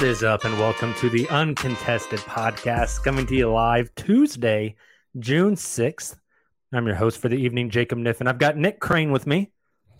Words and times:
What 0.00 0.08
is 0.08 0.22
up, 0.22 0.46
and 0.46 0.58
welcome 0.58 0.94
to 0.94 1.10
the 1.10 1.28
Uncontested 1.28 2.20
Podcast, 2.20 3.04
coming 3.04 3.26
to 3.26 3.36
you 3.36 3.50
live 3.50 3.94
Tuesday, 3.96 4.74
June 5.18 5.56
6th. 5.56 6.16
I'm 6.72 6.86
your 6.86 6.96
host 6.96 7.18
for 7.18 7.28
the 7.28 7.36
evening, 7.36 7.68
Jacob 7.68 7.98
Niffen. 7.98 8.26
I've 8.26 8.38
got 8.38 8.56
Nick 8.56 8.80
Crane 8.80 9.12
with 9.12 9.26
me. 9.26 9.52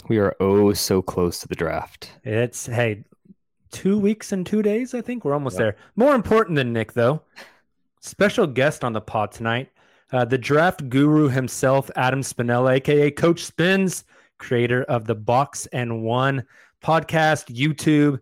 We 0.09 0.17
are 0.17 0.35
oh 0.41 0.73
so 0.73 1.03
close 1.03 1.39
to 1.41 1.49
the 1.49 1.55
draft. 1.55 2.13
It's, 2.25 2.65
hey, 2.65 3.05
two 3.73 3.99
weeks 3.99 4.33
and 4.33 4.47
two 4.47 4.63
days, 4.63 4.95
I 4.95 5.03
think. 5.03 5.23
We're 5.23 5.35
almost 5.35 5.59
there. 5.59 5.77
More 5.97 6.15
important 6.15 6.57
than 6.57 6.73
Nick, 6.73 6.95
though, 6.95 7.21
special 8.01 8.47
guest 8.47 8.85
on 8.85 8.95
the 8.95 9.03
pod 9.03 9.33
tonight, 9.33 9.69
uh, 10.15 10.25
the 10.25 10.39
draft 10.39 10.89
guru 10.89 11.29
himself, 11.29 11.91
Adam 11.95 12.23
Spinella, 12.23 12.77
aka 12.77 13.11
Coach 13.11 13.45
Spins, 13.45 14.05
creator 14.39 14.83
of 14.85 15.05
the 15.05 15.15
Box 15.15 15.67
and 15.67 16.03
One 16.03 16.47
podcast, 16.83 17.55
YouTube. 17.55 18.19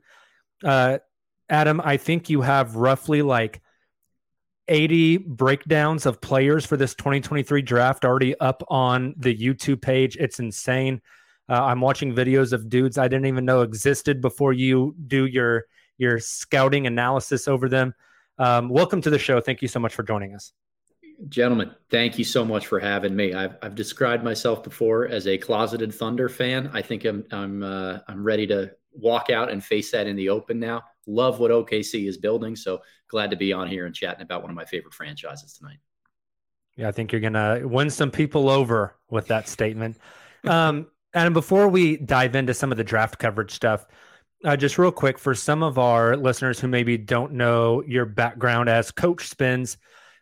Uh, 0.65 0.99
Adam, 1.49 1.81
I 1.83 1.97
think 1.97 2.29
you 2.29 2.43
have 2.43 2.77
roughly 2.77 3.23
like 3.23 3.63
80 4.69 5.19
breakdowns 5.19 6.05
of 6.05 6.21
players 6.21 6.67
for 6.67 6.77
this 6.77 6.95
2023 6.95 7.63
draft 7.63 8.05
already 8.05 8.39
up 8.39 8.63
on 8.69 9.15
the 9.17 9.35
YouTube 9.35 9.81
page. 9.81 10.17
It's 10.17 10.41
insane. 10.41 11.01
Uh, 11.49 11.65
I'm 11.65 11.81
watching 11.81 12.15
videos 12.15 12.53
of 12.53 12.69
dudes 12.69 12.99
I 12.99 13.09
didn't 13.09 13.27
even 13.27 13.47
know 13.47 13.63
existed 13.63 14.21
before 14.21 14.53
you 14.53 14.95
do 15.07 15.27
your 15.27 15.65
your 15.97 16.21
scouting 16.21 16.87
analysis 16.87 17.49
over 17.49 17.69
them. 17.69 17.95
Um, 18.39 18.69
welcome 18.69 19.01
to 19.01 19.11
the 19.11 19.19
show. 19.19 19.41
Thank 19.41 19.63
you 19.63 19.69
so 19.69 19.81
much 19.81 19.95
for 19.95 20.05
joining 20.05 20.35
us. 20.35 20.53
Gentlemen, 21.29 21.73
thank 21.91 22.19
you 22.19 22.25
so 22.25 22.45
much 22.45 22.69
for 22.69 22.79
having 22.79 23.17
me. 23.17 23.35
I've, 23.35 23.57
I've 23.61 23.75
described 23.75 24.23
myself 24.23 24.63
before 24.63 25.09
as 25.09 25.27
a 25.27 25.37
closeted 25.37 25.93
Thunder 25.93 26.29
fan. 26.29 26.71
I 26.73 26.83
think 26.83 27.05
I'm 27.05 27.25
I'm 27.33 27.63
uh, 27.63 27.99
I'm 28.07 28.23
ready 28.23 28.47
to 28.49 28.71
walk 28.93 29.31
out 29.31 29.51
and 29.51 29.65
face 29.65 29.91
that 29.93 30.07
in 30.07 30.15
the 30.15 30.29
open 30.29 30.61
now. 30.61 30.85
Love 31.09 31.41
what 31.41 31.51
OKC 31.51 32.07
is 32.07 32.19
building, 32.19 32.55
so 32.55 32.83
glad 33.09 33.31
to 33.31 33.37
be 33.37 33.53
on 33.53 33.67
here 33.67 33.87
and 33.87 33.95
chatting 33.95 34.23
about 34.23 34.43
one 34.43 34.51
of 34.51 34.57
my 34.57 34.65
favorite 34.65 34.95
franchises 34.95 35.55
tonight. 35.55 35.79
Yeah, 36.77 36.89
I 36.89 36.93
think 36.93 37.11
you're 37.11 37.21
gonna 37.21 37.63
win 37.65 37.91
some 37.91 38.11
people 38.11 38.49
over 38.49 38.95
with 39.11 39.27
that 39.29 39.49
statement. 39.49 39.97
Um, 40.47 40.87
Adam, 41.15 41.33
before 41.33 41.69
we 41.69 41.97
dive 41.97 42.37
into 42.37 42.55
some 42.55 42.71
of 42.71 42.77
the 42.77 42.85
draft 42.85 43.19
coverage 43.19 43.51
stuff, 43.51 43.87
uh, 44.45 44.57
just 44.57 44.79
real 44.79 44.93
quick 44.93 45.19
for 45.19 45.35
some 45.35 45.63
of 45.63 45.79
our 45.79 46.17
listeners 46.17 46.61
who 46.61 46.69
maybe 46.69 46.97
don't 46.97 47.33
know 47.33 47.83
your 47.85 48.05
background 48.05 48.69
as 48.69 48.91
Coach 48.91 49.27
Spins, 49.27 49.79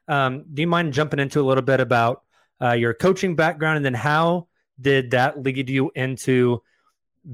um, 0.08 0.44
do 0.54 0.62
you 0.62 0.68
mind 0.68 0.92
jumping 0.92 1.18
into 1.18 1.41
a 1.41 1.42
little 1.42 1.64
bit 1.64 1.80
about 1.80 2.22
uh, 2.62 2.72
your 2.72 2.94
coaching 2.94 3.34
background 3.34 3.76
and 3.76 3.84
then 3.84 3.94
how 3.94 4.47
did 4.80 5.10
that 5.10 5.42
lead 5.42 5.68
you 5.68 5.91
into 5.94 6.62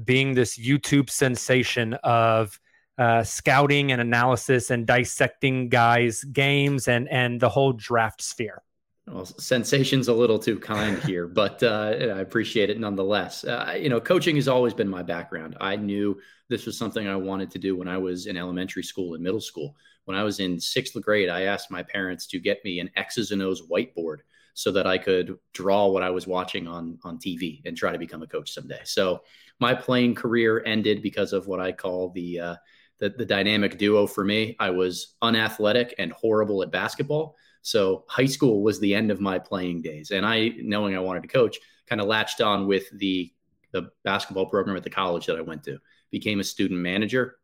being 0.03 0.33
this 0.33 0.57
YouTube 0.57 1.09
sensation 1.09 1.93
of 2.03 2.59
uh, 2.97 3.23
scouting 3.23 3.91
and 3.91 4.01
analysis 4.01 4.69
and 4.69 4.85
dissecting 4.85 5.69
guys' 5.69 6.23
games 6.23 6.87
and 6.87 7.09
and 7.09 7.39
the 7.39 7.49
whole 7.49 7.73
draft 7.73 8.21
sphere? 8.21 8.61
Well, 9.07 9.25
sensation's 9.25 10.07
a 10.07 10.13
little 10.13 10.39
too 10.39 10.59
kind 10.59 10.97
here, 11.03 11.27
but 11.27 11.61
uh, 11.61 11.95
I 11.99 12.19
appreciate 12.21 12.69
it 12.69 12.79
nonetheless. 12.79 13.43
Uh, 13.43 13.77
you 13.79 13.89
know, 13.89 13.99
coaching 13.99 14.35
has 14.37 14.47
always 14.47 14.73
been 14.73 14.87
my 14.87 15.03
background. 15.03 15.57
I 15.59 15.75
knew 15.75 16.19
this 16.49 16.65
was 16.65 16.77
something 16.77 17.07
I 17.07 17.15
wanted 17.15 17.51
to 17.51 17.59
do 17.59 17.75
when 17.75 17.87
I 17.87 17.97
was 17.97 18.27
in 18.27 18.37
elementary 18.37 18.83
school 18.83 19.15
and 19.15 19.23
middle 19.23 19.41
school. 19.41 19.75
When 20.05 20.17
I 20.17 20.23
was 20.23 20.39
in 20.39 20.59
sixth 20.59 20.99
grade, 21.01 21.29
I 21.29 21.43
asked 21.43 21.71
my 21.71 21.83
parents 21.83 22.27
to 22.27 22.39
get 22.39 22.63
me 22.63 22.79
an 22.79 22.89
X's 22.95 23.31
and 23.31 23.41
O's 23.41 23.67
whiteboard 23.67 24.19
so 24.53 24.71
that 24.71 24.85
I 24.85 24.97
could 24.97 25.37
draw 25.53 25.87
what 25.87 26.03
I 26.03 26.09
was 26.09 26.27
watching 26.27 26.67
on 26.67 26.99
on 27.03 27.17
TV 27.17 27.61
and 27.65 27.75
try 27.75 27.91
to 27.91 27.97
become 27.97 28.21
a 28.21 28.27
coach 28.27 28.53
someday. 28.53 28.81
So 28.83 29.23
my 29.59 29.73
playing 29.73 30.15
career 30.15 30.63
ended 30.65 31.01
because 31.01 31.33
of 31.33 31.47
what 31.47 31.59
I 31.59 31.71
call 31.71 32.09
the 32.09 32.39
uh, 32.39 32.55
the, 32.99 33.09
the 33.09 33.25
dynamic 33.25 33.77
duo 33.77 34.07
for 34.07 34.23
me. 34.23 34.55
I 34.59 34.69
was 34.69 35.15
unathletic 35.21 35.95
and 35.97 36.11
horrible 36.11 36.63
at 36.63 36.71
basketball. 36.71 37.35
So 37.61 38.03
high 38.07 38.25
school 38.25 38.61
was 38.61 38.79
the 38.79 38.93
end 38.93 39.11
of 39.11 39.21
my 39.21 39.39
playing 39.39 39.81
days, 39.81 40.11
and 40.11 40.25
I, 40.25 40.51
knowing 40.57 40.95
I 40.95 40.99
wanted 40.99 41.23
to 41.23 41.29
coach, 41.29 41.57
kind 41.87 42.01
of 42.01 42.07
latched 42.07 42.41
on 42.41 42.67
with 42.67 42.89
the 42.97 43.31
the 43.71 43.89
basketball 44.03 44.45
program 44.45 44.77
at 44.77 44.83
the 44.83 44.89
college 44.89 45.25
that 45.25 45.37
I 45.37 45.41
went 45.41 45.63
to. 45.63 45.79
Became 46.11 46.39
a 46.39 46.43
student 46.43 46.79
manager, 46.79 47.37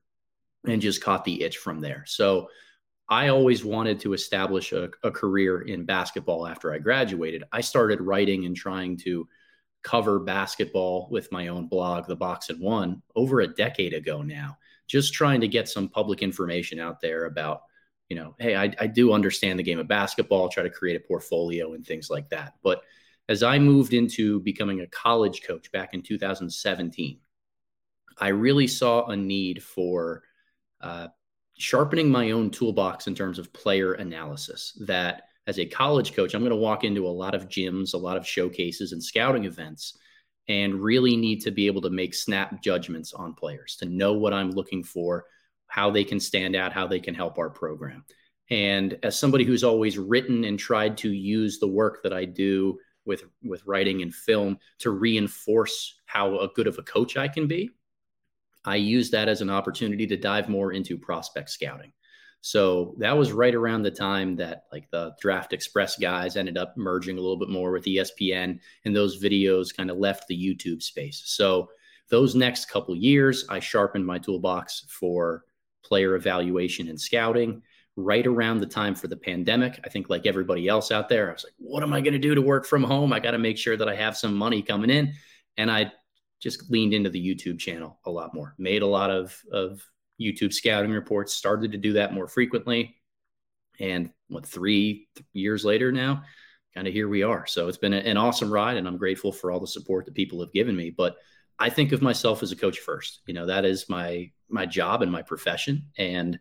and 0.68 0.82
just 0.82 1.04
caught 1.04 1.26
the 1.26 1.42
itch 1.42 1.58
from 1.58 1.80
there. 1.80 2.04
So 2.06 2.50
I 3.08 3.30
always 3.30 3.66
wanted 3.66 4.00
to 4.02 4.14
establish 4.14 4.72
a, 4.72 4.90
a 5.04 5.10
career 5.10 5.62
in 5.62 5.86
basketball 5.86 6.46
after 6.46 6.72
I 6.72 6.78
graduated. 6.78 7.44
I 7.52 7.62
started 7.62 8.02
writing 8.02 8.46
and 8.46 8.56
trying 8.56 8.98
to 8.98 9.28
cover 9.82 10.20
basketball 10.20 11.08
with 11.10 11.32
my 11.32 11.48
own 11.48 11.68
blog, 11.68 12.06
The 12.06 12.16
Box 12.16 12.50
and 12.50 12.60
One, 12.60 13.02
over 13.16 13.40
a 13.40 13.48
decade 13.48 13.94
ago 13.94 14.22
now. 14.22 14.58
Just 14.90 15.14
trying 15.14 15.40
to 15.42 15.48
get 15.48 15.70
some 15.70 15.88
public 15.88 16.22
information 16.22 16.80
out 16.80 17.00
there 17.00 17.26
about 17.26 17.62
you 18.10 18.16
know, 18.16 18.36
hey, 18.40 18.56
I, 18.56 18.74
I 18.80 18.88
do 18.88 19.14
understand 19.14 19.60
the 19.60 19.64
game 19.64 19.80
of 19.80 19.88
basketball, 19.88 20.50
try 20.50 20.64
to 20.64 20.70
create 20.70 20.98
a 20.98 21.08
portfolio 21.08 21.74
and 21.74 21.86
things 21.86 22.10
like 22.10 22.30
that. 22.30 22.56
But 22.64 22.82
as 23.30 23.44
I 23.44 23.60
moved 23.60 23.94
into 23.94 24.40
becoming 24.40 24.82
a 24.82 24.88
college 24.88 25.44
coach 25.44 25.72
back 25.72 25.94
in 25.94 26.02
2017, 26.02 27.20
I 28.18 28.30
really 28.30 28.66
saw 28.66 29.06
a 29.06 29.16
need 29.16 29.62
for 29.62 30.24
uh, 30.82 31.10
sharpening 31.58 32.10
my 32.10 32.32
own 32.32 32.50
toolbox 32.50 33.06
in 33.06 33.14
terms 33.14 33.38
of 33.38 33.54
player 33.54 33.94
analysis. 33.94 34.76
That 34.82 35.24
as 35.46 35.60
a 35.60 35.66
college 35.66 36.16
coach, 36.16 36.34
I'm 36.34 36.42
going 36.42 36.50
to 36.50 36.56
walk 36.56 36.84
into 36.84 37.08
a 37.08 37.10
lot 37.10 37.36
of 37.36 37.48
gyms, 37.48 37.94
a 37.94 37.98
lot 37.98 38.18
of 38.18 38.28
showcases, 38.28 38.92
and 38.92 39.04
scouting 39.04 39.46
events, 39.46 39.98
and 40.50 40.76
really 40.76 41.16
need 41.16 41.40
to 41.42 41.52
be 41.52 41.68
able 41.68 41.82
to 41.82 41.90
make 41.90 42.14
snap 42.14 42.62
judgments 42.62 43.14
on 43.14 43.34
players 43.34 43.78
to 43.78 43.86
know 43.86 44.14
what 44.14 44.34
I'm 44.34 44.52
looking 44.52 44.84
for 44.84 45.26
how 45.70 45.92
they 45.92 46.04
can 46.04 46.20
stand 46.20 46.56
out, 46.56 46.74
how 46.74 46.88
they 46.88 47.00
can 47.00 47.14
help 47.14 47.38
our 47.38 47.50
program. 47.50 48.04
And 48.50 48.98
as 49.04 49.18
somebody 49.18 49.44
who's 49.46 49.64
always 49.64 49.98
written 49.98 50.44
and 50.44 50.58
tried 50.58 50.98
to 50.98 51.14
use 51.14 51.60
the 51.60 51.68
work 51.68 52.02
that 52.04 52.12
I 52.12 52.26
do 52.26 52.80
with 53.06 53.24
with 53.44 53.66
writing 53.66 54.02
and 54.02 54.14
film 54.14 54.58
to 54.80 54.90
reinforce 54.90 55.96
how 56.06 56.40
a 56.40 56.50
good 56.50 56.68
of 56.68 56.78
a 56.78 56.84
coach 56.84 57.16
I 57.16 57.28
can 57.28 57.48
be. 57.48 57.70
I 58.66 58.76
use 58.76 59.10
that 59.12 59.30
as 59.30 59.42
an 59.42 59.50
opportunity 59.50 60.06
to 60.08 60.18
dive 60.18 60.50
more 60.50 60.74
into 60.74 60.98
prospect 60.98 61.50
scouting. 61.50 61.94
So 62.42 62.96
that 63.00 63.18
was 63.18 63.32
right 63.32 63.54
around 63.54 63.84
the 63.84 63.92
time 63.92 64.36
that 64.38 64.66
like 64.72 64.90
the 64.92 65.14
Draft 65.20 65.52
Express 65.52 65.98
guys 65.98 66.38
ended 66.38 66.58
up 66.58 66.78
merging 66.78 67.18
a 67.18 67.22
little 67.22 67.38
bit 67.38 67.50
more 67.50 67.72
with 67.72 67.86
ESPN, 67.86 68.60
and 68.86 68.96
those 68.96 69.22
videos 69.22 69.76
kind 69.76 69.92
of 69.92 69.98
left 69.98 70.28
the 70.28 70.38
YouTube 70.38 70.82
space. 70.82 71.22
So 71.26 71.70
those 72.10 72.36
next 72.36 72.70
couple 72.70 72.96
years, 72.96 73.46
I 73.50 73.60
sharpened 73.60 74.06
my 74.06 74.18
toolbox 74.18 74.86
for 74.90 75.44
player 75.84 76.16
evaluation 76.16 76.88
and 76.88 77.00
scouting. 77.00 77.62
Right 77.96 78.26
around 78.26 78.60
the 78.60 78.66
time 78.66 78.96
for 78.96 79.10
the 79.10 79.18
pandemic, 79.18 79.78
I 79.84 79.90
think 79.90 80.10
like 80.10 80.26
everybody 80.26 80.70
else 80.70 80.90
out 80.90 81.10
there, 81.10 81.30
I 81.30 81.34
was 81.34 81.44
like, 81.44 81.56
what 81.58 81.84
am 81.84 81.92
I 81.92 82.00
going 82.00 82.14
to 82.14 82.20
do 82.20 82.34
to 82.34 82.42
work 82.42 82.66
from 82.66 82.82
home? 82.82 83.12
I 83.12 83.20
got 83.20 83.32
to 83.32 83.38
make 83.38 83.58
sure 83.58 83.76
that 83.76 83.90
I 83.90 83.96
have 83.96 84.16
some 84.16 84.34
money 84.34 84.62
coming 84.62 84.90
in. 84.90 85.14
And 85.58 85.70
I 85.70 85.92
just 86.40 86.72
leaned 86.72 86.94
into 86.94 87.10
the 87.10 87.20
YouTube 87.20 87.60
channel 87.60 88.00
a 88.06 88.10
lot 88.10 88.34
more, 88.34 88.56
made 88.58 88.84
a 88.84 88.88
lot 88.88 89.12
of, 89.12 89.38
of 89.52 89.86
YouTube 90.20 90.54
scouting 90.54 90.92
reports, 90.92 91.34
started 91.34 91.72
to 91.72 91.78
do 91.78 91.94
that 91.94 92.14
more 92.14 92.28
frequently. 92.28 92.96
And 93.80 94.12
what, 94.28 94.46
three 94.46 95.08
years 95.34 95.64
later 95.64 95.92
now, 95.92 96.24
kind 96.76 96.88
of 96.88 96.94
here 96.94 97.08
we 97.08 97.24
are. 97.24 97.46
So 97.48 97.68
it's 97.68 97.78
been 97.78 97.94
an 97.94 98.18
awesome 98.18 98.52
ride, 98.52 98.78
and 98.78 98.88
I'm 98.88 98.98
grateful 98.98 99.32
for 99.32 99.52
all 99.52 99.60
the 99.60 99.68
support 99.68 100.06
that 100.06 100.16
people 100.16 100.40
have 100.42 100.54
given 100.54 100.76
me. 100.76 100.90
But 100.90 101.16
I 101.58 101.70
think 101.70 101.92
of 101.92 102.02
myself 102.02 102.44
as 102.44 102.52
a 102.52 102.56
coach 102.56 102.80
first. 102.80 103.22
You 103.28 103.34
know, 103.34 103.46
that 103.46 103.66
is 103.66 103.90
my 103.90 104.32
my 104.50 104.66
job 104.66 105.02
and 105.02 105.12
my 105.12 105.22
profession, 105.22 105.86
and 105.98 106.40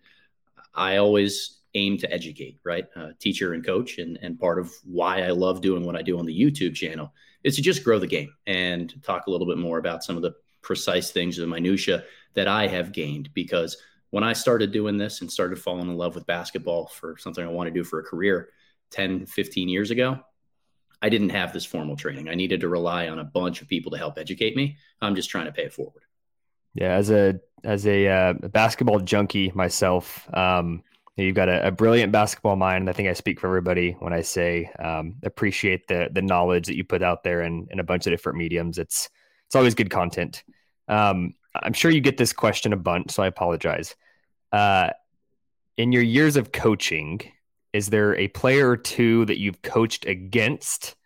I 0.74 0.96
always 0.96 1.60
aim 1.74 1.98
to 1.98 2.12
educate, 2.12 2.58
right? 2.64 2.86
Uh, 2.96 3.08
teacher 3.18 3.52
and 3.52 3.64
coach, 3.64 3.98
and 3.98 4.18
and 4.22 4.38
part 4.38 4.58
of 4.58 4.72
why 4.84 5.22
I 5.22 5.30
love 5.30 5.60
doing 5.60 5.84
what 5.84 5.96
I 5.96 6.02
do 6.02 6.18
on 6.18 6.26
the 6.26 6.38
YouTube 6.38 6.74
channel 6.74 7.12
is 7.44 7.56
to 7.56 7.62
just 7.62 7.84
grow 7.84 7.98
the 7.98 8.06
game 8.06 8.32
and 8.46 8.92
talk 9.02 9.26
a 9.26 9.30
little 9.30 9.46
bit 9.46 9.58
more 9.58 9.78
about 9.78 10.04
some 10.04 10.16
of 10.16 10.22
the 10.22 10.34
precise 10.62 11.10
things, 11.10 11.36
the 11.36 11.46
minutia 11.46 12.04
that 12.34 12.48
I 12.48 12.66
have 12.66 12.92
gained 12.92 13.32
because 13.34 13.76
when 14.10 14.24
I 14.24 14.32
started 14.32 14.72
doing 14.72 14.96
this 14.96 15.20
and 15.20 15.30
started 15.30 15.58
falling 15.58 15.88
in 15.88 15.96
love 15.96 16.14
with 16.14 16.26
basketball 16.26 16.86
for 16.86 17.16
something 17.18 17.44
I 17.44 17.48
want 17.48 17.68
to 17.68 17.74
do 17.74 17.84
for 17.84 18.00
a 18.00 18.04
career 18.04 18.48
10, 18.90 19.26
15 19.26 19.68
years 19.68 19.90
ago, 19.90 20.20
I 21.00 21.08
didn't 21.08 21.30
have 21.30 21.52
this 21.52 21.64
formal 21.64 21.96
training. 21.96 22.28
I 22.28 22.34
needed 22.34 22.60
to 22.60 22.68
rely 22.68 23.08
on 23.08 23.18
a 23.18 23.24
bunch 23.24 23.62
of 23.62 23.68
people 23.68 23.92
to 23.92 23.98
help 23.98 24.18
educate 24.18 24.56
me. 24.56 24.78
I'm 25.00 25.14
just 25.14 25.30
trying 25.30 25.46
to 25.46 25.52
pay 25.52 25.64
it 25.64 25.72
forward. 25.72 26.02
Yeah, 26.74 26.94
as 26.94 27.10
a 27.10 27.40
as 27.64 27.86
a, 27.86 28.06
uh, 28.06 28.32
basketball 28.34 29.00
junkie 29.00 29.50
myself, 29.52 30.32
um, 30.32 30.84
you've 31.16 31.34
got 31.34 31.48
a, 31.48 31.66
a, 31.66 31.70
brilliant 31.72 32.12
basketball 32.12 32.54
mind. 32.54 32.88
I 32.88 32.92
think 32.92 33.08
I 33.08 33.14
speak 33.14 33.40
for 33.40 33.48
everybody 33.48 33.96
when 33.98 34.12
I 34.12 34.20
say 34.20 34.70
um, 34.78 35.16
appreciate 35.22 35.88
the 35.88 36.08
the 36.12 36.22
knowledge 36.22 36.66
that 36.66 36.76
you 36.76 36.84
put 36.84 37.02
out 37.02 37.24
there 37.24 37.42
in, 37.42 37.66
in 37.70 37.80
a 37.80 37.84
bunch 37.84 38.06
of 38.06 38.12
different 38.12 38.38
mediums. 38.38 38.78
It's 38.78 39.08
it's 39.48 39.56
always 39.56 39.74
good 39.74 39.90
content. 39.90 40.44
Um, 40.88 41.34
I'm 41.54 41.72
sure 41.72 41.90
you 41.90 42.02
get 42.02 42.18
this 42.18 42.34
question 42.34 42.74
a 42.74 42.76
bunch, 42.76 43.12
so 43.12 43.22
I 43.22 43.26
apologize. 43.26 43.96
Uh, 44.52 44.90
in 45.78 45.90
your 45.90 46.02
years 46.02 46.36
of 46.36 46.52
coaching, 46.52 47.20
is 47.72 47.88
there 47.88 48.14
a 48.16 48.28
player 48.28 48.68
or 48.68 48.76
two 48.76 49.24
that 49.24 49.38
you've 49.38 49.62
coached 49.62 50.06
against 50.06 50.96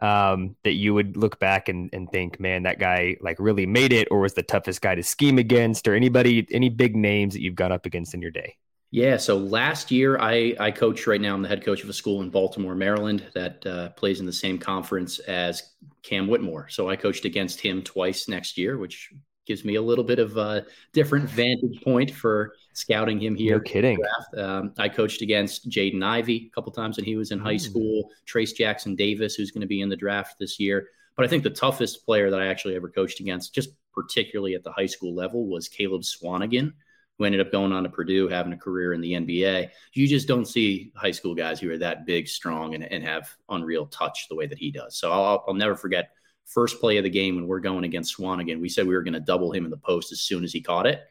um, 0.00 0.56
that 0.62 0.74
you 0.74 0.94
would 0.94 1.16
look 1.16 1.38
back 1.40 1.68
and, 1.68 1.90
and 1.92 2.08
think, 2.10 2.38
man, 2.38 2.62
that 2.62 2.78
guy 2.78 3.16
like 3.20 3.38
really 3.40 3.66
made 3.66 3.92
it, 3.92 4.08
or 4.10 4.20
was 4.20 4.34
the 4.34 4.42
toughest 4.42 4.80
guy 4.80 4.94
to 4.94 5.02
scheme 5.02 5.38
against, 5.38 5.88
or 5.88 5.94
anybody, 5.94 6.46
any 6.50 6.68
big 6.68 6.94
names 6.96 7.34
that 7.34 7.42
you've 7.42 7.54
gone 7.54 7.72
up 7.72 7.86
against 7.86 8.14
in 8.14 8.22
your 8.22 8.30
day? 8.30 8.56
Yeah. 8.90 9.16
So 9.18 9.36
last 9.36 9.90
year, 9.90 10.18
I 10.18 10.54
I 10.58 10.70
coach 10.70 11.06
right 11.06 11.20
now. 11.20 11.34
I'm 11.34 11.42
the 11.42 11.48
head 11.48 11.64
coach 11.64 11.82
of 11.84 11.88
a 11.88 11.92
school 11.92 12.22
in 12.22 12.30
Baltimore, 12.30 12.74
Maryland, 12.74 13.24
that 13.34 13.64
uh, 13.66 13.90
plays 13.90 14.20
in 14.20 14.26
the 14.26 14.32
same 14.32 14.58
conference 14.58 15.20
as 15.20 15.62
Cam 16.02 16.26
Whitmore. 16.26 16.68
So 16.68 16.88
I 16.88 16.96
coached 16.96 17.24
against 17.24 17.60
him 17.60 17.82
twice 17.82 18.28
next 18.28 18.58
year, 18.58 18.78
which 18.78 19.10
gives 19.46 19.64
me 19.64 19.76
a 19.76 19.82
little 19.82 20.04
bit 20.04 20.18
of 20.18 20.36
a 20.36 20.64
different 20.92 21.28
vantage 21.28 21.82
point 21.82 22.10
for 22.10 22.54
scouting 22.72 23.20
him 23.20 23.34
here. 23.34 23.56
No 23.56 23.60
kidding. 23.60 23.98
Um, 24.36 24.72
I 24.78 24.88
coached 24.88 25.22
against 25.22 25.68
Jaden 25.68 26.04
Ivey 26.04 26.48
a 26.50 26.54
couple 26.54 26.72
times 26.72 26.96
when 26.96 27.04
he 27.04 27.16
was 27.16 27.32
in 27.32 27.38
high 27.38 27.56
school. 27.56 28.10
Trayce 28.26 28.54
Jackson-Davis, 28.54 29.34
who's 29.34 29.50
going 29.50 29.62
to 29.62 29.66
be 29.66 29.80
in 29.80 29.88
the 29.88 29.96
draft 29.96 30.36
this 30.38 30.60
year. 30.60 30.88
But 31.16 31.24
I 31.24 31.28
think 31.28 31.42
the 31.42 31.50
toughest 31.50 32.04
player 32.04 32.30
that 32.30 32.40
I 32.40 32.46
actually 32.46 32.76
ever 32.76 32.88
coached 32.88 33.18
against, 33.18 33.52
just 33.54 33.70
particularly 33.92 34.54
at 34.54 34.62
the 34.62 34.72
high 34.72 34.86
school 34.86 35.14
level, 35.14 35.46
was 35.48 35.68
Caleb 35.68 36.02
Swanigan 36.02 36.72
who 37.20 37.26
ended 37.26 37.42
up 37.42 37.52
going 37.52 37.70
on 37.70 37.82
to 37.82 37.88
Purdue, 37.90 38.28
having 38.28 38.54
a 38.54 38.56
career 38.56 38.94
in 38.94 39.02
the 39.02 39.12
NBA. 39.12 39.68
You 39.92 40.08
just 40.08 40.26
don't 40.26 40.46
see 40.46 40.90
high 40.96 41.10
school 41.10 41.34
guys 41.34 41.60
who 41.60 41.70
are 41.70 41.76
that 41.76 42.06
big, 42.06 42.26
strong, 42.26 42.74
and, 42.74 42.82
and 42.82 43.04
have 43.04 43.28
unreal 43.50 43.84
touch 43.86 44.26
the 44.30 44.34
way 44.34 44.46
that 44.46 44.56
he 44.56 44.70
does. 44.70 44.96
So 44.96 45.12
I'll, 45.12 45.44
I'll 45.46 45.52
never 45.52 45.76
forget 45.76 46.12
first 46.46 46.80
play 46.80 46.96
of 46.96 47.04
the 47.04 47.10
game 47.10 47.36
when 47.36 47.46
we're 47.46 47.60
going 47.60 47.84
against 47.84 48.16
Swanigan. 48.16 48.58
We 48.58 48.70
said 48.70 48.86
we 48.86 48.94
were 48.94 49.02
going 49.02 49.12
to 49.12 49.20
double 49.20 49.52
him 49.52 49.66
in 49.66 49.70
the 49.70 49.76
post 49.76 50.12
as 50.12 50.22
soon 50.22 50.44
as 50.44 50.52
he 50.54 50.62
caught 50.62 50.86
it. 50.86 51.02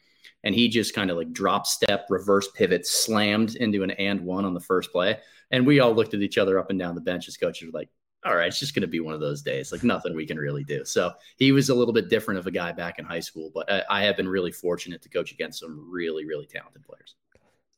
And 0.44 0.56
he 0.56 0.68
just 0.68 0.96
kind 0.96 1.12
of 1.12 1.18
like 1.18 1.32
drop 1.32 1.68
step, 1.68 2.08
reverse 2.10 2.48
pivot, 2.56 2.88
slammed 2.88 3.56
into 3.58 3.84
an 3.84 3.92
and 3.92 4.22
one 4.22 4.46
on 4.46 4.56
the 4.56 4.60
first 4.60 4.92
play. 4.92 5.20
And 5.52 5.68
we 5.68 5.80
all 5.80 5.94
looked 5.94 6.16
at 6.16 6.22
each 6.22 6.40
other 6.40 6.58
up 6.58 6.72
and 6.72 6.80
down 6.80 6.96
the 6.96 7.02
bench 7.02 7.28
as 7.28 7.38
coaches 7.38 7.72
were 7.72 7.78
like, 7.78 7.90
all 8.26 8.36
right, 8.36 8.48
it's 8.48 8.60
just 8.60 8.76
going 8.76 8.82
to 8.82 8.88
be 8.88 9.00
one 9.00 9.14
of 9.14 9.22
those 9.22 9.42
days. 9.42 9.72
Like 9.72 9.84
nothing 9.84 10.16
we 10.16 10.26
can 10.26 10.38
really 10.38 10.64
do. 10.64 10.84
So 10.84 11.14
he 11.38 11.52
was 11.52 11.70
a 11.70 11.76
little 11.76 11.94
bit 11.94 12.10
different 12.10 12.40
of 12.40 12.48
a 12.48 12.52
guy 12.52 12.72
back 12.72 13.00
in 13.00 13.06
high 13.06 13.22
school, 13.22 13.52
but 13.54 13.72
I, 13.72 13.84
I 13.90 14.04
have 14.04 14.18
been 14.18 14.28
really 14.28 14.52
fortunate 14.52 15.02
to 15.04 15.10
coach 15.10 15.32
against 15.32 15.60
some 15.60 15.90
really, 15.90 16.26
really 16.26 16.46
talented 16.46 16.84
players. 16.84 17.16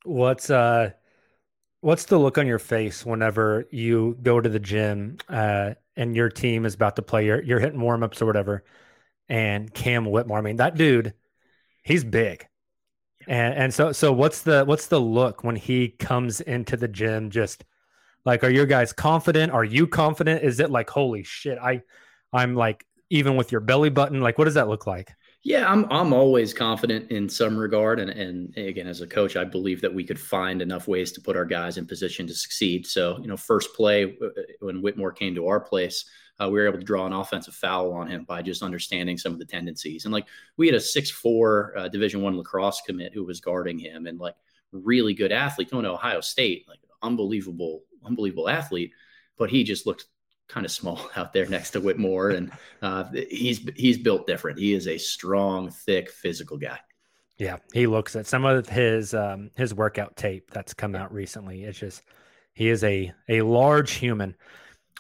What's 0.04 0.50
uh, 0.50 0.92
what's 1.82 2.06
the 2.06 2.18
look 2.18 2.40
on 2.40 2.48
your 2.48 2.60
face 2.60 3.06
whenever 3.06 3.68
you 3.72 4.18
go 4.22 4.42
to 4.42 4.50
the 4.50 4.60
gym 4.60 5.18
uh, 5.30 5.76
and 5.96 6.16
your 6.16 6.30
team 6.30 6.66
is 6.66 6.74
about 6.74 6.96
to 6.96 7.04
play? 7.04 7.26
You're 7.26 7.44
you're 7.44 7.60
hitting 7.60 7.82
warm 7.82 8.02
ups 8.02 8.20
or 8.20 8.26
whatever, 8.26 8.64
and 9.30 9.72
Cam 9.72 10.06
Whitmore. 10.06 10.40
I 10.40 10.42
mean, 10.42 10.56
that 10.56 10.76
dude, 10.76 11.14
he's 11.84 12.04
big. 12.04 12.48
And 13.28 13.54
and 13.54 13.74
so 13.74 13.92
so 13.92 14.12
what's 14.12 14.42
the 14.42 14.66
what's 14.66 14.88
the 14.88 15.00
look 15.00 15.44
when 15.44 15.56
he 15.56 15.90
comes 15.90 16.42
into 16.42 16.76
the 16.78 16.88
gym 16.88 17.30
just 17.30 17.64
like, 18.26 18.44
are 18.44 18.50
your 18.50 18.66
guys 18.66 18.94
confident? 18.94 19.52
Are 19.52 19.64
you 19.64 19.88
confident? 19.88 20.44
Is 20.44 20.60
it 20.60 20.70
like, 20.70 20.90
holy 20.90 21.24
shit, 21.24 21.58
I, 21.58 21.82
I'm 22.34 22.56
like, 22.56 22.86
even 23.10 23.36
with 23.36 23.52
your 23.52 23.62
belly 23.62 23.90
button, 23.90 24.22
like, 24.22 24.38
what 24.38 24.46
does 24.46 24.54
that 24.54 24.70
look 24.70 24.88
like? 24.88 25.12
Yeah, 25.44 25.70
I'm 25.72 25.92
I'm 25.92 26.14
always 26.14 26.54
confident 26.54 27.10
in 27.10 27.28
some 27.28 27.58
regard, 27.58 28.00
and 28.00 28.12
and 28.12 28.56
again, 28.56 28.86
as 28.86 29.02
a 29.02 29.08
coach, 29.08 29.36
I 29.36 29.44
believe 29.44 29.82
that 29.82 29.92
we 29.92 30.04
could 30.04 30.20
find 30.20 30.62
enough 30.62 30.88
ways 30.88 31.12
to 31.14 31.22
put 31.22 31.36
our 31.36 31.46
guys 31.46 31.80
in 31.80 31.88
position 31.88 32.28
to 32.28 32.34
succeed. 32.36 32.86
So, 32.86 33.18
you 33.20 33.28
know, 33.28 33.36
first 33.36 33.74
play 33.74 34.18
uh, 34.24 34.28
when 34.60 34.84
Whitmore 34.84 35.12
came 35.12 35.34
to 35.34 35.48
our 35.48 35.60
place, 35.60 36.06
uh, 36.40 36.48
we 36.48 36.60
were 36.60 36.68
able 36.68 36.78
to 36.78 36.86
draw 36.86 37.08
an 37.08 37.14
offensive 37.14 37.56
foul 37.56 37.92
on 37.92 38.08
him 38.08 38.24
by 38.24 38.44
just 38.44 38.62
understanding 38.62 39.18
some 39.18 39.34
of 39.34 39.40
the 39.40 39.46
tendencies. 39.46 40.06
And 40.06 40.14
like 40.14 40.28
we 40.58 40.68
had 40.68 40.76
a 40.76 40.80
six 40.80 41.10
four 41.10 41.74
uh, 41.76 41.88
Division 41.88 42.22
one 42.22 42.38
lacrosse 42.38 42.82
commit 42.86 43.12
who 43.12 43.24
was 43.24 43.42
guarding 43.42 43.80
him, 43.80 44.06
and 44.06 44.20
like 44.20 44.36
really 44.72 45.16
good 45.16 45.32
athlete 45.32 45.72
going 45.72 45.86
to 45.86 45.92
Ohio 45.92 46.22
State, 46.22 46.66
like 46.70 46.80
unbelievable 47.02 47.82
unbelievable 48.06 48.50
athlete, 48.50 48.92
but 49.38 49.50
he 49.50 49.64
just 49.64 49.86
looked 49.86 50.06
kind 50.48 50.66
of 50.66 50.72
small 50.72 51.10
out 51.16 51.34
there 51.34 51.46
next 51.48 51.72
to 51.72 51.82
Whitmore, 51.82 52.32
and 52.32 52.52
uh, 52.82 53.06
he's 53.30 53.60
he's 53.76 53.98
built 53.98 54.28
different. 54.28 54.60
He 54.60 54.74
is 54.74 54.88
a 54.88 54.98
strong, 54.98 55.72
thick, 55.72 56.10
physical 56.10 56.58
guy. 56.58 56.80
Yeah, 57.38 57.58
he 57.74 57.88
looks 57.88 58.16
at 58.16 58.28
some 58.28 58.46
of 58.46 58.70
his 58.70 59.14
um, 59.14 59.50
his 59.56 59.74
workout 59.74 60.16
tape 60.16 60.52
that's 60.52 60.74
come 60.74 60.96
out 60.96 61.12
recently. 61.14 61.64
It's 61.64 61.80
just 61.80 62.04
he 62.54 62.70
is 62.70 62.84
a 62.84 63.12
a 63.30 63.42
large 63.42 63.94
human. 63.94 64.36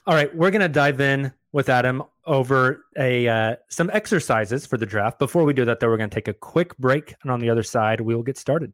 All 0.08 0.16
right, 0.16 0.36
we're 0.36 0.52
gonna 0.52 0.70
dive 0.70 1.02
in 1.02 1.32
with 1.52 1.70
Adam 1.70 2.02
over 2.26 2.86
a 2.98 3.28
uh, 3.28 3.56
some 3.70 3.92
exercises 3.94 4.66
for 4.66 4.78
the 4.78 4.86
draft. 4.86 5.20
Before 5.20 5.44
we 5.44 5.54
do 5.54 5.66
that, 5.66 5.80
though, 5.80 5.88
we're 5.88 5.98
gonna 5.98 6.10
take 6.10 6.30
a 6.30 6.34
quick 6.34 6.76
break, 6.78 7.14
and 7.22 7.32
on 7.32 7.40
the 7.40 7.50
other 7.50 7.64
side, 7.64 8.02
we 8.02 8.16
will 8.16 8.24
get 8.24 8.38
started. 8.38 8.74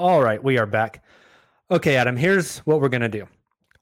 All 0.00 0.22
right, 0.22 0.42
we 0.42 0.56
are 0.56 0.64
back. 0.64 1.04
Okay, 1.70 1.96
Adam, 1.96 2.16
here's 2.16 2.60
what 2.60 2.80
we're 2.80 2.88
going 2.88 3.02
to 3.02 3.08
do. 3.10 3.28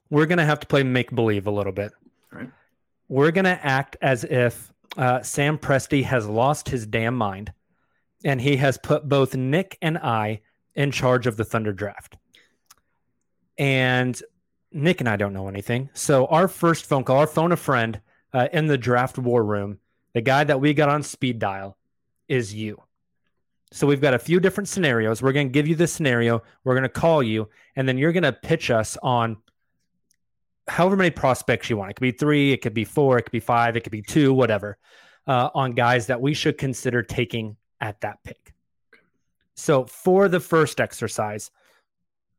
We're 0.09 0.25
going 0.25 0.39
to 0.39 0.43
have 0.43 0.59
to 0.59 0.67
play 0.67 0.83
make 0.83 1.15
believe 1.15 1.47
a 1.47 1.51
little 1.51 1.71
bit. 1.71 1.93
Right. 2.29 2.49
We're 3.07 3.31
going 3.31 3.45
to 3.45 3.65
act 3.65 3.95
as 4.01 4.25
if 4.25 4.73
uh, 4.97 5.21
Sam 5.21 5.57
Presti 5.57 6.03
has 6.03 6.27
lost 6.27 6.67
his 6.67 6.85
damn 6.85 7.15
mind 7.15 7.53
and 8.25 8.41
he 8.41 8.57
has 8.57 8.77
put 8.77 9.07
both 9.07 9.33
Nick 9.33 9.77
and 9.81 9.97
I 9.97 10.41
in 10.75 10.91
charge 10.91 11.25
of 11.25 11.37
the 11.37 11.45
Thunder 11.45 11.71
draft. 11.71 12.17
And 13.57 14.21
Nick 14.73 14.99
and 14.99 15.07
I 15.07 15.15
don't 15.15 15.31
know 15.31 15.47
anything. 15.47 15.89
So, 15.93 16.25
our 16.25 16.49
first 16.49 16.85
phone 16.85 17.05
call, 17.05 17.19
our 17.19 17.27
phone 17.27 17.53
a 17.53 17.55
friend 17.55 18.01
uh, 18.33 18.49
in 18.51 18.67
the 18.67 18.77
draft 18.77 19.17
war 19.17 19.41
room, 19.41 19.79
the 20.13 20.19
guy 20.19 20.43
that 20.43 20.59
we 20.59 20.73
got 20.73 20.89
on 20.89 21.01
speed 21.01 21.39
dial 21.39 21.77
is 22.27 22.53
you. 22.53 22.83
So 23.71 23.85
we've 23.85 24.01
got 24.01 24.13
a 24.13 24.19
few 24.19 24.39
different 24.39 24.67
scenarios. 24.67 25.21
We're 25.21 25.31
going 25.31 25.47
to 25.47 25.51
give 25.51 25.67
you 25.67 25.75
this 25.75 25.93
scenario. 25.93 26.41
We're 26.63 26.73
going 26.73 26.83
to 26.83 26.89
call 26.89 27.21
you, 27.21 27.49
and 27.75 27.87
then 27.87 27.97
you're 27.97 28.11
going 28.11 28.23
to 28.23 28.33
pitch 28.33 28.71
us 28.71 28.97
on 29.03 29.37
however 30.67 30.95
many 30.95 31.11
prospects 31.11 31.69
you 31.69 31.77
want. 31.77 31.91
It 31.91 31.93
could 31.95 32.01
be 32.01 32.11
three, 32.11 32.51
it 32.51 32.61
could 32.61 32.73
be 32.73 32.85
four, 32.85 33.17
it 33.17 33.23
could 33.23 33.31
be 33.31 33.39
five, 33.39 33.75
it 33.75 33.81
could 33.81 33.91
be 33.91 34.01
two, 34.01 34.33
whatever, 34.33 34.77
uh, 35.27 35.49
on 35.53 35.73
guys 35.73 36.07
that 36.07 36.21
we 36.21 36.33
should 36.33 36.57
consider 36.57 37.03
taking 37.03 37.57
at 37.81 38.01
that 38.01 38.23
pick. 38.23 38.53
So 39.55 39.85
for 39.85 40.29
the 40.29 40.39
first 40.39 40.79
exercise, 40.79 41.51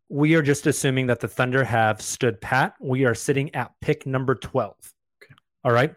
we 0.08 0.34
are 0.34 0.42
just 0.42 0.66
assuming 0.66 1.06
that 1.06 1.20
the 1.20 1.28
Thunder 1.28 1.62
have 1.62 2.02
stood 2.02 2.40
pat. 2.40 2.74
We 2.80 3.04
are 3.04 3.14
sitting 3.14 3.54
at 3.54 3.72
pick 3.80 4.06
number 4.06 4.34
12. 4.34 4.74
Okay. 5.22 5.34
All 5.64 5.72
right. 5.72 5.94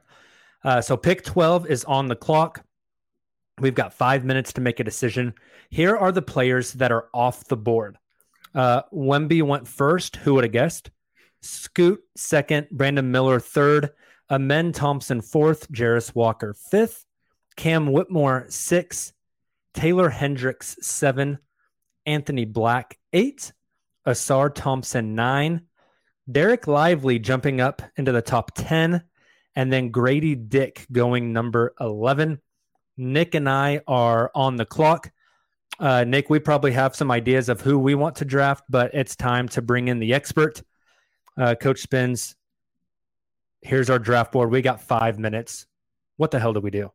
Uh, 0.64 0.82
so 0.82 0.96
pick 0.96 1.24
12 1.24 1.68
is 1.68 1.84
on 1.86 2.08
the 2.08 2.16
clock. 2.16 2.64
We've 3.60 3.76
got 3.76 3.94
five 3.94 4.26
minutes 4.26 4.54
to 4.54 4.62
make 4.62 4.80
a 4.80 4.84
decision. 4.84 5.34
Here 5.70 5.96
are 5.96 6.12
the 6.12 6.22
players 6.22 6.74
that 6.74 6.92
are 6.92 7.08
off 7.14 7.46
the 7.46 7.58
board. 7.58 7.98
Uh, 8.56 8.84
Wemby 8.92 9.42
went 9.44 9.68
first. 9.68 10.18
Who 10.18 10.36
would 10.36 10.44
have 10.44 10.54
guessed? 10.54 10.92
Scoot 11.42 12.02
second. 12.16 12.68
Brandon 12.72 13.12
Miller 13.12 13.40
third. 13.40 13.92
Amen 14.30 14.72
Thompson 14.72 15.22
fourth. 15.22 15.72
Jarace 15.72 16.16
Walker 16.16 16.54
fifth. 16.54 17.06
Cam 17.56 17.92
Whitmore 17.92 18.46
six. 18.50 19.14
Taylor 19.74 20.10
Hendricks 20.10 20.78
seven. 20.82 21.40
Anthony 22.06 22.46
Black 22.46 22.98
eight. 23.12 23.52
Ausar 24.08 24.54
Thompson 24.54 25.16
nine. 25.16 25.64
Dereck 26.30 26.68
Lively 26.68 27.20
jumping 27.20 27.60
up 27.60 27.82
into 27.98 28.12
the 28.12 28.22
top 28.22 28.52
10. 28.56 29.04
And 29.56 29.72
then 29.72 29.90
Grady 29.90 30.36
Dick 30.36 30.86
going 30.92 31.34
number 31.34 31.74
11. 31.80 32.40
Nick 32.98 33.36
and 33.36 33.50
I 33.50 33.82
are 33.88 34.32
on 34.36 34.56
the 34.56 34.66
clock. 34.66 35.12
Uh, 35.80 36.04
Nick, 36.04 36.30
we 36.30 36.40
probably 36.40 36.72
have 36.72 36.96
some 36.96 37.12
ideas 37.12 37.50
of 37.50 37.62
who 37.62 37.80
we 37.80 37.96
want 37.96 38.16
to 38.18 38.26
draft, 38.26 38.64
but 38.70 38.94
it's 38.94 39.16
time 39.16 39.48
to 39.50 39.62
bring 39.62 39.88
in 39.88 40.00
the 40.00 40.14
expert. 40.14 40.62
Uh, 41.38 41.56
Coach 41.56 41.82
Spins, 41.82 42.36
here's 43.62 43.90
our 43.90 44.00
draft 44.00 44.32
board. 44.32 44.52
We 44.52 44.62
got 44.62 44.82
five 44.82 45.18
minutes. 45.18 45.66
What 46.18 46.32
the 46.32 46.40
hell 46.40 46.54
do 46.54 46.60
we 46.60 46.70
do? 46.70 46.92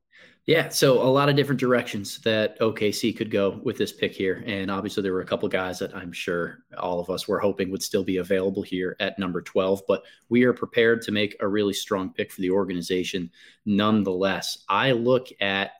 Yeah, 0.46 0.70
so 0.70 1.02
a 1.02 1.04
lot 1.04 1.28
of 1.28 1.36
different 1.36 1.60
directions 1.60 2.20
that 2.20 2.58
OKC 2.60 3.14
could 3.14 3.30
go 3.30 3.60
with 3.64 3.76
this 3.76 3.92
pick 3.92 4.14
here. 4.14 4.42
And 4.46 4.70
obviously, 4.70 5.02
there 5.02 5.12
were 5.12 5.20
a 5.20 5.26
couple 5.26 5.46
guys 5.46 5.78
that 5.80 5.94
I'm 5.94 6.10
sure 6.10 6.60
all 6.78 7.00
of 7.00 7.10
us 7.10 7.28
were 7.28 7.38
hoping 7.38 7.70
would 7.70 7.82
still 7.82 8.02
be 8.02 8.16
available 8.16 8.62
here 8.62 8.96
at 8.98 9.18
number 9.18 9.42
12. 9.42 9.82
But 9.86 10.04
we 10.30 10.44
are 10.44 10.54
prepared 10.54 11.02
to 11.02 11.12
make 11.12 11.36
a 11.40 11.46
really 11.46 11.74
strong 11.74 12.14
pick 12.14 12.32
for 12.32 12.40
the 12.40 12.50
organization 12.50 13.30
nonetheless. 13.66 14.64
I 14.70 14.92
look 14.92 15.28
at 15.42 15.72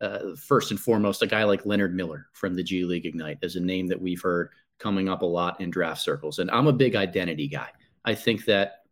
uh, 0.00 0.34
first 0.36 0.70
and 0.70 0.80
foremost, 0.80 1.22
a 1.22 1.26
guy 1.26 1.44
like 1.44 1.66
Leonard 1.66 1.94
Miller 1.94 2.26
from 2.32 2.54
the 2.54 2.62
G 2.62 2.84
League 2.84 3.06
Ignite 3.06 3.38
is 3.42 3.56
a 3.56 3.60
name 3.60 3.86
that 3.88 4.00
we've 4.00 4.22
heard 4.22 4.50
coming 4.78 5.08
up 5.08 5.22
a 5.22 5.26
lot 5.26 5.60
in 5.60 5.70
draft 5.70 6.00
circles. 6.00 6.38
And 6.38 6.50
I'm 6.50 6.66
a 6.66 6.72
big 6.72 6.96
identity 6.96 7.48
guy. 7.48 7.68
I 8.04 8.14
think 8.14 8.44
that 8.46 8.84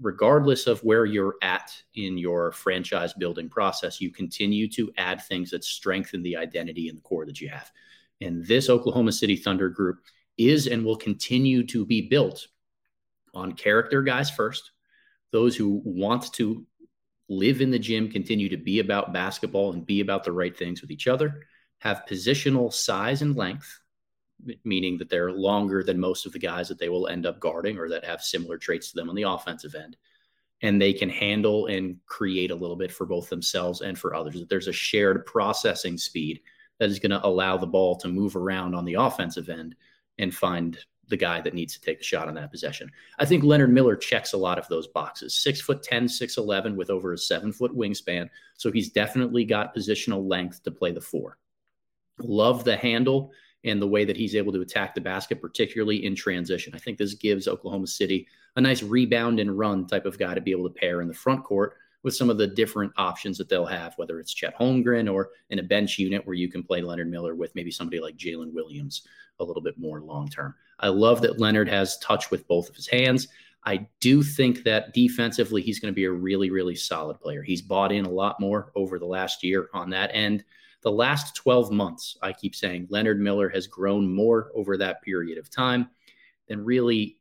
regardless 0.00 0.66
of 0.66 0.82
where 0.82 1.04
you're 1.04 1.36
at 1.42 1.72
in 1.94 2.18
your 2.18 2.52
franchise 2.52 3.12
building 3.12 3.48
process, 3.48 4.00
you 4.00 4.10
continue 4.10 4.68
to 4.70 4.92
add 4.96 5.22
things 5.22 5.50
that 5.50 5.64
strengthen 5.64 6.22
the 6.22 6.36
identity 6.36 6.88
and 6.88 6.98
the 6.98 7.02
core 7.02 7.26
that 7.26 7.40
you 7.40 7.48
have. 7.48 7.70
And 8.20 8.44
this 8.44 8.68
Oklahoma 8.68 9.12
City 9.12 9.36
Thunder 9.36 9.68
group 9.68 10.00
is 10.36 10.66
and 10.66 10.84
will 10.84 10.96
continue 10.96 11.64
to 11.66 11.86
be 11.86 12.08
built 12.08 12.48
on 13.34 13.52
character 13.52 14.02
guys 14.02 14.30
first, 14.30 14.72
those 15.30 15.56
who 15.56 15.80
want 15.84 16.32
to 16.34 16.66
live 17.30 17.60
in 17.60 17.70
the 17.70 17.78
gym, 17.78 18.10
continue 18.10 18.48
to 18.48 18.56
be 18.56 18.80
about 18.80 19.12
basketball 19.12 19.72
and 19.72 19.86
be 19.86 20.00
about 20.00 20.24
the 20.24 20.32
right 20.32 20.56
things 20.58 20.82
with 20.82 20.90
each 20.90 21.06
other, 21.06 21.46
have 21.78 22.02
positional 22.10 22.72
size 22.72 23.22
and 23.22 23.36
length, 23.36 23.80
meaning 24.64 24.98
that 24.98 25.08
they're 25.08 25.30
longer 25.30 25.84
than 25.84 25.98
most 25.98 26.26
of 26.26 26.32
the 26.32 26.38
guys 26.38 26.68
that 26.68 26.78
they 26.78 26.88
will 26.88 27.06
end 27.06 27.24
up 27.26 27.38
guarding 27.38 27.78
or 27.78 27.88
that 27.88 28.04
have 28.04 28.20
similar 28.20 28.58
traits 28.58 28.90
to 28.90 28.96
them 28.96 29.08
on 29.08 29.14
the 29.14 29.22
offensive 29.22 29.76
end. 29.76 29.96
And 30.62 30.82
they 30.82 30.92
can 30.92 31.08
handle 31.08 31.66
and 31.66 31.96
create 32.04 32.50
a 32.50 32.54
little 32.54 32.76
bit 32.76 32.92
for 32.92 33.06
both 33.06 33.30
themselves 33.30 33.80
and 33.80 33.96
for 33.96 34.14
others. 34.14 34.34
That 34.34 34.48
there's 34.48 34.68
a 34.68 34.72
shared 34.72 35.24
processing 35.24 35.96
speed 35.96 36.40
that 36.78 36.90
is 36.90 36.98
going 36.98 37.12
to 37.12 37.24
allow 37.24 37.56
the 37.56 37.66
ball 37.66 37.96
to 37.96 38.08
move 38.08 38.34
around 38.34 38.74
on 38.74 38.84
the 38.84 38.94
offensive 38.94 39.48
end 39.48 39.76
and 40.18 40.34
find 40.34 40.78
the 41.10 41.16
guy 41.16 41.40
that 41.40 41.54
needs 41.54 41.74
to 41.74 41.80
take 41.80 42.00
a 42.00 42.04
shot 42.04 42.28
on 42.28 42.34
that 42.34 42.50
possession. 42.50 42.90
I 43.18 43.24
think 43.24 43.44
Leonard 43.44 43.72
Miller 43.72 43.96
checks 43.96 44.32
a 44.32 44.38
lot 44.38 44.58
of 44.58 44.68
those 44.68 44.86
boxes. 44.86 45.34
Six 45.34 45.60
foot 45.60 45.82
10, 45.82 46.06
6'11 46.06 46.76
with 46.76 46.88
over 46.88 47.12
a 47.12 47.18
seven 47.18 47.52
foot 47.52 47.76
wingspan. 47.76 48.30
So 48.56 48.72
he's 48.72 48.90
definitely 48.90 49.44
got 49.44 49.74
positional 49.74 50.28
length 50.28 50.62
to 50.62 50.70
play 50.70 50.92
the 50.92 51.00
four. 51.00 51.36
Love 52.18 52.64
the 52.64 52.76
handle 52.76 53.32
and 53.64 53.82
the 53.82 53.88
way 53.88 54.04
that 54.04 54.16
he's 54.16 54.34
able 54.34 54.52
to 54.52 54.62
attack 54.62 54.94
the 54.94 55.00
basket, 55.00 55.40
particularly 55.40 56.06
in 56.06 56.14
transition. 56.14 56.74
I 56.74 56.78
think 56.78 56.96
this 56.96 57.14
gives 57.14 57.46
Oklahoma 57.46 57.86
City 57.86 58.26
a 58.56 58.60
nice 58.60 58.82
rebound 58.82 59.38
and 59.38 59.58
run 59.58 59.86
type 59.86 60.06
of 60.06 60.18
guy 60.18 60.34
to 60.34 60.40
be 60.40 60.50
able 60.50 60.68
to 60.68 60.74
pair 60.74 61.02
in 61.02 61.08
the 61.08 61.14
front 61.14 61.44
court 61.44 61.76
with 62.02 62.14
some 62.14 62.30
of 62.30 62.38
the 62.38 62.46
different 62.46 62.92
options 62.96 63.36
that 63.38 63.48
they'll 63.48 63.66
have, 63.66 63.94
whether 63.96 64.18
it's 64.18 64.32
Chet 64.32 64.58
Holmgren 64.58 65.12
or 65.12 65.30
in 65.50 65.58
a 65.58 65.62
bench 65.62 65.98
unit 65.98 66.26
where 66.26 66.34
you 66.34 66.48
can 66.48 66.62
play 66.62 66.80
Leonard 66.80 67.10
Miller 67.10 67.34
with 67.34 67.54
maybe 67.54 67.70
somebody 67.70 68.00
like 68.00 68.16
Jalen 68.16 68.52
Williams 68.52 69.06
a 69.38 69.44
little 69.44 69.62
bit 69.62 69.78
more 69.78 70.00
long 70.00 70.28
term. 70.28 70.54
I 70.78 70.88
love 70.88 71.20
that 71.22 71.38
Leonard 71.38 71.68
has 71.68 71.98
touch 71.98 72.30
with 72.30 72.46
both 72.48 72.68
of 72.68 72.76
his 72.76 72.88
hands. 72.88 73.28
I 73.64 73.86
do 74.00 74.22
think 74.22 74.64
that 74.64 74.94
defensively, 74.94 75.60
he's 75.60 75.80
going 75.80 75.92
to 75.92 75.96
be 75.96 76.04
a 76.04 76.12
really, 76.12 76.50
really 76.50 76.74
solid 76.74 77.20
player. 77.20 77.42
He's 77.42 77.60
bought 77.60 77.92
in 77.92 78.06
a 78.06 78.10
lot 78.10 78.40
more 78.40 78.72
over 78.74 78.98
the 78.98 79.06
last 79.06 79.44
year 79.44 79.68
on 79.74 79.90
that 79.90 80.10
end. 80.14 80.44
the 80.82 80.90
last 80.90 81.34
12 81.34 81.70
months, 81.70 82.16
I 82.22 82.32
keep 82.32 82.54
saying 82.54 82.86
Leonard 82.88 83.20
Miller 83.20 83.50
has 83.50 83.66
grown 83.66 84.10
more 84.10 84.50
over 84.54 84.78
that 84.78 85.02
period 85.02 85.36
of 85.36 85.50
time 85.50 85.90
than 86.48 86.64
really 86.64 87.18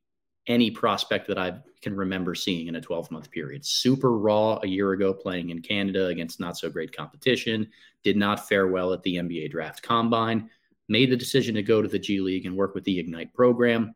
any 0.49 0.71
prospect 0.71 1.27
that 1.27 1.37
I 1.37 1.53
can 1.81 1.95
remember 1.95 2.35
seeing 2.35 2.67
in 2.67 2.75
a 2.75 2.81
12 2.81 3.09
month 3.11 3.31
period. 3.31 3.65
Super 3.65 4.17
raw 4.17 4.59
a 4.63 4.67
year 4.67 4.91
ago 4.91 5.13
playing 5.13 5.51
in 5.51 5.61
Canada 5.61 6.07
against 6.07 6.39
not 6.39 6.57
so 6.57 6.69
great 6.69 6.95
competition, 6.95 7.69
did 8.03 8.17
not 8.17 8.47
fare 8.47 8.67
well 8.67 8.91
at 8.91 9.01
the 9.03 9.15
NBA 9.15 9.51
draft 9.51 9.83
combine, 9.83 10.49
made 10.89 11.11
the 11.11 11.15
decision 11.15 11.55
to 11.55 11.63
go 11.63 11.81
to 11.81 11.87
the 11.87 11.99
G 11.99 12.19
League 12.19 12.45
and 12.45 12.57
work 12.57 12.73
with 12.75 12.83
the 12.83 12.99
Ignite 12.99 13.33
program. 13.33 13.93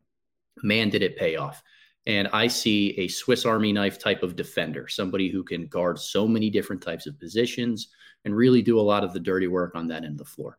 Man, 0.62 0.88
did 0.88 1.02
it 1.02 1.18
pay 1.18 1.36
off. 1.36 1.62
And 2.06 2.28
I 2.32 2.46
see 2.46 2.98
a 2.98 3.08
Swiss 3.08 3.44
Army 3.44 3.72
knife 3.72 3.98
type 3.98 4.22
of 4.22 4.36
defender, 4.36 4.88
somebody 4.88 5.30
who 5.30 5.42
can 5.42 5.66
guard 5.66 5.98
so 5.98 6.28
many 6.28 6.50
different 6.50 6.82
types 6.82 7.06
of 7.06 7.18
positions 7.18 7.88
and 8.24 8.36
really 8.36 8.62
do 8.62 8.78
a 8.78 8.82
lot 8.82 9.04
of 9.04 9.12
the 9.12 9.20
dirty 9.20 9.46
work 9.46 9.74
on 9.74 9.88
that 9.88 10.04
end 10.04 10.12
of 10.12 10.18
the 10.18 10.24
floor. 10.24 10.56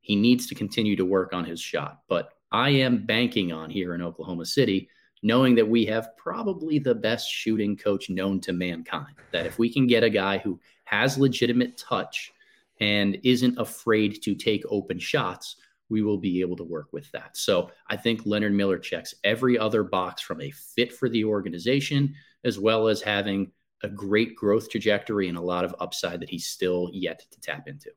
He 0.00 0.16
needs 0.16 0.46
to 0.46 0.54
continue 0.54 0.96
to 0.96 1.04
work 1.04 1.32
on 1.32 1.44
his 1.44 1.60
shot. 1.60 2.00
But 2.08 2.30
I 2.50 2.70
am 2.70 3.04
banking 3.04 3.52
on 3.52 3.70
here 3.70 3.94
in 3.94 4.02
Oklahoma 4.02 4.46
City, 4.46 4.88
knowing 5.26 5.56
that 5.56 5.68
we 5.68 5.84
have 5.84 6.16
probably 6.16 6.78
the 6.78 6.94
best 6.94 7.28
shooting 7.28 7.76
coach 7.76 8.08
known 8.08 8.40
to 8.40 8.52
mankind. 8.52 9.16
That 9.32 9.44
if 9.44 9.58
we 9.58 9.72
can 9.72 9.88
get 9.88 10.04
a 10.04 10.10
guy 10.10 10.38
who 10.38 10.60
has 10.84 11.18
legitimate 11.18 11.76
touch 11.76 12.32
and 12.78 13.18
isn't 13.24 13.58
afraid 13.58 14.22
to 14.22 14.36
take 14.36 14.62
open 14.70 15.00
shots, 15.00 15.56
we 15.88 16.02
will 16.02 16.18
be 16.18 16.40
able 16.40 16.56
to 16.56 16.64
work 16.64 16.92
with 16.92 17.10
that. 17.10 17.36
So 17.36 17.72
I 17.88 17.96
think 17.96 18.24
Leonard 18.24 18.52
Miller 18.52 18.78
checks 18.78 19.14
every 19.24 19.58
other 19.58 19.82
box 19.82 20.22
from 20.22 20.40
a 20.40 20.52
fit 20.52 20.92
for 20.92 21.08
the 21.08 21.24
organization, 21.24 22.14
as 22.44 22.60
well 22.60 22.86
as 22.86 23.02
having 23.02 23.50
a 23.82 23.88
great 23.88 24.36
growth 24.36 24.70
trajectory 24.70 25.28
and 25.28 25.36
a 25.36 25.42
lot 25.42 25.64
of 25.64 25.74
upside 25.80 26.20
that 26.20 26.30
he's 26.30 26.46
still 26.46 26.88
yet 26.92 27.24
to 27.32 27.40
tap 27.40 27.66
into. 27.66 27.90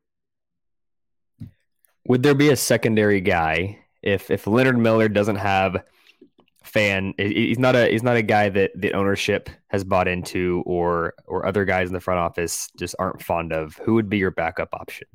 Would 2.07 2.23
there 2.23 2.33
be 2.33 2.49
a 2.49 2.55
secondary 2.55 3.21
guy 3.21 3.79
if 4.01 4.31
if 4.31 4.47
Leonard 4.47 4.79
Miller 4.79 5.07
doesn't 5.09 5.35
have 5.35 5.83
fan. 6.69 7.13
He's 7.17 7.59
not 7.59 7.75
a 7.75 7.89
he's 7.89 8.03
not 8.03 8.15
a 8.15 8.21
guy 8.21 8.49
that 8.49 8.71
the 8.75 8.93
ownership 8.93 9.49
has 9.67 9.83
bought 9.83 10.07
into 10.07 10.63
or 10.65 11.13
or 11.25 11.45
other 11.45 11.65
guys 11.65 11.87
in 11.87 11.93
the 11.93 11.99
front 11.99 12.19
office 12.19 12.69
just 12.77 12.95
aren't 12.99 13.21
fond 13.21 13.51
of. 13.51 13.75
Who 13.77 13.95
would 13.95 14.09
be 14.09 14.17
your 14.17 14.31
backup 14.31 14.73
option? 14.73 15.07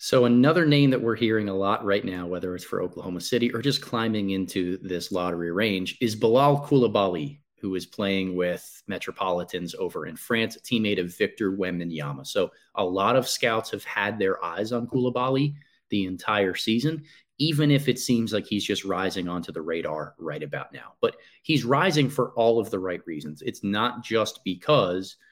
So 0.00 0.26
another 0.26 0.64
name 0.64 0.90
that 0.90 1.02
we're 1.02 1.16
hearing 1.16 1.48
a 1.48 1.56
lot 1.56 1.84
right 1.84 2.04
now, 2.04 2.26
whether 2.26 2.54
it's 2.54 2.64
for 2.64 2.80
Oklahoma 2.80 3.20
City 3.20 3.52
or 3.52 3.60
just 3.60 3.82
climbing 3.82 4.30
into 4.30 4.78
this 4.78 5.10
lottery 5.10 5.50
range, 5.50 5.98
is 6.00 6.14
Bilal 6.14 6.64
Coulibaly, 6.64 7.40
who 7.60 7.74
is 7.74 7.84
playing 7.84 8.36
with 8.36 8.82
Metropolitans 8.86 9.74
over 9.74 10.06
in 10.06 10.14
France, 10.14 10.56
teammate 10.62 11.00
of 11.00 11.16
Victor 11.16 11.50
Wembanyama. 11.50 12.24
So 12.24 12.52
a 12.76 12.84
lot 12.84 13.16
of 13.16 13.26
scouts 13.26 13.72
have 13.72 13.82
had 13.82 14.20
their 14.20 14.42
eyes 14.44 14.70
on 14.70 14.86
Coulibaly 14.86 15.54
the 15.90 16.04
entire 16.04 16.54
season, 16.54 17.02
even 17.38 17.70
if 17.70 17.88
it 17.88 17.98
seems 17.98 18.32
like 18.32 18.46
he's 18.46 18.64
just 18.64 18.84
rising 18.84 19.28
onto 19.28 19.52
the 19.52 19.62
radar 19.62 20.14
right 20.18 20.42
about 20.42 20.72
now. 20.72 20.94
But 21.00 21.16
he's 21.42 21.64
rising 21.64 22.10
for 22.10 22.30
all 22.32 22.58
of 22.58 22.70
the 22.70 22.78
right 22.78 23.00
reasons. 23.06 23.42
It's 23.42 23.64
not 23.64 24.02
just 24.02 24.44
because– 24.44 25.16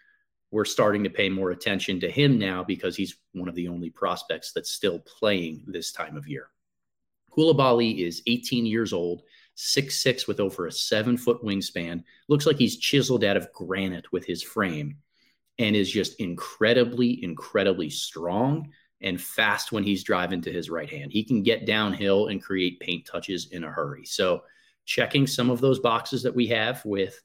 we're 0.50 0.64
starting 0.64 1.02
to 1.04 1.10
pay 1.10 1.28
more 1.28 1.50
attention 1.50 2.00
to 2.00 2.10
him 2.10 2.38
now 2.38 2.62
because 2.62 2.96
he's 2.96 3.16
one 3.32 3.48
of 3.48 3.54
the 3.54 3.68
only 3.68 3.90
prospects 3.90 4.52
that's 4.52 4.70
still 4.70 4.98
playing 5.00 5.62
this 5.66 5.92
time 5.92 6.16
of 6.16 6.28
year. 6.28 6.48
Coulibaly 7.30 7.98
is 7.98 8.22
18 8.26 8.64
years 8.64 8.92
old, 8.92 9.22
six 9.54 10.00
six 10.00 10.26
with 10.26 10.40
over 10.40 10.66
a 10.66 10.72
seven 10.72 11.16
foot 11.16 11.42
wingspan. 11.42 12.02
Looks 12.28 12.46
like 12.46 12.56
he's 12.56 12.78
chiseled 12.78 13.24
out 13.24 13.36
of 13.36 13.52
granite 13.52 14.10
with 14.12 14.24
his 14.24 14.42
frame 14.42 14.96
and 15.58 15.74
is 15.74 15.90
just 15.90 16.20
incredibly, 16.20 17.22
incredibly 17.22 17.90
strong 17.90 18.72
and 19.02 19.20
fast 19.20 19.72
when 19.72 19.84
he's 19.84 20.04
driving 20.04 20.40
to 20.42 20.52
his 20.52 20.70
right 20.70 20.88
hand. 20.88 21.12
He 21.12 21.22
can 21.22 21.42
get 21.42 21.66
downhill 21.66 22.28
and 22.28 22.42
create 22.42 22.80
paint 22.80 23.06
touches 23.06 23.48
in 23.52 23.64
a 23.64 23.70
hurry. 23.70 24.04
So, 24.04 24.42
checking 24.84 25.26
some 25.26 25.50
of 25.50 25.60
those 25.60 25.80
boxes 25.80 26.22
that 26.22 26.34
we 26.34 26.46
have 26.46 26.84
with, 26.84 27.20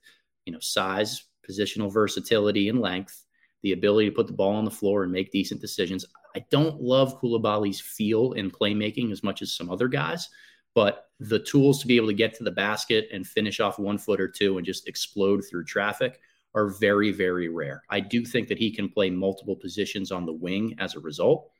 you 0.46 0.54
know, 0.54 0.60
size, 0.60 1.26
positional 1.48 1.94
versatility 1.94 2.70
and 2.70 2.82
length, 2.82 3.26
the 3.62 3.74
ability 3.74 4.10
to 4.10 4.16
put 4.16 4.28
the 4.28 4.34
ball 4.34 4.56
on 4.56 4.66
the 4.66 4.72
floor 4.72 5.04
and 5.04 5.12
make 5.12 5.32
decent 5.32 5.62
decisions. 5.62 6.06
I 6.36 6.44
don't 6.50 6.82
love 6.82 7.22
Coulibaly's 7.22 7.80
feel 7.80 8.34
in 8.34 8.50
playmaking 8.50 9.12
as 9.12 9.24
much 9.24 9.42
as 9.42 9.54
some 9.54 9.70
other 9.70 9.88
guys, 9.88 10.28
but 10.74 11.10
the 11.20 11.40
tools 11.40 11.80
to 11.82 11.88
be 11.88 11.98
able 11.98 12.08
to 12.08 12.14
get 12.14 12.34
to 12.36 12.44
the 12.44 12.52
basket 12.52 13.08
and 13.14 13.28
finish 13.28 13.60
off 13.60 13.78
one 13.78 13.98
foot 14.00 14.20
or 14.20 14.28
two 14.28 14.58
and 14.58 14.66
just 14.66 14.88
explode 14.88 15.42
through 15.42 15.66
traffic 15.66 16.20
are 16.54 16.70
very, 16.70 17.12
very 17.12 17.48
rare. 17.48 17.84
I 17.90 18.00
do 18.00 18.26
think 18.26 18.48
that 18.48 18.58
he 18.58 18.72
can 18.72 18.90
play 18.90 19.10
multiple 19.10 19.56
positions 19.56 20.12
on 20.12 20.26
the 20.26 20.34
wing 20.34 20.76
as 20.80 20.96
a 20.96 21.00
result. 21.00 21.51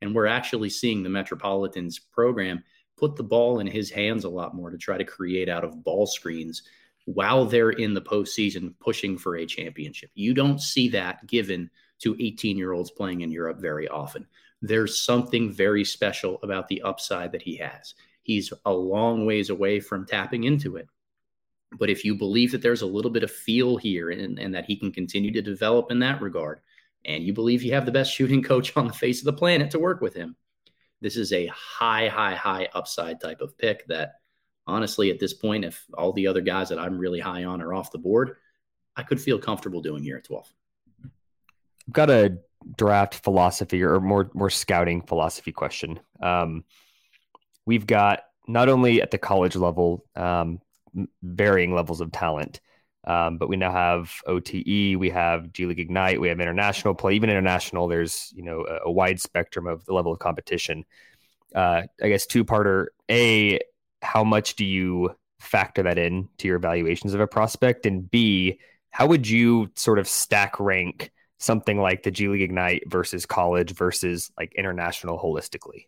And 0.00 0.14
we're 0.14 0.26
actually 0.26 0.70
seeing 0.70 1.02
the 1.02 1.08
Metropolitans 1.08 1.98
program 1.98 2.62
put 2.96 3.16
the 3.16 3.22
ball 3.22 3.60
in 3.60 3.66
his 3.66 3.90
hands 3.90 4.24
a 4.24 4.28
lot 4.28 4.54
more 4.54 4.70
to 4.70 4.78
try 4.78 4.98
to 4.98 5.04
create 5.04 5.48
out 5.48 5.64
of 5.64 5.84
ball 5.84 6.06
screens 6.06 6.62
while 7.04 7.46
they're 7.46 7.70
in 7.70 7.94
the 7.94 8.02
postseason 8.02 8.74
pushing 8.80 9.16
for 9.16 9.36
a 9.36 9.46
championship. 9.46 10.10
You 10.14 10.34
don't 10.34 10.60
see 10.60 10.88
that 10.90 11.26
given 11.26 11.70
to 12.00 12.16
18 12.20 12.58
year 12.58 12.72
olds 12.72 12.90
playing 12.90 13.22
in 13.22 13.30
Europe 13.30 13.60
very 13.60 13.88
often. 13.88 14.26
There's 14.60 15.00
something 15.00 15.52
very 15.52 15.84
special 15.84 16.38
about 16.42 16.68
the 16.68 16.82
upside 16.82 17.32
that 17.32 17.42
he 17.42 17.56
has. 17.56 17.94
He's 18.22 18.52
a 18.66 18.72
long 18.72 19.24
ways 19.24 19.50
away 19.50 19.80
from 19.80 20.04
tapping 20.04 20.44
into 20.44 20.76
it. 20.76 20.88
But 21.78 21.90
if 21.90 22.04
you 22.04 22.14
believe 22.14 22.52
that 22.52 22.62
there's 22.62 22.82
a 22.82 22.86
little 22.86 23.10
bit 23.10 23.22
of 23.22 23.30
feel 23.30 23.76
here 23.76 24.10
and, 24.10 24.38
and 24.38 24.54
that 24.54 24.64
he 24.64 24.76
can 24.76 24.90
continue 24.90 25.32
to 25.32 25.42
develop 25.42 25.90
in 25.90 25.98
that 26.00 26.20
regard, 26.20 26.60
and 27.04 27.22
you 27.22 27.32
believe 27.32 27.62
you 27.62 27.72
have 27.72 27.86
the 27.86 27.92
best 27.92 28.12
shooting 28.12 28.42
coach 28.42 28.76
on 28.76 28.86
the 28.86 28.92
face 28.92 29.20
of 29.20 29.24
the 29.24 29.32
planet 29.32 29.70
to 29.72 29.78
work 29.78 30.00
with 30.00 30.14
him, 30.14 30.36
this 31.00 31.16
is 31.16 31.32
a 31.32 31.46
high, 31.46 32.08
high, 32.08 32.34
high 32.34 32.68
upside 32.74 33.20
type 33.20 33.40
of 33.40 33.56
pick 33.56 33.86
that 33.86 34.14
honestly, 34.66 35.10
at 35.10 35.18
this 35.18 35.32
point, 35.32 35.64
if 35.64 35.84
all 35.94 36.12
the 36.12 36.26
other 36.26 36.40
guys 36.40 36.68
that 36.68 36.78
I'm 36.78 36.98
really 36.98 37.20
high 37.20 37.44
on 37.44 37.62
are 37.62 37.74
off 37.74 37.92
the 37.92 37.98
board, 37.98 38.36
I 38.96 39.02
could 39.02 39.20
feel 39.20 39.38
comfortable 39.38 39.80
doing 39.80 40.02
here 40.02 40.16
at 40.16 40.24
12. 40.24 40.52
I've 41.88 41.92
got 41.92 42.10
a 42.10 42.38
draft 42.76 43.14
philosophy 43.22 43.82
or 43.82 44.00
more 44.00 44.30
more 44.34 44.50
scouting 44.50 45.02
philosophy 45.02 45.52
question. 45.52 46.00
Um, 46.20 46.64
we've 47.64 47.86
got 47.86 48.24
not 48.46 48.68
only 48.68 49.00
at 49.00 49.10
the 49.10 49.18
college 49.18 49.56
level 49.56 50.04
um, 50.16 50.60
varying 51.22 51.74
levels 51.74 52.00
of 52.00 52.12
talent, 52.12 52.60
um, 53.08 53.38
but 53.38 53.48
we 53.48 53.56
now 53.56 53.72
have 53.72 54.12
OTE, 54.26 54.96
we 54.98 55.08
have 55.08 55.50
G 55.54 55.64
League 55.64 55.80
Ignite, 55.80 56.20
we 56.20 56.28
have 56.28 56.40
international 56.40 56.94
play. 56.94 57.14
Even 57.14 57.30
international, 57.30 57.88
there's 57.88 58.30
you 58.36 58.42
know 58.42 58.66
a, 58.68 58.88
a 58.88 58.90
wide 58.90 59.18
spectrum 59.18 59.66
of 59.66 59.84
the 59.86 59.94
level 59.94 60.12
of 60.12 60.18
competition. 60.18 60.84
Uh, 61.54 61.82
I 62.02 62.08
guess 62.08 62.26
two 62.26 62.44
parter. 62.44 62.88
A, 63.10 63.60
how 64.02 64.24
much 64.24 64.56
do 64.56 64.64
you 64.66 65.16
factor 65.40 65.82
that 65.84 65.96
in 65.96 66.28
to 66.36 66.48
your 66.48 66.58
evaluations 66.58 67.14
of 67.14 67.20
a 67.20 67.26
prospect? 67.26 67.86
And 67.86 68.10
B, 68.10 68.60
how 68.90 69.06
would 69.06 69.26
you 69.26 69.70
sort 69.74 69.98
of 69.98 70.06
stack 70.06 70.60
rank 70.60 71.10
something 71.38 71.80
like 71.80 72.02
the 72.02 72.10
G 72.10 72.28
League 72.28 72.42
Ignite 72.42 72.90
versus 72.90 73.24
college 73.24 73.72
versus 73.72 74.30
like 74.38 74.52
international 74.54 75.18
holistically? 75.18 75.86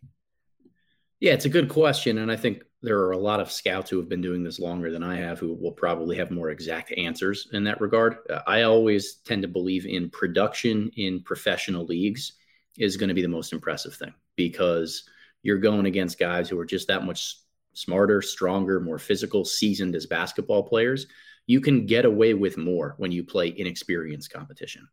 Yeah, 1.21 1.33
it's 1.33 1.45
a 1.45 1.49
good 1.49 1.69
question. 1.69 2.17
And 2.17 2.31
I 2.31 2.35
think 2.35 2.63
there 2.81 2.97
are 2.97 3.11
a 3.11 3.17
lot 3.17 3.39
of 3.39 3.51
scouts 3.51 3.91
who 3.91 3.97
have 3.97 4.09
been 4.09 4.21
doing 4.21 4.43
this 4.43 4.59
longer 4.59 4.91
than 4.91 5.03
I 5.03 5.15
have 5.17 5.37
who 5.37 5.53
will 5.53 5.71
probably 5.71 6.17
have 6.17 6.31
more 6.31 6.49
exact 6.49 6.91
answers 6.97 7.47
in 7.53 7.63
that 7.65 7.79
regard. 7.79 8.17
Uh, 8.27 8.39
I 8.47 8.63
always 8.63 9.17
tend 9.17 9.43
to 9.43 9.47
believe 9.47 9.85
in 9.85 10.09
production 10.09 10.89
in 10.97 11.21
professional 11.21 11.85
leagues 11.85 12.33
is 12.79 12.97
going 12.97 13.09
to 13.09 13.13
be 13.13 13.21
the 13.21 13.27
most 13.27 13.53
impressive 13.53 13.93
thing 13.93 14.13
because 14.35 15.03
you're 15.43 15.59
going 15.59 15.85
against 15.85 16.17
guys 16.17 16.49
who 16.49 16.57
are 16.57 16.65
just 16.65 16.87
that 16.87 17.05
much 17.05 17.37
smarter, 17.73 18.23
stronger, 18.23 18.79
more 18.79 18.99
physical, 18.99 19.45
seasoned 19.45 19.95
as 19.95 20.07
basketball 20.07 20.63
players, 20.63 21.05
you 21.45 21.61
can 21.61 21.85
get 21.85 22.05
away 22.05 22.33
with 22.33 22.57
more 22.57 22.95
when 22.97 23.11
you 23.11 23.23
play 23.23 23.53
inexperienced 23.55 24.33
competition. 24.33 24.87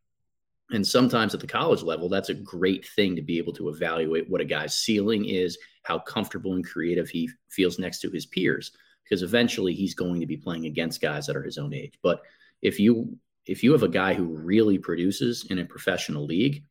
And 0.70 0.86
sometimes 0.86 1.34
at 1.34 1.40
the 1.40 1.46
college 1.46 1.82
level, 1.82 2.08
that's 2.08 2.28
a 2.28 2.34
great 2.34 2.86
thing 2.88 3.16
to 3.16 3.22
be 3.22 3.38
able 3.38 3.54
to 3.54 3.70
evaluate 3.70 4.28
what 4.28 4.42
a 4.42 4.44
guy's 4.44 4.76
ceiling 4.76 5.24
is, 5.24 5.58
how 5.82 5.98
comfortable 5.98 6.54
and 6.54 6.66
creative 6.66 7.08
he 7.08 7.30
feels 7.48 7.78
next 7.78 8.00
to 8.00 8.10
his 8.10 8.26
peers, 8.26 8.72
because 9.02 9.22
eventually 9.22 9.72
he's 9.72 9.94
going 9.94 10.20
to 10.20 10.26
be 10.26 10.36
playing 10.36 10.66
against 10.66 11.00
guys 11.00 11.26
that 11.26 11.36
are 11.36 11.42
his 11.42 11.56
own 11.56 11.72
age. 11.72 11.98
But 12.02 12.20
if 12.60 12.78
you 12.78 13.18
if 13.46 13.62
you 13.62 13.72
have 13.72 13.82
a 13.82 13.88
guy 13.88 14.12
who 14.12 14.24
really 14.24 14.78
produces 14.78 15.46
in 15.46 15.60
a 15.60 15.64
professional 15.64 16.26
league, 16.26 16.64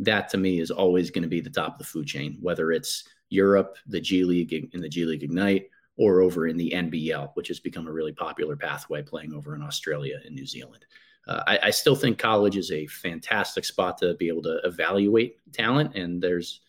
that 0.00 0.28
to 0.30 0.36
me 0.36 0.58
is 0.58 0.72
always 0.72 1.12
going 1.12 1.22
to 1.22 1.28
be 1.28 1.40
the 1.40 1.48
top 1.48 1.74
of 1.74 1.78
the 1.78 1.84
food 1.84 2.08
chain, 2.08 2.36
whether 2.40 2.72
it's 2.72 3.04
Europe, 3.28 3.76
the 3.86 4.00
G 4.00 4.24
League 4.24 4.52
in 4.52 4.80
the 4.80 4.88
G 4.88 5.04
League 5.04 5.22
Ignite, 5.22 5.68
or 5.96 6.20
over 6.20 6.48
in 6.48 6.56
the 6.56 6.72
NBL, 6.74 7.30
which 7.34 7.48
has 7.48 7.60
become 7.60 7.86
a 7.86 7.92
really 7.92 8.12
popular 8.12 8.56
pathway 8.56 9.02
playing 9.02 9.32
over 9.32 9.54
in 9.54 9.62
Australia 9.62 10.18
and 10.24 10.34
New 10.34 10.46
Zealand. 10.46 10.84
Uh, 11.26 11.42
I, 11.46 11.58
I, 11.64 11.70
still 11.70 11.96
think 11.96 12.18
college 12.18 12.56
is 12.56 12.70
a 12.70 12.86
fantastic 12.86 13.64
spot 13.64 13.98
to 13.98 14.14
be 14.14 14.28
able 14.28 14.42
to 14.42 14.60
evaluate 14.62 15.38
talent. 15.52 15.96
And 15.96 16.22
there's, 16.22 16.60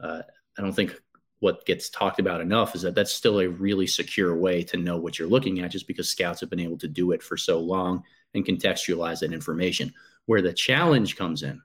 uh, 0.00 0.22
I 0.56 0.62
don't 0.62 0.72
think 0.72 0.98
what 1.40 1.66
gets 1.66 1.90
talked 1.90 2.18
about 2.18 2.40
enough 2.40 2.74
is 2.74 2.82
that 2.82 2.94
that's 2.94 3.12
still 3.12 3.40
a 3.40 3.48
really 3.48 3.86
secure 3.86 4.34
way 4.34 4.62
to 4.64 4.78
know 4.78 4.96
what 4.96 5.18
you're 5.18 5.28
looking 5.28 5.60
at 5.60 5.70
just 5.70 5.86
because 5.86 6.08
scouts 6.08 6.40
have 6.40 6.48
been 6.48 6.60
able 6.60 6.78
to 6.78 6.88
do 6.88 7.12
it 7.12 7.22
for 7.22 7.36
so 7.36 7.60
long 7.60 8.02
and 8.34 8.46
contextualize 8.46 9.20
that 9.20 9.34
information. 9.34 9.92
Where 10.24 10.42
the 10.42 10.52
challenge 10.52 11.16
comes 11.16 11.42
in 11.42 11.60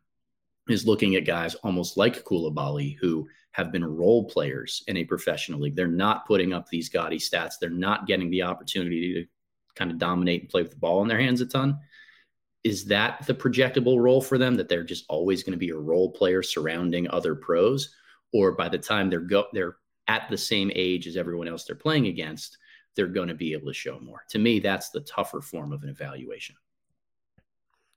is 0.69 0.85
looking 0.85 1.15
at 1.15 1.25
guys 1.25 1.55
almost 1.55 1.97
like 1.97 2.23
Coulibaly 2.23 2.97
who 2.99 3.27
have 3.53 3.71
been 3.71 3.83
role 3.83 4.25
players 4.25 4.83
in 4.87 4.97
a 4.97 5.03
professional 5.03 5.59
league. 5.59 5.75
They're 5.75 5.87
not 5.87 6.27
putting 6.27 6.53
up 6.53 6.67
these 6.67 6.89
gaudy 6.89 7.17
stats. 7.17 7.55
They're 7.59 7.69
not 7.69 8.07
getting 8.07 8.29
the 8.29 8.43
opportunity 8.43 9.13
to 9.13 9.25
kind 9.75 9.91
of 9.91 9.97
dominate 9.97 10.41
and 10.41 10.49
play 10.49 10.61
with 10.61 10.71
the 10.71 10.77
ball 10.77 11.01
in 11.01 11.07
their 11.07 11.19
hands 11.19 11.41
a 11.41 11.45
ton. 11.45 11.79
Is 12.63 12.85
that 12.85 13.25
the 13.25 13.33
projectable 13.33 13.99
role 13.99 14.21
for 14.21 14.37
them 14.37 14.55
that 14.55 14.69
they're 14.69 14.83
just 14.83 15.05
always 15.09 15.43
going 15.43 15.53
to 15.53 15.57
be 15.57 15.69
a 15.69 15.77
role 15.77 16.11
player 16.11 16.43
surrounding 16.43 17.09
other 17.09 17.35
pros? 17.35 17.95
Or 18.33 18.53
by 18.53 18.69
the 18.69 18.77
time 18.77 19.09
they're 19.09 19.19
go 19.19 19.45
they're 19.51 19.77
at 20.07 20.29
the 20.29 20.37
same 20.37 20.71
age 20.75 21.07
as 21.07 21.17
everyone 21.17 21.47
else 21.47 21.63
they're 21.63 21.75
playing 21.75 22.07
against, 22.07 22.57
they're 22.95 23.07
going 23.07 23.29
to 23.29 23.33
be 23.33 23.53
able 23.53 23.67
to 23.67 23.73
show 23.73 23.99
more. 23.99 24.23
To 24.29 24.39
me, 24.39 24.59
that's 24.59 24.89
the 24.89 25.01
tougher 25.01 25.41
form 25.41 25.71
of 25.71 25.83
an 25.83 25.89
evaluation. 25.89 26.55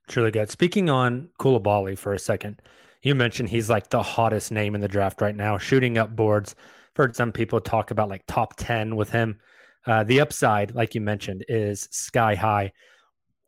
Truly 0.07 0.31
good. 0.31 0.49
Speaking 0.49 0.89
on 0.89 1.29
Coulibaly 1.39 1.97
for 1.97 2.13
a 2.13 2.19
second, 2.19 2.61
you 3.01 3.15
mentioned 3.15 3.49
he's 3.49 3.69
like 3.69 3.89
the 3.89 4.03
hottest 4.03 4.51
name 4.51 4.75
in 4.75 4.81
the 4.81 4.87
draft 4.87 5.21
right 5.21 5.35
now, 5.35 5.57
shooting 5.57 5.97
up 5.97 6.15
boards. 6.15 6.55
I've 6.57 6.97
heard 6.97 7.15
some 7.15 7.31
people 7.31 7.59
talk 7.59 7.91
about 7.91 8.09
like 8.09 8.23
top 8.27 8.55
10 8.57 8.95
with 8.95 9.09
him. 9.09 9.39
Uh, 9.85 10.03
the 10.03 10.21
upside, 10.21 10.73
like 10.73 10.95
you 10.95 11.01
mentioned, 11.01 11.45
is 11.47 11.87
sky 11.91 12.35
high. 12.35 12.71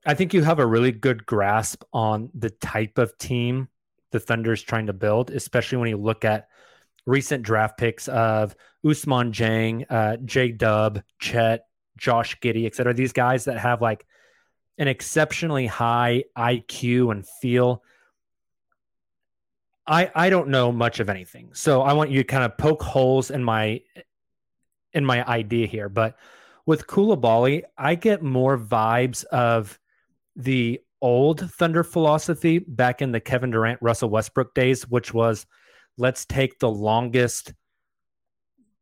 I 0.08 0.14
think 0.14 0.34
you 0.34 0.42
have 0.42 0.60
a 0.60 0.66
really 0.66 0.94
good 0.94 1.26
grasp 1.26 1.84
on 1.92 2.30
the 2.34 2.50
type 2.50 2.98
of 2.98 3.18
team 3.18 3.68
the 4.12 4.22
Thunder 4.22 4.54
is 4.54 4.62
trying 4.62 4.88
to 4.88 4.94
build, 4.94 5.32
especially 5.32 5.80
when 5.80 5.90
you 5.90 5.98
look 5.98 6.24
at 6.24 6.48
recent 7.06 7.44
draft 7.44 7.78
picks 7.78 8.08
of 8.08 8.56
Ousmane 8.86 9.34
Dieng, 9.34 9.86
uh, 9.90 10.16
J 10.24 10.54
Dub, 10.54 11.02
Chet, 11.20 11.66
Josh 11.98 12.40
Giddey, 12.40 12.66
et 12.66 12.74
cetera. 12.76 12.94
These 12.94 13.12
guys 13.12 13.46
that 13.46 13.58
have 13.58 13.82
like 13.82 14.06
an 14.78 14.88
exceptionally 14.88 15.66
high 15.66 16.24
IQ 16.38 17.12
and 17.12 17.28
feel. 17.42 17.84
I 19.86 20.10
I 20.16 20.30
don't 20.30 20.48
know 20.48 20.72
much 20.72 21.02
of 21.02 21.10
anything, 21.10 21.50
so 21.54 21.82
I 21.82 21.94
want 21.94 22.12
you 22.12 22.20
to 22.20 22.24
kind 22.24 22.46
of 22.46 22.58
poke 22.58 22.82
holes 22.82 23.30
in 23.30 23.44
my 23.44 23.82
in 24.94 25.06
my 25.06 25.28
idea 25.28 25.68
here. 25.68 25.90
But 25.90 26.18
with 26.66 26.88
Coulibaly, 26.88 27.64
I 27.78 27.96
get 27.96 28.22
more 28.22 28.58
vibes 28.58 29.26
of 29.26 29.78
the 30.38 30.80
old 31.02 31.52
Thunder 31.52 31.84
philosophy 31.84 32.60
back 32.60 33.02
in 33.02 33.12
the 33.12 33.20
Kevin 33.20 33.52
Durant, 33.52 33.80
Russell 33.82 34.10
Westbrook 34.10 34.54
days, 34.54 34.88
which 34.88 35.14
was 35.14 35.46
let's 35.98 36.26
take 36.26 36.60
the 36.60 36.70
longest, 36.70 37.54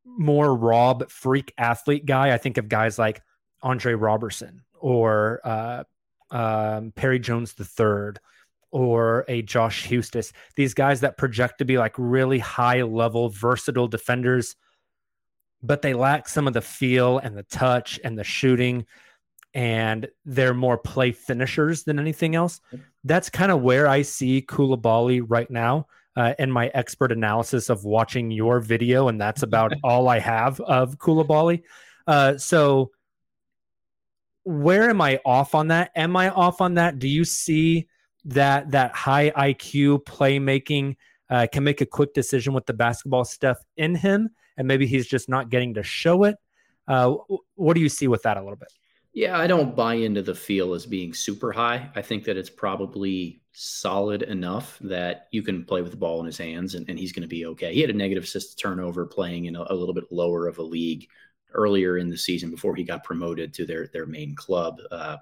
more 0.05 0.55
Rob 0.55 1.09
freak 1.09 1.53
athlete 1.57 2.05
guy. 2.05 2.33
I 2.33 2.37
think 2.37 2.57
of 2.57 2.69
guys 2.69 2.99
like 2.99 3.21
Andre 3.63 3.93
Roberson 3.93 4.61
or 4.79 5.39
uh, 5.43 5.83
um, 6.29 6.91
Perry 6.95 7.19
Jones 7.19 7.55
III 7.57 8.19
or 8.71 9.23
a 9.29 9.41
Josh 9.41 9.87
Huestis. 9.87 10.33
These 10.57 10.73
guys 10.73 11.01
that 11.01 11.17
project 11.17 11.59
to 11.59 11.65
be 11.65 11.77
like 11.77 11.93
really 11.97 12.39
high 12.39 12.81
level, 12.81 13.29
versatile 13.29 13.87
defenders, 13.87 14.57
but 15.63 15.81
they 15.81 15.93
lack 15.93 16.27
some 16.27 16.47
of 16.47 16.53
the 16.53 16.61
feel 16.61 17.17
and 17.17 17.37
the 17.37 17.43
touch 17.43 17.99
and 18.03 18.19
the 18.19 18.25
shooting 18.25 18.85
and 19.55 20.09
they're 20.25 20.53
more 20.53 20.77
play 20.77 21.13
finishers 21.13 21.85
than 21.85 21.97
anything 21.97 22.35
else. 22.35 22.59
That's 23.05 23.29
kind 23.29 23.51
of 23.51 23.61
where 23.61 23.87
I 23.87 24.01
see 24.01 24.41
Coulibaly 24.41 25.23
right 25.25 25.49
now 25.49 25.87
uh, 26.17 26.33
in 26.37 26.51
my 26.51 26.67
expert 26.73 27.13
analysis 27.13 27.69
of 27.69 27.85
watching 27.85 28.29
your 28.31 28.59
video, 28.59 29.07
and 29.07 29.19
that's 29.19 29.43
about 29.49 29.73
all 29.81 30.09
I 30.09 30.19
have 30.19 30.59
of 30.59 30.97
Coulibaly. 30.97 31.63
Uh, 32.05 32.37
so, 32.37 32.91
where 34.43 34.89
am 34.89 35.01
I 35.01 35.21
off 35.25 35.55
on 35.55 35.69
that? 35.69 35.91
Am 35.95 36.15
I 36.17 36.29
off 36.29 36.59
on 36.59 36.75
that? 36.75 36.99
Do 36.99 37.07
you 37.07 37.23
see 37.23 37.87
that 38.25 38.71
that 38.71 38.93
high 38.93 39.31
IQ 39.31 40.03
playmaking 40.03 40.97
uh, 41.29 41.47
can 41.51 41.63
make 41.63 41.79
a 41.79 41.85
quick 41.85 42.13
decision 42.13 42.53
with 42.53 42.65
the 42.65 42.73
basketball 42.73 43.23
stuff 43.23 43.57
in 43.77 43.95
him, 43.95 44.31
and 44.57 44.67
maybe 44.67 44.85
he's 44.85 45.07
just 45.07 45.29
not 45.29 45.49
getting 45.49 45.75
to 45.75 45.83
show 45.83 46.25
it? 46.25 46.35
Uh, 46.89 47.15
what 47.55 47.73
do 47.73 47.79
you 47.79 47.89
see 47.89 48.09
with 48.09 48.23
that 48.23 48.35
a 48.35 48.41
little 48.41 48.57
bit? 48.57 48.71
Yeah, 49.15 49.39
I 49.39 49.47
don't 49.47 49.77
buy 49.77 49.93
into 49.93 50.21
the 50.21 50.35
feel 50.35 50.73
as 50.73 50.85
being 50.85 51.13
super 51.13 51.53
high. 51.53 51.89
I 51.95 52.01
think 52.01 52.25
that 52.25 52.35
it's 52.35 52.49
probably 52.49 53.41
solid 53.53 54.23
enough 54.23 54.77
that 54.81 55.29
you 55.31 55.41
can 55.41 55.63
play 55.63 55.81
with 55.81 55.91
the 55.91 55.97
ball 55.97 56.19
in 56.19 56.25
his 56.25 56.37
hands 56.37 56.75
and, 56.75 56.87
and 56.89 56.99
he's 56.99 57.13
going 57.13 57.21
to 57.21 57.27
be 57.29 57.45
okay. 57.45 57.73
He 57.73 57.79
had 57.79 57.89
a 57.89 57.93
negative 57.93 58.25
assist 58.25 58.59
turnover 58.59 59.05
playing 59.05 59.45
in 59.45 59.55
a, 59.55 59.65
a, 59.69 59.73
little 59.73 59.93
bit 59.93 60.11
lower 60.11 60.47
of 60.47 60.57
a 60.57 60.63
league 60.63 61.07
earlier 61.53 61.97
in 61.97 62.09
the 62.09 62.17
season 62.17 62.51
before 62.51 62.75
he 62.75 62.83
got 62.83 63.05
promoted 63.05 63.53
to 63.53 63.65
their 63.65 63.87
their 63.87 64.05
main 64.05 64.35
club. 64.35 64.81
Uh, 64.91 65.15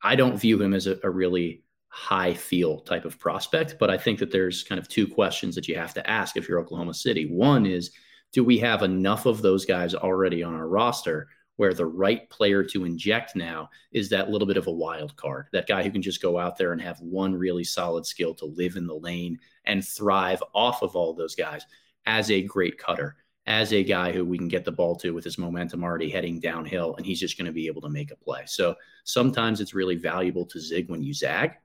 I 0.00 0.14
don't 0.14 0.38
view 0.38 0.62
him 0.62 0.72
as 0.72 0.86
a, 0.86 0.96
a 1.02 1.10
really 1.10 1.64
high 1.88 2.34
feel 2.34 2.78
type 2.82 3.04
of 3.04 3.18
prospect, 3.18 3.78
but 3.80 3.90
I 3.90 3.98
think 3.98 4.20
that 4.20 4.30
there's 4.30 4.62
kind 4.62 4.78
of 4.78 4.86
two 4.86 5.08
questions 5.08 5.56
that 5.56 5.66
you 5.66 5.74
have 5.74 5.94
to 5.94 6.08
ask 6.08 6.36
if 6.36 6.48
you're 6.48 6.60
Oklahoma 6.60 6.94
City. 6.94 7.26
One 7.26 7.66
is, 7.66 7.90
do 8.32 8.44
we 8.44 8.58
have 8.58 8.84
enough 8.84 9.26
of 9.26 9.42
those 9.42 9.64
guys 9.64 9.92
already 9.92 10.44
on 10.44 10.54
our 10.54 10.68
roster? 10.68 11.26
Where 11.60 11.74
the 11.74 11.84
right 11.84 12.30
player 12.30 12.64
to 12.64 12.86
inject 12.86 13.36
now 13.36 13.68
is 13.92 14.08
that 14.08 14.30
little 14.30 14.48
bit 14.48 14.56
of 14.56 14.66
a 14.66 14.72
wild 14.72 15.14
card, 15.16 15.44
that 15.52 15.68
guy 15.68 15.82
who 15.82 15.90
can 15.90 16.00
just 16.00 16.22
go 16.22 16.38
out 16.38 16.56
there 16.56 16.72
and 16.72 16.80
have 16.80 16.98
one 17.00 17.34
really 17.34 17.64
solid 17.64 18.06
skill 18.06 18.34
to 18.34 18.46
live 18.46 18.76
in 18.76 18.86
the 18.86 18.94
lane 18.94 19.38
and 19.66 19.86
thrive 19.86 20.42
off 20.54 20.80
of 20.80 20.96
all 20.96 21.12
those 21.12 21.34
guys 21.34 21.66
as 22.06 22.30
a 22.30 22.40
great 22.40 22.78
cutter, 22.78 23.14
as 23.44 23.74
a 23.74 23.84
guy 23.84 24.10
who 24.10 24.24
we 24.24 24.38
can 24.38 24.48
get 24.48 24.64
the 24.64 24.72
ball 24.72 24.96
to 24.96 25.10
with 25.10 25.22
his 25.22 25.36
momentum 25.36 25.84
already 25.84 26.08
heading 26.08 26.40
downhill, 26.40 26.96
and 26.96 27.04
he's 27.04 27.20
just 27.20 27.36
going 27.36 27.44
to 27.44 27.52
be 27.52 27.66
able 27.66 27.82
to 27.82 27.90
make 27.90 28.10
a 28.10 28.16
play. 28.16 28.44
So 28.46 28.74
sometimes 29.04 29.60
it's 29.60 29.74
really 29.74 29.96
valuable 29.96 30.46
to 30.46 30.58
zig 30.58 30.88
when 30.88 31.02
you 31.02 31.12
zag, 31.12 31.56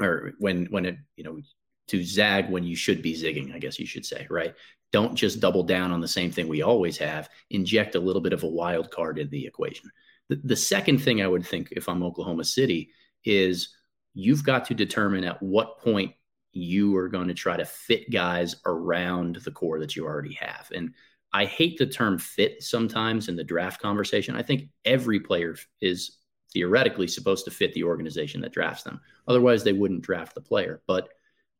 or 0.00 0.32
when 0.38 0.64
when 0.70 0.86
it 0.86 0.96
you 1.16 1.24
know 1.24 1.42
to 1.88 2.02
zag 2.02 2.48
when 2.48 2.64
you 2.64 2.74
should 2.74 3.02
be 3.02 3.12
zigging, 3.12 3.54
I 3.54 3.58
guess 3.58 3.78
you 3.78 3.84
should 3.84 4.06
say, 4.06 4.26
right? 4.30 4.54
Don't 4.92 5.14
just 5.14 5.40
double 5.40 5.62
down 5.62 5.92
on 5.92 6.00
the 6.00 6.08
same 6.08 6.30
thing 6.30 6.48
we 6.48 6.62
always 6.62 6.98
have. 6.98 7.28
Inject 7.50 7.94
a 7.94 8.00
little 8.00 8.22
bit 8.22 8.32
of 8.32 8.42
a 8.42 8.48
wild 8.48 8.90
card 8.90 9.18
in 9.18 9.28
the 9.30 9.46
equation. 9.46 9.90
The, 10.28 10.40
the 10.44 10.56
second 10.56 10.98
thing 10.98 11.22
I 11.22 11.28
would 11.28 11.46
think 11.46 11.68
if 11.72 11.88
I'm 11.88 12.02
Oklahoma 12.02 12.44
City 12.44 12.90
is 13.24 13.76
you've 14.14 14.44
got 14.44 14.64
to 14.66 14.74
determine 14.74 15.24
at 15.24 15.42
what 15.42 15.78
point 15.78 16.12
you 16.52 16.96
are 16.96 17.08
going 17.08 17.28
to 17.28 17.34
try 17.34 17.56
to 17.56 17.64
fit 17.64 18.10
guys 18.10 18.56
around 18.66 19.36
the 19.36 19.50
core 19.52 19.78
that 19.78 19.94
you 19.94 20.04
already 20.04 20.34
have. 20.34 20.68
And 20.74 20.94
I 21.32 21.44
hate 21.44 21.78
the 21.78 21.86
term 21.86 22.18
fit 22.18 22.62
sometimes 22.62 23.28
in 23.28 23.36
the 23.36 23.44
draft 23.44 23.80
conversation. 23.80 24.34
I 24.34 24.42
think 24.42 24.68
every 24.84 25.20
player 25.20 25.54
is 25.80 26.18
theoretically 26.52 27.06
supposed 27.06 27.44
to 27.44 27.52
fit 27.52 27.72
the 27.74 27.84
organization 27.84 28.40
that 28.40 28.52
drafts 28.52 28.82
them. 28.82 29.00
Otherwise, 29.28 29.62
they 29.62 29.72
wouldn't 29.72 30.02
draft 30.02 30.34
the 30.34 30.40
player. 30.40 30.82
But 30.88 31.08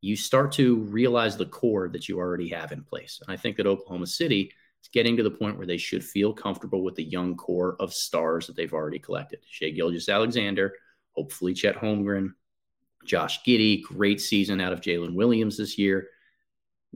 you 0.00 0.16
start 0.16 0.52
to 0.52 0.76
realize 0.76 1.36
the 1.36 1.46
core 1.46 1.88
that 1.88 2.08
you 2.08 2.18
already 2.18 2.48
have 2.48 2.72
in 2.72 2.82
place. 2.82 3.20
And 3.22 3.32
I 3.32 3.36
think 3.36 3.56
that 3.56 3.66
Oklahoma 3.66 4.06
City 4.06 4.52
is 4.82 4.88
getting 4.92 5.16
to 5.16 5.22
the 5.22 5.30
point 5.30 5.58
where 5.58 5.66
they 5.66 5.76
should 5.76 6.04
feel 6.04 6.32
comfortable 6.32 6.82
with 6.82 6.94
the 6.94 7.04
young 7.04 7.36
core 7.36 7.76
of 7.80 7.92
stars 7.92 8.46
that 8.46 8.56
they've 8.56 8.72
already 8.72 8.98
collected. 8.98 9.40
Shai 9.48 9.70
Gilgeous-Alexander, 9.70 10.72
hopefully 11.12 11.52
Chet 11.52 11.76
Holmgren, 11.76 12.30
Josh 13.04 13.42
Giddey, 13.44 13.82
great 13.82 14.20
season 14.20 14.60
out 14.60 14.72
of 14.72 14.80
Jalen 14.80 15.14
Williams 15.14 15.58
this 15.58 15.76
year. 15.76 16.08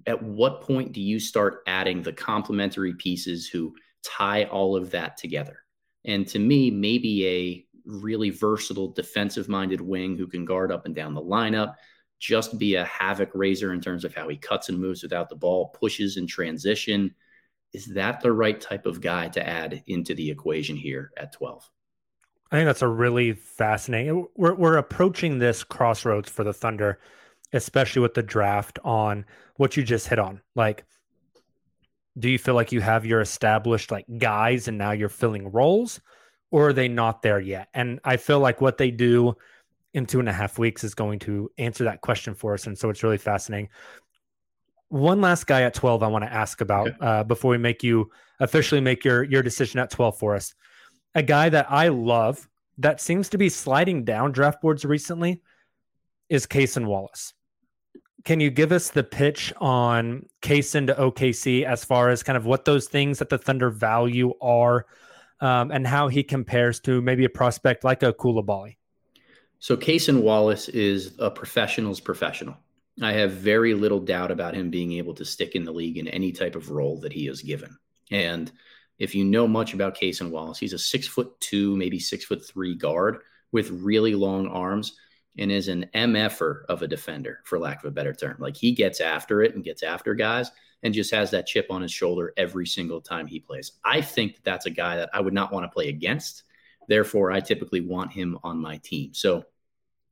At 0.06 0.22
what 0.22 0.62
point 0.62 0.92
do 0.92 1.00
you 1.00 1.20
start 1.20 1.62
adding 1.66 2.02
the 2.02 2.12
complementary 2.12 2.94
pieces 2.94 3.46
who 3.46 3.74
tie 4.02 4.44
all 4.44 4.76
of 4.76 4.90
that 4.90 5.16
together? 5.16 5.58
And 6.04 6.26
to 6.28 6.38
me, 6.38 6.70
maybe 6.70 7.26
a 7.26 7.66
really 7.86 8.30
versatile 8.30 8.88
defensive 8.88 9.48
minded 9.48 9.80
wing 9.80 10.16
who 10.16 10.26
can 10.26 10.44
guard 10.44 10.72
up 10.72 10.86
and 10.86 10.94
down 10.94 11.14
the 11.14 11.22
lineup 11.22 11.74
just 12.24 12.58
be 12.58 12.76
a 12.76 12.84
havoc 12.86 13.30
raiser 13.34 13.74
in 13.74 13.82
terms 13.82 14.02
of 14.02 14.14
how 14.14 14.26
he 14.28 14.36
cuts 14.38 14.70
and 14.70 14.78
moves 14.78 15.02
without 15.02 15.28
the 15.28 15.36
ball, 15.36 15.68
pushes 15.68 16.16
in 16.16 16.26
transition. 16.26 17.14
Is 17.74 17.84
that 17.88 18.22
the 18.22 18.32
right 18.32 18.58
type 18.58 18.86
of 18.86 19.02
guy 19.02 19.28
to 19.28 19.46
add 19.46 19.82
into 19.88 20.14
the 20.14 20.30
equation 20.30 20.74
here 20.74 21.10
at 21.18 21.34
12? 21.34 21.68
I 22.50 22.56
think 22.56 22.66
that's 22.66 22.80
a 22.80 22.88
really 22.88 23.32
fascinating. 23.32 24.26
We're 24.36 24.54
we're 24.54 24.78
approaching 24.78 25.38
this 25.38 25.64
crossroads 25.64 26.30
for 26.30 26.44
the 26.44 26.54
Thunder, 26.54 26.98
especially 27.52 28.00
with 28.00 28.14
the 28.14 28.22
draft 28.22 28.78
on 28.84 29.26
what 29.56 29.76
you 29.76 29.82
just 29.82 30.08
hit 30.08 30.18
on. 30.18 30.40
Like, 30.54 30.86
do 32.18 32.30
you 32.30 32.38
feel 32.38 32.54
like 32.54 32.72
you 32.72 32.80
have 32.80 33.04
your 33.04 33.20
established 33.20 33.90
like 33.90 34.06
guys 34.16 34.66
and 34.66 34.78
now 34.78 34.92
you're 34.92 35.10
filling 35.10 35.52
roles, 35.52 36.00
or 36.50 36.68
are 36.68 36.72
they 36.72 36.88
not 36.88 37.20
there 37.20 37.40
yet? 37.40 37.68
And 37.74 38.00
I 38.02 38.16
feel 38.16 38.40
like 38.40 38.62
what 38.62 38.78
they 38.78 38.90
do 38.90 39.36
in 39.94 40.06
two 40.06 40.18
and 40.20 40.28
a 40.28 40.32
half 40.32 40.58
weeks 40.58 40.84
is 40.84 40.94
going 40.94 41.20
to 41.20 41.50
answer 41.56 41.84
that 41.84 42.00
question 42.00 42.34
for 42.34 42.52
us. 42.52 42.66
And 42.66 42.76
so 42.76 42.90
it's 42.90 43.02
really 43.02 43.18
fascinating. 43.18 43.68
One 44.88 45.20
last 45.20 45.46
guy 45.46 45.62
at 45.62 45.74
12 45.74 46.02
I 46.02 46.08
want 46.08 46.24
to 46.24 46.32
ask 46.32 46.60
about 46.60 46.88
okay. 46.88 46.96
uh, 47.00 47.24
before 47.24 47.52
we 47.52 47.58
make 47.58 47.82
you 47.82 48.10
officially 48.40 48.80
make 48.80 49.04
your, 49.04 49.22
your 49.22 49.42
decision 49.42 49.80
at 49.80 49.90
12 49.90 50.18
for 50.18 50.34
us. 50.34 50.54
A 51.14 51.22
guy 51.22 51.48
that 51.48 51.70
I 51.70 51.88
love 51.88 52.46
that 52.78 53.00
seems 53.00 53.28
to 53.30 53.38
be 53.38 53.48
sliding 53.48 54.04
down 54.04 54.32
draft 54.32 54.60
boards 54.60 54.84
recently 54.84 55.42
is 56.28 56.46
Cason 56.46 56.86
Wallace. 56.86 57.32
Can 58.24 58.40
you 58.40 58.50
give 58.50 58.72
us 58.72 58.90
the 58.90 59.04
pitch 59.04 59.52
on 59.60 60.26
Cason 60.42 60.86
to 60.88 60.94
OKC 60.94 61.64
as 61.64 61.84
far 61.84 62.08
as 62.08 62.22
kind 62.22 62.36
of 62.36 62.46
what 62.46 62.64
those 62.64 62.88
things 62.88 63.18
that 63.18 63.28
the 63.28 63.38
Thunder 63.38 63.70
value 63.70 64.32
are 64.40 64.86
um, 65.40 65.70
and 65.70 65.86
how 65.86 66.08
he 66.08 66.24
compares 66.24 66.80
to 66.80 67.00
maybe 67.02 67.24
a 67.24 67.28
prospect 67.28 67.84
like 67.84 68.02
a 68.02 68.12
Coulibaly? 68.12 68.76
So 69.64 69.78
Cason 69.78 70.20
Wallace 70.20 70.68
is 70.68 71.14
a 71.18 71.30
professional's 71.30 71.98
professional. 71.98 72.54
I 73.00 73.12
have 73.12 73.32
very 73.32 73.72
little 73.72 73.98
doubt 73.98 74.30
about 74.30 74.52
him 74.52 74.68
being 74.68 74.92
able 74.92 75.14
to 75.14 75.24
stick 75.24 75.54
in 75.54 75.64
the 75.64 75.72
league 75.72 75.96
in 75.96 76.06
any 76.06 76.32
type 76.32 76.54
of 76.54 76.68
role 76.68 77.00
that 77.00 77.14
he 77.14 77.28
is 77.28 77.40
given. 77.40 77.74
And 78.10 78.52
if 78.98 79.14
you 79.14 79.24
know 79.24 79.48
much 79.48 79.72
about 79.72 79.96
Cason 79.96 80.28
Wallace, 80.28 80.58
he's 80.58 80.74
a 80.74 80.78
six 80.78 81.06
foot 81.06 81.40
two, 81.40 81.74
maybe 81.78 81.98
six 81.98 82.26
foot 82.26 82.46
three 82.46 82.74
guard 82.74 83.22
with 83.52 83.70
really 83.70 84.14
long 84.14 84.48
arms 84.48 84.98
and 85.38 85.50
is 85.50 85.68
an 85.68 85.86
MFer 85.94 86.66
of 86.68 86.82
a 86.82 86.86
defender, 86.86 87.40
for 87.44 87.58
lack 87.58 87.82
of 87.82 87.88
a 87.88 87.94
better 87.94 88.12
term. 88.12 88.36
Like 88.38 88.58
he 88.58 88.72
gets 88.72 89.00
after 89.00 89.40
it 89.40 89.54
and 89.54 89.64
gets 89.64 89.82
after 89.82 90.12
guys 90.12 90.50
and 90.82 90.92
just 90.92 91.10
has 91.12 91.30
that 91.30 91.46
chip 91.46 91.68
on 91.70 91.80
his 91.80 91.90
shoulder 91.90 92.34
every 92.36 92.66
single 92.66 93.00
time 93.00 93.26
he 93.26 93.40
plays. 93.40 93.72
I 93.82 94.02
think 94.02 94.34
that 94.34 94.44
that's 94.44 94.66
a 94.66 94.70
guy 94.70 94.96
that 94.96 95.08
I 95.14 95.22
would 95.22 95.32
not 95.32 95.54
want 95.54 95.64
to 95.64 95.74
play 95.74 95.88
against. 95.88 96.42
Therefore, 96.86 97.32
I 97.32 97.40
typically 97.40 97.80
want 97.80 98.12
him 98.12 98.36
on 98.44 98.60
my 98.60 98.76
team. 98.76 99.14
So 99.14 99.46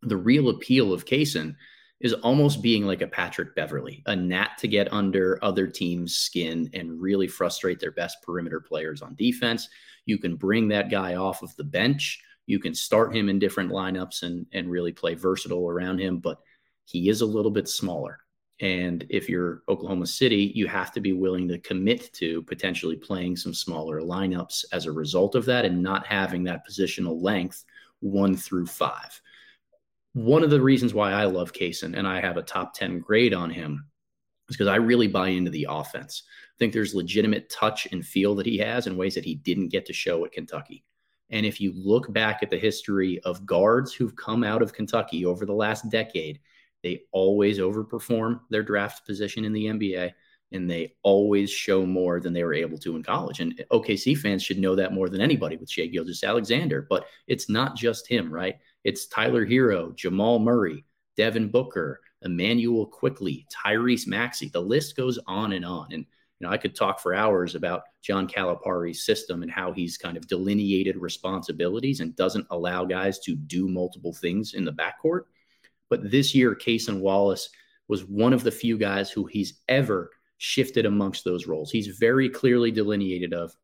the 0.03 0.17
real 0.17 0.49
appeal 0.49 0.93
of 0.93 1.05
Cason 1.05 1.57
is 2.01 2.13
almost 2.15 2.63
being 2.63 2.85
like 2.85 3.01
a 3.01 3.07
Patrick 3.07 3.55
Beverley, 3.55 4.03
a 4.07 4.17
gnat 4.17 4.59
to 4.59 4.69
get 4.69 4.93
under 4.93 5.39
other 5.43 5.69
teams' 5.69 6.17
skin 6.17 6.69
and 6.75 7.01
really 7.01 7.29
frustrate 7.29 7.79
their 7.79 7.93
best 7.93 8.21
perimeter 8.23 8.61
players 8.61 9.03
on 9.03 9.15
defense. 9.15 9.69
You 10.05 10.19
can 10.19 10.35
bring 10.35 10.67
that 10.69 10.91
guy 10.91 11.15
off 11.15 11.43
of 11.43 11.55
the 11.57 11.65
bench. 11.65 12.21
You 12.47 12.59
can 12.59 12.75
start 12.75 13.15
him 13.15 13.29
in 13.29 13.39
different 13.39 13.71
lineups 13.71 14.25
and, 14.25 14.47
and 14.53 14.69
really 14.69 14.93
play 14.93 15.15
versatile 15.15 15.69
around 15.69 16.01
him, 16.01 16.19
but 16.19 16.41
he 16.85 17.09
is 17.09 17.21
a 17.21 17.27
little 17.27 17.53
bit 17.53 17.69
smaller. 17.69 18.19
And 18.61 19.07
if 19.09 19.29
you're 19.29 19.63
Oklahoma 19.69 20.07
City, 20.07 20.53
you 20.57 20.67
have 20.67 20.91
to 20.93 21.01
be 21.01 21.13
willing 21.13 21.47
to 21.49 21.59
commit 21.59 22.13
to 22.15 22.43
potentially 22.43 22.97
playing 22.97 23.37
some 23.37 23.55
smaller 23.55 24.01
lineups 24.01 24.65
as 24.73 24.87
a 24.87 24.93
result 24.93 25.37
of 25.37 25.45
that 25.45 25.65
and 25.65 25.81
not 25.81 26.07
having 26.07 26.43
that 26.45 26.67
positional 26.69 27.23
length 27.23 27.65
one 28.01 28.37
through 28.37 28.67
five 28.67 29.21
one 30.15 30.43
of 30.43 30.51
the 30.51 30.61
reasons 30.61 30.93
why 30.95 31.13
I 31.13 31.25
love 31.25 31.53
Cason 31.53 31.97
and 31.97 32.07
I 32.07 32.21
have 32.21 32.37
a 32.37 32.43
top 32.43 32.75
10 32.75 33.01
grade 33.01 33.33
on 33.33 33.51
him 33.51 33.87
is 34.49 34.57
because 34.57 34.69
I 34.69 34.77
really 34.77 35.09
buy 35.09 35.29
into 35.29 35.51
the 35.51 35.67
offense. 35.71 36.25
I 36.29 36.57
think 36.59 36.73
there's 36.73 36.95
legitimate 36.95 37.51
touch 37.51 37.89
and 37.93 38.05
feel 38.05 38.35
that 38.37 38.47
he 38.47 38.59
has 38.59 38.87
in 38.87 38.97
ways 38.97 39.15
that 39.15 39.25
he 39.25 39.37
didn't 39.37 39.69
get 39.69 39.87
to 39.87 39.93
show 39.93 40.25
at 40.25 40.33
Kentucky. 40.33 40.85
And 41.31 41.47
if 41.47 41.61
you 41.61 41.73
look 41.75 42.13
back 42.13 42.43
at 42.43 42.51
the 42.51 42.59
history 42.59 43.19
of 43.21 43.47
guards 43.47 43.95
who've 43.95 44.15
come 44.17 44.45
out 44.45 44.61
of 44.61 44.75
Kentucky 44.75 45.25
over 45.25 45.47
the 45.47 45.55
last 45.55 45.89
decade, 45.89 46.41
they 46.83 47.03
always 47.13 47.59
overperform 47.59 48.41
their 48.51 48.63
draft 48.63 49.07
position 49.07 49.45
in 49.45 49.53
the 49.53 49.67
NBA 49.67 50.13
and 50.53 50.69
they 50.69 50.95
always 51.03 51.51
show 51.51 51.87
more 51.87 52.21
than 52.21 52.35
they 52.35 52.45
were 52.45 52.53
able 52.53 52.77
to 52.77 52.97
in 52.97 53.03
college. 53.03 53.41
And 53.41 53.65
OKC 53.73 54.19
fans 54.19 54.43
should 54.43 54.59
know 54.59 54.75
that 54.75 54.93
more 54.93 55.09
than 55.09 55.23
anybody 55.23 55.57
with 55.57 55.71
Shai 55.71 55.87
Gilgeous-Alexander. 55.87 56.87
But 56.91 57.07
it's 57.27 57.49
not 57.49 57.75
just 57.77 58.07
him, 58.07 58.31
right? 58.31 58.57
It's 58.85 59.07
Tyler 59.07 59.47
Herro, 59.47 59.95
Jamal 59.95 60.39
Murray, 60.39 60.85
Devin 61.17 61.49
Booker, 61.49 62.01
Immanuel 62.23 62.87
Quickley, 62.87 63.47
Tyrese 63.53 64.07
Maxey. 64.07 64.49
The 64.49 64.61
list 64.61 64.97
goes 64.97 65.19
on 65.27 65.53
and 65.53 65.65
on. 65.65 65.93
And 65.93 66.05
you 66.39 66.47
know, 66.47 66.51
I 66.53 66.57
could 66.57 66.75
talk 66.75 66.99
for 66.99 67.15
hours 67.15 67.55
about 67.55 67.83
John 68.03 68.27
Calipari's 68.27 69.05
system 69.05 69.43
and 69.43 69.51
how 69.51 69.73
he's 69.73 69.97
kind 69.97 70.17
of 70.17 70.27
delineated 70.27 70.97
responsibilities 70.97 72.01
and 72.01 72.17
doesn't 72.17 72.47
allow 72.51 72.85
guys 72.85 73.21
to 73.21 73.37
do 73.37 73.69
multiple 73.69 74.13
things 74.13 74.55
in 74.55 74.65
the 74.65 74.73
backcourt. 74.73 75.23
But 75.89 76.11
this 76.11 76.35
year, 76.35 76.57
Cason 76.57 77.01
Wallace 77.01 77.49
was 77.87 78.05
one 78.05 78.33
of 78.33 78.43
the 78.43 78.51
few 78.51 78.77
guys 78.79 79.11
who 79.11 79.27
he's 79.27 79.61
ever 79.69 80.11
shifted 80.39 80.87
amongst 80.87 81.25
those 81.25 81.47
roles. 81.47 81.71
He's 81.71 81.99
very 81.99 82.29
clearly 82.29 82.73
delineated 82.73 83.33
of 83.33 83.55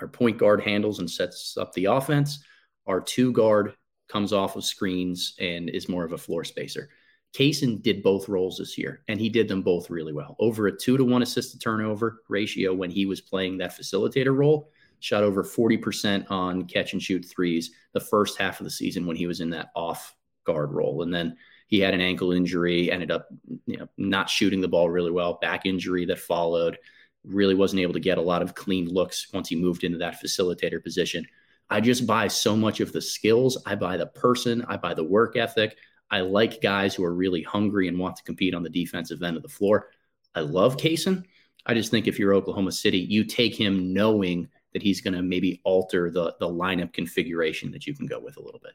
our 0.00 0.08
point 0.08 0.38
guard 0.38 0.62
handles 0.62 0.98
and 0.98 1.08
sets 1.08 1.56
up 1.56 1.72
the 1.74 1.84
offense. 1.84 2.42
Our 2.86 3.00
two 3.00 3.32
guard 3.32 3.74
comes 4.10 4.32
off 4.32 4.56
of 4.56 4.64
screens 4.64 5.34
and 5.38 5.70
is 5.70 5.88
more 5.88 6.04
of 6.04 6.12
a 6.12 6.18
floor 6.18 6.44
spacer. 6.44 6.88
Cason 7.32 7.80
did 7.80 8.02
both 8.02 8.28
roles 8.28 8.58
this 8.58 8.76
year, 8.76 9.02
and 9.06 9.20
he 9.20 9.28
did 9.28 9.46
them 9.46 9.62
both 9.62 9.88
really 9.88 10.12
well. 10.12 10.34
Over 10.40 10.66
a 10.66 10.76
two 10.76 10.96
to 10.96 11.04
one 11.04 11.22
assist 11.22 11.52
to 11.52 11.58
turnover 11.58 12.22
ratio 12.28 12.74
when 12.74 12.90
he 12.90 13.06
was 13.06 13.20
playing 13.20 13.58
that 13.58 13.78
facilitator 13.78 14.36
role, 14.36 14.70
shot 14.98 15.22
over 15.22 15.44
40% 15.44 16.30
on 16.30 16.64
catch 16.64 16.92
and 16.92 17.02
shoot 17.02 17.24
threes 17.24 17.70
the 17.92 18.00
first 18.00 18.36
half 18.36 18.60
of 18.60 18.64
the 18.64 18.70
season 18.70 19.06
when 19.06 19.16
he 19.16 19.26
was 19.26 19.40
in 19.40 19.50
that 19.50 19.70
off 19.76 20.14
guard 20.44 20.72
role. 20.72 21.02
And 21.02 21.14
then 21.14 21.36
he 21.68 21.78
had 21.78 21.94
an 21.94 22.00
ankle 22.00 22.32
injury, 22.32 22.90
ended 22.90 23.12
up 23.12 23.28
you 23.66 23.78
know, 23.78 23.88
not 23.96 24.28
shooting 24.28 24.60
the 24.60 24.68
ball 24.68 24.90
really 24.90 25.12
well, 25.12 25.38
back 25.40 25.66
injury 25.66 26.04
that 26.06 26.18
followed, 26.18 26.78
really 27.24 27.54
wasn't 27.54 27.80
able 27.80 27.92
to 27.92 28.00
get 28.00 28.18
a 28.18 28.22
lot 28.22 28.42
of 28.42 28.54
clean 28.54 28.88
looks 28.88 29.32
once 29.32 29.48
he 29.48 29.56
moved 29.56 29.84
into 29.84 29.98
that 29.98 30.20
facilitator 30.20 30.82
position. 30.82 31.24
I 31.70 31.80
just 31.80 32.06
buy 32.06 32.26
so 32.28 32.56
much 32.56 32.80
of 32.80 32.92
the 32.92 33.00
skills. 33.00 33.62
I 33.64 33.76
buy 33.76 33.96
the 33.96 34.06
person. 34.06 34.64
I 34.68 34.76
buy 34.76 34.92
the 34.92 35.04
work 35.04 35.36
ethic. 35.36 35.76
I 36.10 36.20
like 36.20 36.60
guys 36.60 36.94
who 36.94 37.04
are 37.04 37.14
really 37.14 37.42
hungry 37.42 37.86
and 37.86 37.98
want 37.98 38.16
to 38.16 38.24
compete 38.24 38.54
on 38.54 38.64
the 38.64 38.68
defensive 38.68 39.22
end 39.22 39.36
of 39.36 39.42
the 39.42 39.48
floor. 39.48 39.90
I 40.34 40.40
love 40.40 40.76
Cason. 40.76 41.24
I 41.66 41.74
just 41.74 41.90
think 41.90 42.08
if 42.08 42.18
you're 42.18 42.34
Oklahoma 42.34 42.72
City, 42.72 42.98
you 42.98 43.24
take 43.24 43.54
him 43.54 43.92
knowing 43.92 44.48
that 44.72 44.82
he's 44.82 45.00
going 45.00 45.14
to 45.14 45.22
maybe 45.22 45.60
alter 45.64 46.10
the 46.10 46.34
the 46.40 46.48
lineup 46.48 46.92
configuration 46.92 47.70
that 47.72 47.86
you 47.86 47.94
can 47.94 48.06
go 48.06 48.18
with 48.18 48.36
a 48.36 48.42
little 48.42 48.60
bit. 48.60 48.72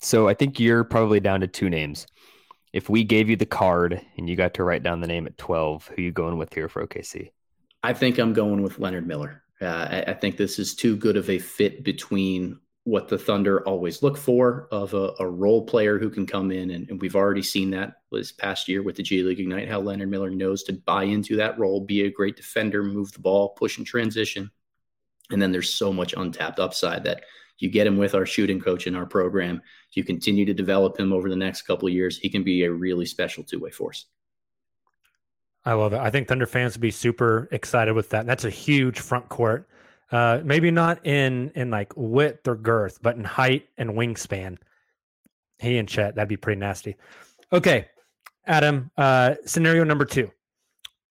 So 0.00 0.28
I 0.28 0.34
think 0.34 0.60
you're 0.60 0.84
probably 0.84 1.20
down 1.20 1.40
to 1.40 1.46
two 1.46 1.68
names. 1.68 2.06
If 2.72 2.88
we 2.88 3.02
gave 3.02 3.28
you 3.28 3.36
the 3.36 3.46
card 3.46 4.00
and 4.16 4.28
you 4.28 4.36
got 4.36 4.54
to 4.54 4.64
write 4.64 4.82
down 4.82 5.00
the 5.00 5.06
name 5.06 5.26
at 5.26 5.38
12, 5.38 5.88
who 5.88 6.02
you 6.02 6.12
going 6.12 6.38
with 6.38 6.52
here 6.52 6.68
for 6.68 6.86
OKC? 6.86 7.32
I 7.82 7.92
think 7.92 8.18
I'm 8.18 8.32
going 8.32 8.62
with 8.62 8.78
Leonard 8.78 9.06
Miller. 9.06 9.42
Uh, 9.60 9.88
I, 9.90 10.04
I, 10.08 10.14
think 10.14 10.36
this 10.36 10.58
is 10.58 10.74
too 10.74 10.96
good 10.96 11.16
of 11.16 11.28
a 11.28 11.38
fit 11.38 11.82
between 11.82 12.60
what 12.84 13.08
the 13.08 13.18
Thunder 13.18 13.66
always 13.66 14.02
look 14.02 14.16
for 14.16 14.68
of 14.70 14.94
a, 14.94 15.12
a 15.18 15.28
role 15.28 15.66
player 15.66 15.98
who 15.98 16.08
can 16.08 16.26
come 16.26 16.50
in, 16.50 16.70
and, 16.70 16.88
and, 16.88 17.00
we've 17.00 17.16
already 17.16 17.42
seen 17.42 17.70
that 17.70 17.94
this 18.12 18.32
past 18.32 18.68
year 18.68 18.82
with 18.82 18.96
the 18.96 19.02
G 19.02 19.22
League 19.22 19.40
Ignite, 19.40 19.68
how 19.68 19.80
Leonard 19.80 20.10
Miller 20.10 20.30
knows 20.30 20.62
to 20.64 20.72
buy 20.72 21.04
into 21.04 21.36
that 21.36 21.58
role, 21.58 21.80
be 21.80 22.02
a 22.02 22.10
great 22.10 22.36
defender, 22.36 22.82
move 22.82 23.12
the 23.12 23.18
ball, 23.18 23.50
push 23.50 23.78
and 23.78 23.86
transition. 23.86 24.50
And 25.30 25.42
then 25.42 25.52
there's 25.52 25.74
so 25.74 25.92
much 25.92 26.14
untapped 26.16 26.58
upside 26.58 27.04
that 27.04 27.24
you 27.58 27.68
get 27.68 27.86
him 27.86 27.98
with 27.98 28.14
our 28.14 28.24
shooting 28.24 28.60
coach 28.60 28.86
in 28.86 28.94
our 28.94 29.06
program. 29.06 29.60
You 29.92 30.04
continue 30.04 30.44
to 30.46 30.54
develop 30.54 30.98
him 30.98 31.12
over 31.12 31.28
the 31.28 31.36
next 31.36 31.62
couple 31.62 31.88
of 31.88 31.94
years. 31.94 32.16
He 32.16 32.30
can 32.30 32.44
be 32.44 32.64
a 32.64 32.72
really 32.72 33.04
special 33.04 33.44
two 33.44 33.58
way 33.58 33.70
force. 33.70 34.06
I 35.68 35.74
love 35.74 35.92
it. 35.92 35.98
I 35.98 36.08
think 36.08 36.28
Thunder 36.28 36.46
fans 36.46 36.72
would 36.72 36.80
be 36.80 36.90
super 36.90 37.46
excited 37.52 37.92
with 37.92 38.08
that. 38.08 38.24
That's 38.24 38.44
a 38.44 38.50
huge 38.50 39.00
front 39.00 39.28
court. 39.28 39.68
Uh, 40.10 40.40
maybe 40.42 40.70
not 40.70 41.04
in 41.06 41.52
in 41.54 41.70
like 41.70 41.92
width 41.94 42.48
or 42.48 42.54
girth, 42.54 43.00
but 43.02 43.16
in 43.16 43.24
height 43.24 43.68
and 43.76 43.90
wingspan. 43.90 44.56
He 45.58 45.76
and 45.76 45.86
Chet, 45.86 46.14
that'd 46.14 46.26
be 46.26 46.38
pretty 46.38 46.58
nasty. 46.58 46.96
Okay, 47.52 47.86
Adam. 48.46 48.90
Uh, 48.96 49.34
scenario 49.44 49.84
number 49.84 50.06
two. 50.06 50.30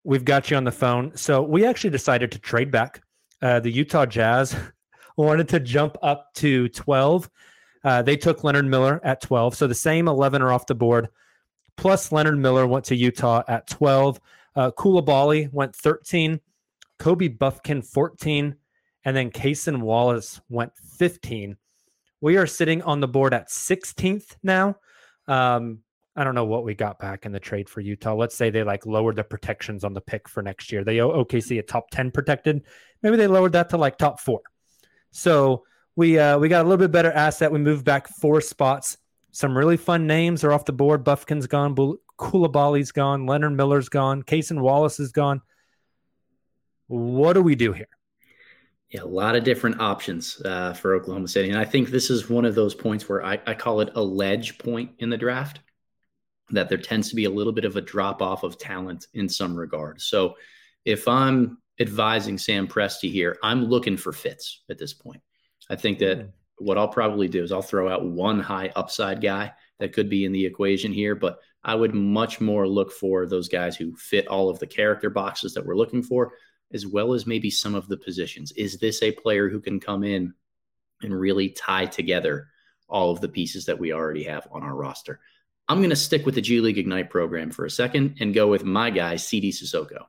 We've 0.04 0.22
got 0.22 0.50
you 0.50 0.58
on 0.58 0.64
the 0.64 0.70
phone. 0.70 1.16
So 1.16 1.40
we 1.40 1.64
actually 1.64 1.88
decided 1.88 2.30
to 2.32 2.38
trade 2.38 2.70
back. 2.70 3.00
Uh, 3.40 3.58
the 3.58 3.70
Utah 3.70 4.04
Jazz 4.04 4.54
wanted 5.16 5.48
to 5.48 5.60
jump 5.60 5.96
up 6.02 6.34
to 6.34 6.68
12. 6.68 7.30
Uh, 7.84 8.02
they 8.02 8.18
took 8.18 8.44
Leonard 8.44 8.66
Miller 8.66 9.00
at 9.02 9.22
12. 9.22 9.54
So 9.54 9.66
the 9.66 9.74
same 9.74 10.08
11 10.08 10.42
are 10.42 10.52
off 10.52 10.66
the 10.66 10.74
board. 10.74 11.08
Plus, 11.78 12.12
Leonard 12.12 12.36
Miller 12.36 12.66
went 12.66 12.84
to 12.86 12.94
Utah 12.94 13.42
at 13.48 13.66
12. 13.66 14.20
Uh, 14.54 14.70
Coulibaly 14.70 15.52
went 15.52 15.74
13. 15.74 16.40
Kobe 16.98 17.28
Bufkin 17.28 17.84
14. 17.84 18.54
And 19.04 19.16
then 19.16 19.30
Cason 19.30 19.80
Wallace 19.80 20.40
went 20.48 20.72
15. 20.98 21.56
We 22.20 22.36
are 22.36 22.46
sitting 22.46 22.82
on 22.82 23.00
the 23.00 23.08
board 23.08 23.34
at 23.34 23.48
16th 23.48 24.36
now. 24.42 24.76
Um, 25.26 25.80
I 26.14 26.24
don't 26.24 26.34
know 26.34 26.44
what 26.44 26.64
we 26.64 26.74
got 26.74 26.98
back 26.98 27.24
in 27.24 27.32
the 27.32 27.40
trade 27.40 27.68
for 27.68 27.80
Utah. 27.80 28.14
Let's 28.14 28.36
say 28.36 28.50
they 28.50 28.62
like 28.62 28.84
lowered 28.84 29.16
the 29.16 29.24
protections 29.24 29.82
on 29.82 29.94
the 29.94 30.00
pick 30.00 30.28
for 30.28 30.42
next 30.42 30.70
year. 30.70 30.84
They 30.84 31.00
owe 31.00 31.24
OKC 31.24 31.58
a 31.58 31.62
top 31.62 31.90
10 31.90 32.10
protected. 32.10 32.62
Maybe 33.02 33.16
they 33.16 33.26
lowered 33.26 33.52
that 33.52 33.70
to 33.70 33.78
like 33.78 33.96
top 33.96 34.20
four. 34.20 34.42
So 35.10 35.64
we 35.96 36.18
uh, 36.18 36.38
we 36.38 36.48
got 36.48 36.62
a 36.62 36.68
little 36.68 36.78
bit 36.78 36.92
better 36.92 37.12
asset. 37.12 37.52
We 37.52 37.58
moved 37.58 37.84
back 37.84 38.08
four 38.08 38.40
spots. 38.40 38.98
Some 39.30 39.56
really 39.56 39.76
fun 39.78 40.06
names 40.06 40.44
are 40.44 40.52
off 40.52 40.66
the 40.66 40.72
board. 40.72 41.04
Bufkin's 41.04 41.46
gone. 41.46 41.74
Coulibaly's 42.22 42.92
gone. 42.92 43.26
Leonard 43.26 43.56
Miller's 43.56 43.88
gone. 43.88 44.22
Cason 44.22 44.60
Wallace 44.60 45.00
is 45.00 45.12
gone. 45.12 45.42
What 46.86 47.32
do 47.32 47.42
we 47.42 47.54
do 47.54 47.72
here? 47.72 47.88
Yeah, 48.90 49.02
a 49.02 49.06
lot 49.06 49.34
of 49.34 49.44
different 49.44 49.80
options 49.80 50.40
uh, 50.44 50.74
for 50.74 50.94
Oklahoma 50.94 51.26
City. 51.28 51.48
And 51.48 51.58
I 51.58 51.64
think 51.64 51.88
this 51.88 52.10
is 52.10 52.28
one 52.28 52.44
of 52.44 52.54
those 52.54 52.74
points 52.74 53.08
where 53.08 53.24
I, 53.24 53.40
I 53.46 53.54
call 53.54 53.80
it 53.80 53.90
a 53.94 54.02
ledge 54.02 54.58
point 54.58 54.90
in 54.98 55.08
the 55.08 55.16
draft, 55.16 55.60
that 56.50 56.68
there 56.68 56.78
tends 56.78 57.08
to 57.08 57.16
be 57.16 57.24
a 57.24 57.30
little 57.30 57.52
bit 57.52 57.64
of 57.64 57.76
a 57.76 57.80
drop 57.80 58.20
off 58.20 58.42
of 58.42 58.58
talent 58.58 59.06
in 59.14 59.28
some 59.28 59.56
regard. 59.56 60.00
So 60.00 60.34
if 60.84 61.08
I'm 61.08 61.58
advising 61.80 62.36
Sam 62.36 62.68
Presti 62.68 63.10
here, 63.10 63.38
I'm 63.42 63.64
looking 63.64 63.96
for 63.96 64.12
fits 64.12 64.62
at 64.70 64.78
this 64.78 64.92
point. 64.92 65.22
I 65.70 65.76
think 65.76 65.98
that 66.00 66.18
mm-hmm. 66.18 66.28
what 66.58 66.76
I'll 66.76 66.88
probably 66.88 67.28
do 67.28 67.42
is 67.42 67.52
I'll 67.52 67.62
throw 67.62 67.88
out 67.88 68.04
one 68.04 68.38
high 68.38 68.70
upside 68.76 69.22
guy 69.22 69.52
that 69.78 69.94
could 69.94 70.10
be 70.10 70.26
in 70.26 70.32
the 70.32 70.44
equation 70.44 70.92
here, 70.92 71.14
but 71.14 71.38
I 71.64 71.74
would 71.74 71.94
much 71.94 72.40
more 72.40 72.66
look 72.66 72.92
for 72.92 73.26
those 73.26 73.48
guys 73.48 73.76
who 73.76 73.94
fit 73.96 74.26
all 74.26 74.48
of 74.48 74.58
the 74.58 74.66
character 74.66 75.10
boxes 75.10 75.54
that 75.54 75.64
we're 75.64 75.76
looking 75.76 76.02
for, 76.02 76.32
as 76.72 76.86
well 76.86 77.12
as 77.12 77.26
maybe 77.26 77.50
some 77.50 77.74
of 77.74 77.88
the 77.88 77.96
positions. 77.96 78.52
Is 78.52 78.78
this 78.78 79.02
a 79.02 79.12
player 79.12 79.48
who 79.48 79.60
can 79.60 79.78
come 79.78 80.02
in 80.02 80.34
and 81.02 81.18
really 81.18 81.50
tie 81.50 81.86
together 81.86 82.48
all 82.88 83.10
of 83.10 83.20
the 83.20 83.28
pieces 83.28 83.64
that 83.66 83.78
we 83.78 83.92
already 83.92 84.24
have 84.24 84.48
on 84.50 84.62
our 84.62 84.74
roster? 84.74 85.20
I'm 85.68 85.78
going 85.78 85.90
to 85.90 85.96
stick 85.96 86.26
with 86.26 86.34
the 86.34 86.40
G 86.40 86.60
League 86.60 86.78
Ignite 86.78 87.10
program 87.10 87.50
for 87.50 87.64
a 87.64 87.70
second 87.70 88.16
and 88.20 88.34
go 88.34 88.48
with 88.48 88.64
my 88.64 88.90
guy, 88.90 89.16
Sidy 89.16 89.52
Cissoko, 89.52 90.06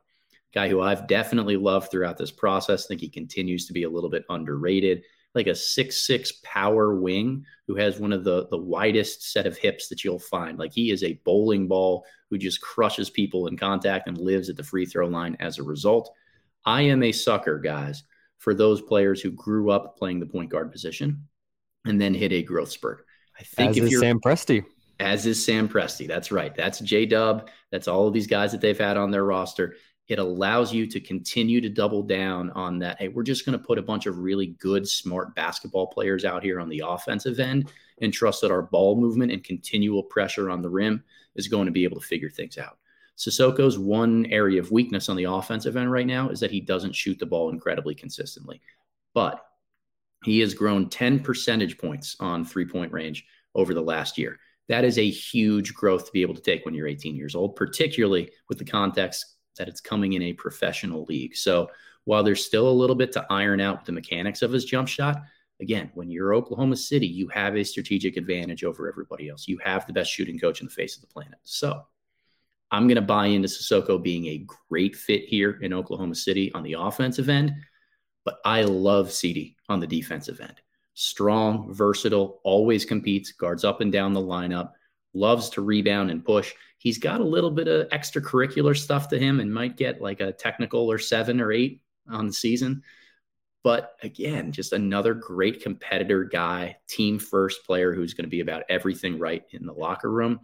guy 0.53 0.67
who 0.67 0.81
I've 0.81 1.07
definitely 1.07 1.57
loved 1.57 1.91
throughout 1.91 2.17
this 2.17 2.31
process. 2.31 2.85
I 2.85 2.87
think 2.87 3.01
he 3.01 3.09
continues 3.09 3.67
to 3.67 3.73
be 3.73 3.83
a 3.83 3.89
little 3.89 4.09
bit 4.09 4.25
underrated, 4.29 5.03
like 5.35 5.47
a 5.47 5.55
six-six 5.55 6.33
power 6.43 6.95
wing 6.95 7.45
who 7.67 7.75
has 7.75 7.99
one 7.99 8.13
of 8.13 8.23
the, 8.23 8.47
the 8.49 8.57
widest 8.57 9.31
set 9.31 9.47
of 9.47 9.57
hips 9.57 9.87
that 9.87 10.03
you'll 10.03 10.19
find. 10.19 10.59
Like 10.59 10.73
he 10.73 10.91
is 10.91 11.03
a 11.03 11.19
bowling 11.25 11.67
ball 11.67 12.05
who 12.29 12.37
just 12.37 12.61
crushes 12.61 13.09
people 13.09 13.47
in 13.47 13.57
contact 13.57 14.07
and 14.07 14.17
lives 14.17 14.49
at 14.49 14.57
the 14.57 14.63
free 14.63 14.85
throw 14.85 15.07
line 15.07 15.35
as 15.39 15.57
a 15.59 15.63
result. 15.63 16.13
I 16.65 16.83
am 16.83 17.03
a 17.03 17.11
sucker, 17.11 17.59
guys, 17.59 18.03
for 18.37 18.53
those 18.53 18.81
players 18.81 19.21
who 19.21 19.31
grew 19.31 19.71
up 19.71 19.97
playing 19.97 20.19
the 20.19 20.25
point 20.25 20.49
guard 20.49 20.71
position 20.71 21.27
and 21.85 21.99
then 21.99 22.13
hit 22.13 22.31
a 22.31 22.43
growth 22.43 22.69
spurt. 22.71 23.05
I 23.39 23.43
think 23.43 23.71
As 23.71 23.77
if 23.77 23.83
is 23.85 23.91
you're 23.91 24.01
Sam 24.01 24.19
Presti. 24.19 24.63
as 24.99 25.25
is 25.25 25.43
Sam 25.43 25.67
Presti. 25.67 26.07
That's 26.07 26.31
right. 26.31 26.55
That's 26.55 26.79
J 26.79 27.05
Dub. 27.05 27.49
That's 27.71 27.87
all 27.87 28.07
of 28.07 28.13
these 28.13 28.27
guys 28.27 28.51
that 28.51 28.61
they've 28.61 28.77
had 28.77 28.97
on 28.97 29.09
their 29.11 29.25
roster. 29.25 29.75
It 30.13 30.19
allows 30.19 30.71
you 30.71 30.85
to 30.85 30.99
continue 30.99 31.59
to 31.59 31.69
double 31.69 32.03
down 32.03 32.51
on 32.51 32.77
that. 32.77 32.99
Hey, 32.99 33.07
we're 33.07 33.23
just 33.23 33.47
going 33.47 33.57
to 33.57 33.65
put 33.65 33.79
a 33.79 33.81
bunch 33.81 34.05
of 34.05 34.19
really 34.19 34.55
good, 34.59 34.87
smart 34.87 35.33
basketball 35.33 35.87
players 35.87 36.23
out 36.23 36.43
here 36.43 36.59
on 36.59 36.69
the 36.69 36.83
offensive 36.85 37.39
end 37.39 37.71
and 37.99 38.13
trust 38.13 38.41
that 38.41 38.51
our 38.51 38.61
ball 38.61 38.95
movement 38.95 39.31
and 39.31 39.43
continual 39.43 40.03
pressure 40.03 40.51
on 40.51 40.61
the 40.61 40.69
rim 40.69 41.03
is 41.33 41.47
going 41.47 41.65
to 41.65 41.71
be 41.71 41.83
able 41.83 41.99
to 41.99 42.05
figure 42.05 42.29
things 42.29 42.59
out. 42.59 42.77
Cissoko's 43.17 43.79
one 43.79 44.27
area 44.27 44.59
of 44.59 44.71
weakness 44.71 45.09
on 45.09 45.15
the 45.15 45.23
offensive 45.23 45.75
end 45.75 45.91
right 45.91 46.05
now 46.05 46.29
is 46.29 46.39
that 46.41 46.51
he 46.51 46.61
doesn't 46.61 46.93
shoot 46.93 47.17
the 47.17 47.25
ball 47.25 47.49
incredibly 47.49 47.95
consistently. 47.95 48.61
But 49.15 49.43
he 50.23 50.41
has 50.41 50.53
grown 50.53 50.89
10 50.89 51.21
percentage 51.21 51.79
points 51.79 52.15
on 52.19 52.45
three 52.45 52.67
point 52.67 52.91
range 52.91 53.25
over 53.55 53.73
the 53.73 53.81
last 53.81 54.19
year. 54.19 54.37
That 54.69 54.85
is 54.85 54.99
a 54.99 55.09
huge 55.09 55.73
growth 55.73 56.05
to 56.05 56.11
be 56.11 56.21
able 56.21 56.35
to 56.35 56.41
take 56.41 56.65
when 56.65 56.75
you're 56.75 56.87
18 56.87 57.15
years 57.15 57.33
old, 57.33 57.55
particularly 57.55 58.29
with 58.47 58.59
the 58.59 58.65
context 58.65 59.32
that 59.57 59.67
it's 59.67 59.81
coming 59.81 60.13
in 60.13 60.21
a 60.23 60.33
professional 60.33 61.05
league. 61.05 61.35
So 61.35 61.69
while 62.05 62.23
there's 62.23 62.45
still 62.45 62.67
a 62.67 62.71
little 62.71 62.95
bit 62.95 63.11
to 63.13 63.25
iron 63.29 63.61
out 63.61 63.85
the 63.85 63.91
mechanics 63.91 64.41
of 64.41 64.51
his 64.51 64.65
jump 64.65 64.87
shot, 64.87 65.21
again, 65.61 65.91
when 65.93 66.09
you're 66.09 66.33
Oklahoma 66.33 66.75
City, 66.75 67.07
you 67.07 67.27
have 67.29 67.55
a 67.55 67.63
strategic 67.63 68.17
advantage 68.17 68.63
over 68.63 68.89
everybody 68.89 69.29
else. 69.29 69.47
You 69.47 69.57
have 69.63 69.87
the 69.87 69.93
best 69.93 70.11
shooting 70.11 70.37
coach 70.37 70.61
in 70.61 70.67
the 70.67 70.73
face 70.73 70.95
of 70.95 71.01
the 71.01 71.07
planet. 71.07 71.39
So 71.43 71.83
I'm 72.71 72.87
going 72.87 72.95
to 72.95 73.01
buy 73.01 73.27
into 73.27 73.47
Cissoko 73.47 74.01
being 74.01 74.25
a 74.25 74.45
great 74.69 74.95
fit 74.95 75.25
here 75.25 75.59
in 75.61 75.73
Oklahoma 75.73 76.15
City 76.15 76.51
on 76.53 76.63
the 76.63 76.73
offensive 76.73 77.29
end, 77.29 77.53
but 78.25 78.39
I 78.43 78.63
love 78.63 79.11
Sidy 79.11 79.55
on 79.69 79.79
the 79.79 79.87
defensive 79.87 80.41
end. 80.41 80.59
Strong, 80.95 81.73
versatile, 81.73 82.41
always 82.43 82.83
competes, 82.83 83.31
guards 83.31 83.63
up 83.63 83.81
and 83.81 83.91
down 83.91 84.13
the 84.13 84.19
lineup, 84.19 84.71
loves 85.13 85.49
to 85.51 85.61
rebound 85.61 86.11
and 86.11 86.25
push. 86.25 86.53
He's 86.77 86.97
got 86.97 87.21
a 87.21 87.25
little 87.25 87.51
bit 87.51 87.67
of 87.67 87.87
extracurricular 87.89 88.77
stuff 88.77 89.07
to 89.09 89.19
him 89.19 89.39
and 89.39 89.53
might 89.53 89.77
get 89.77 90.01
like 90.01 90.19
a 90.19 90.33
technical 90.33 90.91
or 90.91 90.97
seven 90.97 91.39
or 91.39 91.51
eight 91.51 91.81
on 92.09 92.27
the 92.27 92.33
season. 92.33 92.83
But 93.63 93.95
again, 94.03 94.51
just 94.51 94.73
another 94.73 95.13
great 95.13 95.63
competitor 95.63 96.25
guy, 96.25 96.77
team 96.87 97.17
first 97.17 97.65
player 97.65 97.93
who's 97.93 98.13
going 98.13 98.25
to 98.25 98.29
be 98.29 98.41
about 98.41 98.63
everything 98.67 99.17
right 99.17 99.43
in 99.51 99.65
the 99.65 99.73
locker 99.73 100.11
room. 100.11 100.41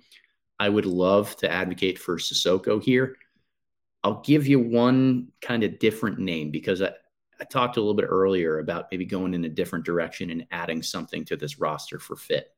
I 0.58 0.70
would 0.70 0.86
love 0.86 1.36
to 1.38 1.52
advocate 1.52 2.00
for 2.00 2.18
Cissoko 2.18 2.82
here. 2.82 3.18
I'll 4.04 4.22
give 4.22 4.48
you 4.48 4.60
one 4.60 5.28
kind 5.42 5.64
of 5.64 5.80
different 5.80 6.20
name 6.20 6.52
because 6.52 6.82
I, 6.82 6.92
I 7.42 7.44
talked 7.44 7.76
a 7.76 7.82
little 7.82 7.94
bit 7.94 8.08
earlier 8.08 8.60
about 8.60 8.88
maybe 8.92 9.06
going 9.06 9.34
in 9.34 9.44
a 9.44 9.50
different 9.50 9.86
direction 9.86 10.30
and 10.30 10.46
adding 10.52 10.82
something 10.82 11.26
to 11.26 11.36
this 11.36 11.60
roster 11.60 12.00
for 12.00 12.16
fit. 12.16 12.54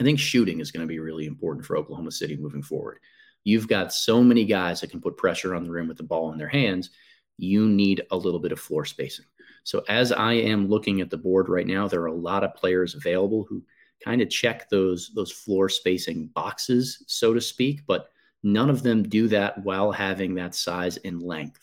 I 0.00 0.02
think 0.02 0.18
shooting 0.18 0.60
is 0.60 0.72
going 0.72 0.80
to 0.80 0.88
be 0.88 0.98
really 0.98 1.26
important 1.26 1.66
for 1.66 1.76
Oklahoma 1.76 2.10
City 2.10 2.36
moving 2.36 2.62
forward. 2.62 2.98
You've 3.44 3.68
got 3.68 3.92
so 3.92 4.24
many 4.24 4.44
guys 4.44 4.80
that 4.80 4.90
can 4.90 5.00
put 5.00 5.18
pressure 5.18 5.54
on 5.54 5.62
the 5.62 5.70
rim 5.70 5.88
with 5.88 5.98
the 5.98 6.02
ball 6.02 6.32
in 6.32 6.38
their 6.38 6.48
hands. 6.48 6.90
You 7.36 7.68
need 7.68 8.02
a 8.10 8.16
little 8.16 8.40
bit 8.40 8.52
of 8.52 8.60
floor 8.60 8.86
spacing. 8.86 9.26
So, 9.64 9.82
as 9.88 10.10
I 10.10 10.32
am 10.32 10.68
looking 10.68 11.02
at 11.02 11.10
the 11.10 11.18
board 11.18 11.50
right 11.50 11.66
now, 11.66 11.86
there 11.86 12.00
are 12.00 12.06
a 12.06 12.14
lot 12.14 12.44
of 12.44 12.54
players 12.54 12.94
available 12.94 13.44
who 13.48 13.62
kind 14.02 14.22
of 14.22 14.30
check 14.30 14.70
those 14.70 15.12
those 15.14 15.30
floor 15.30 15.68
spacing 15.68 16.28
boxes, 16.28 17.04
so 17.06 17.34
to 17.34 17.40
speak, 17.40 17.82
but 17.86 18.08
none 18.42 18.70
of 18.70 18.82
them 18.82 19.02
do 19.02 19.28
that 19.28 19.62
while 19.64 19.92
having 19.92 20.34
that 20.34 20.54
size 20.54 20.96
and 20.98 21.22
length. 21.22 21.60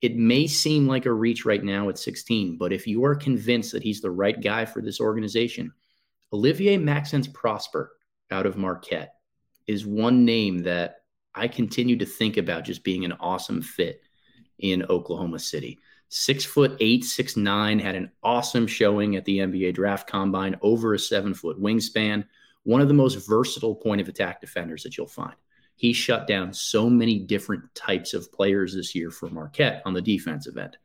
It 0.00 0.16
may 0.16 0.46
seem 0.46 0.86
like 0.86 1.04
a 1.04 1.12
reach 1.12 1.44
right 1.44 1.62
now 1.62 1.88
at 1.90 1.98
16, 1.98 2.56
but 2.56 2.72
if 2.72 2.86
you 2.86 3.04
are 3.04 3.14
convinced 3.14 3.72
that 3.72 3.82
he's 3.82 4.00
the 4.00 4.10
right 4.10 4.40
guy 4.40 4.64
for 4.64 4.80
this 4.80 5.00
organization, 5.00 5.72
Olivier 6.32 6.76
Maxence 6.76 7.28
Prosper 7.28 7.92
out 8.30 8.46
of 8.46 8.56
Marquette 8.56 9.14
is 9.66 9.86
one 9.86 10.24
name 10.24 10.58
that 10.60 11.02
I 11.34 11.48
continue 11.48 11.96
to 11.98 12.06
think 12.06 12.36
about 12.36 12.64
just 12.64 12.82
being 12.82 13.04
an 13.04 13.12
awesome 13.20 13.62
fit 13.62 14.00
in 14.58 14.84
Oklahoma 14.84 15.38
City. 15.38 15.78
Six 16.08 16.44
foot 16.44 16.76
eight, 16.80 17.04
six 17.04 17.36
nine, 17.36 17.78
had 17.78 17.94
an 17.94 18.10
awesome 18.22 18.66
showing 18.66 19.16
at 19.16 19.24
the 19.24 19.38
NBA 19.38 19.74
draft 19.74 20.08
combine, 20.08 20.56
over 20.62 20.94
a 20.94 20.98
seven 20.98 21.34
foot 21.34 21.60
wingspan, 21.60 22.24
one 22.62 22.80
of 22.80 22.88
the 22.88 22.94
most 22.94 23.26
versatile 23.26 23.74
point 23.74 24.00
of 24.00 24.08
attack 24.08 24.40
defenders 24.40 24.82
that 24.82 24.96
you'll 24.96 25.06
find. 25.06 25.34
He 25.76 25.92
shut 25.92 26.26
down 26.26 26.52
so 26.52 26.88
many 26.88 27.18
different 27.18 27.62
types 27.74 28.14
of 28.14 28.32
players 28.32 28.74
this 28.74 28.94
year 28.94 29.10
for 29.10 29.28
Marquette 29.28 29.82
on 29.84 29.94
the 29.94 30.02
defensive 30.02 30.56
end. 30.56 30.76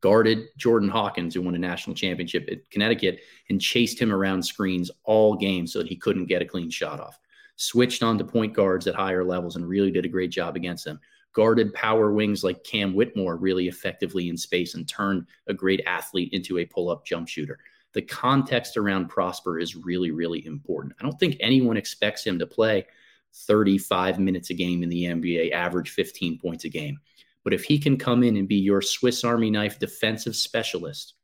Guarded 0.00 0.48
Jordan 0.56 0.88
Hawkins, 0.88 1.34
who 1.34 1.42
won 1.42 1.54
a 1.54 1.58
national 1.58 1.94
championship 1.94 2.48
at 2.50 2.70
Connecticut, 2.70 3.20
and 3.48 3.60
chased 3.60 4.00
him 4.00 4.12
around 4.12 4.42
screens 4.42 4.90
all 5.04 5.34
game 5.34 5.66
so 5.66 5.78
that 5.78 5.88
he 5.88 5.96
couldn't 5.96 6.26
get 6.26 6.42
a 6.42 6.46
clean 6.46 6.70
shot 6.70 7.00
off. 7.00 7.18
Switched 7.56 8.02
on 8.02 8.16
to 8.16 8.24
point 8.24 8.54
guards 8.54 8.86
at 8.86 8.94
higher 8.94 9.24
levels 9.24 9.56
and 9.56 9.68
really 9.68 9.90
did 9.90 10.06
a 10.06 10.08
great 10.08 10.30
job 10.30 10.56
against 10.56 10.84
them 10.84 10.98
guarded 11.32 11.72
power 11.74 12.12
wings 12.12 12.42
like 12.42 12.64
Cam 12.64 12.94
Whitmore 12.94 13.36
really 13.36 13.68
effectively 13.68 14.28
in 14.28 14.36
space 14.36 14.74
and 14.74 14.88
turned 14.88 15.26
a 15.46 15.54
great 15.54 15.82
athlete 15.86 16.32
into 16.32 16.58
a 16.58 16.66
pull 16.66 16.90
up 16.90 17.04
jump 17.04 17.28
shooter. 17.28 17.58
The 17.92 18.02
context 18.02 18.76
around 18.76 19.08
Prosper 19.08 19.58
is 19.58 19.76
really, 19.76 20.10
really 20.10 20.44
important. 20.46 20.94
I 20.98 21.02
don't 21.02 21.18
think 21.18 21.36
anyone 21.40 21.76
expects 21.76 22.24
him 22.24 22.38
to 22.38 22.46
play 22.46 22.86
35 23.32 24.18
minutes 24.18 24.50
a 24.50 24.54
game 24.54 24.82
in 24.82 24.88
the 24.88 25.04
NBA, 25.04 25.52
average 25.52 25.90
15 25.90 26.38
points 26.38 26.64
a 26.64 26.68
game. 26.68 26.98
But 27.44 27.54
if 27.54 27.64
he 27.64 27.78
can 27.78 27.96
come 27.96 28.22
in 28.22 28.36
and 28.36 28.48
be 28.48 28.56
your 28.56 28.82
Swiss 28.82 29.24
Army 29.24 29.50
knife 29.50 29.78
defensive 29.78 30.36
specialist, 30.36 31.14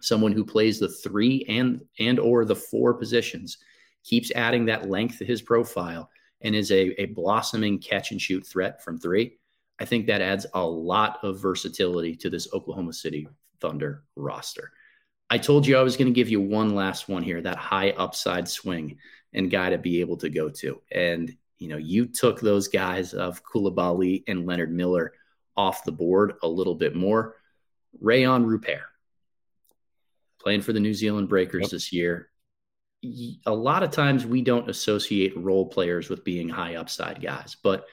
someone 0.00 0.32
who 0.32 0.44
plays 0.44 0.78
the 0.78 0.88
three 0.88 1.44
and 1.48 1.80
and 1.98 2.18
or 2.18 2.44
the 2.44 2.56
four 2.56 2.94
positions, 2.94 3.58
keeps 4.04 4.30
adding 4.32 4.64
that 4.66 4.88
length 4.88 5.18
to 5.18 5.24
his 5.24 5.42
profile, 5.42 6.10
and 6.40 6.54
is 6.54 6.70
a, 6.70 7.00
a 7.00 7.06
blossoming 7.06 7.78
catch 7.78 8.12
and 8.12 8.20
shoot 8.20 8.46
threat 8.46 8.82
from 8.82 8.98
three, 8.98 9.38
I 9.78 9.84
think 9.84 10.06
that 10.06 10.22
adds 10.22 10.46
a 10.54 10.64
lot 10.64 11.18
of 11.22 11.40
versatility 11.40 12.16
to 12.16 12.30
this 12.30 12.48
Oklahoma 12.52 12.92
City 12.92 13.28
Thunder 13.60 14.04
roster. 14.16 14.72
I 15.28 15.38
told 15.38 15.66
you 15.66 15.76
I 15.76 15.82
was 15.82 15.96
going 15.96 16.08
to 16.08 16.14
give 16.14 16.28
you 16.28 16.40
one 16.40 16.74
last 16.74 17.08
one 17.08 17.22
here, 17.22 17.40
that 17.40 17.56
high 17.56 17.90
upside 17.90 18.48
swing 18.48 18.98
and 19.32 19.50
guy 19.50 19.70
to 19.70 19.78
be 19.78 20.00
able 20.00 20.16
to 20.18 20.28
go 20.28 20.48
to. 20.48 20.82
And, 20.90 21.34
you 21.58 21.68
know, 21.68 21.76
you 21.76 22.06
took 22.06 22.40
those 22.40 22.68
guys 22.68 23.14
of 23.14 23.44
Coulibaly 23.44 24.24
and 24.26 24.46
Leonard 24.46 24.72
Miller 24.72 25.12
off 25.60 25.84
the 25.84 25.92
board 25.92 26.34
a 26.42 26.48
little 26.48 26.74
bit 26.74 26.94
more. 26.96 27.36
Rayan 28.02 28.46
Rupert 28.46 28.82
playing 30.40 30.62
for 30.62 30.72
the 30.72 30.80
New 30.80 30.94
Zealand 30.94 31.28
Breakers 31.28 31.64
yep. 31.64 31.70
this 31.70 31.92
year 31.92 32.30
a 33.46 33.54
lot 33.54 33.82
of 33.82 33.90
times 33.90 34.26
we 34.26 34.42
don't 34.42 34.68
associate 34.68 35.36
role 35.36 35.66
players 35.66 36.08
with 36.08 36.24
being 36.24 36.48
high 36.48 36.76
upside 36.76 37.22
guys, 37.22 37.56
but 37.62 37.86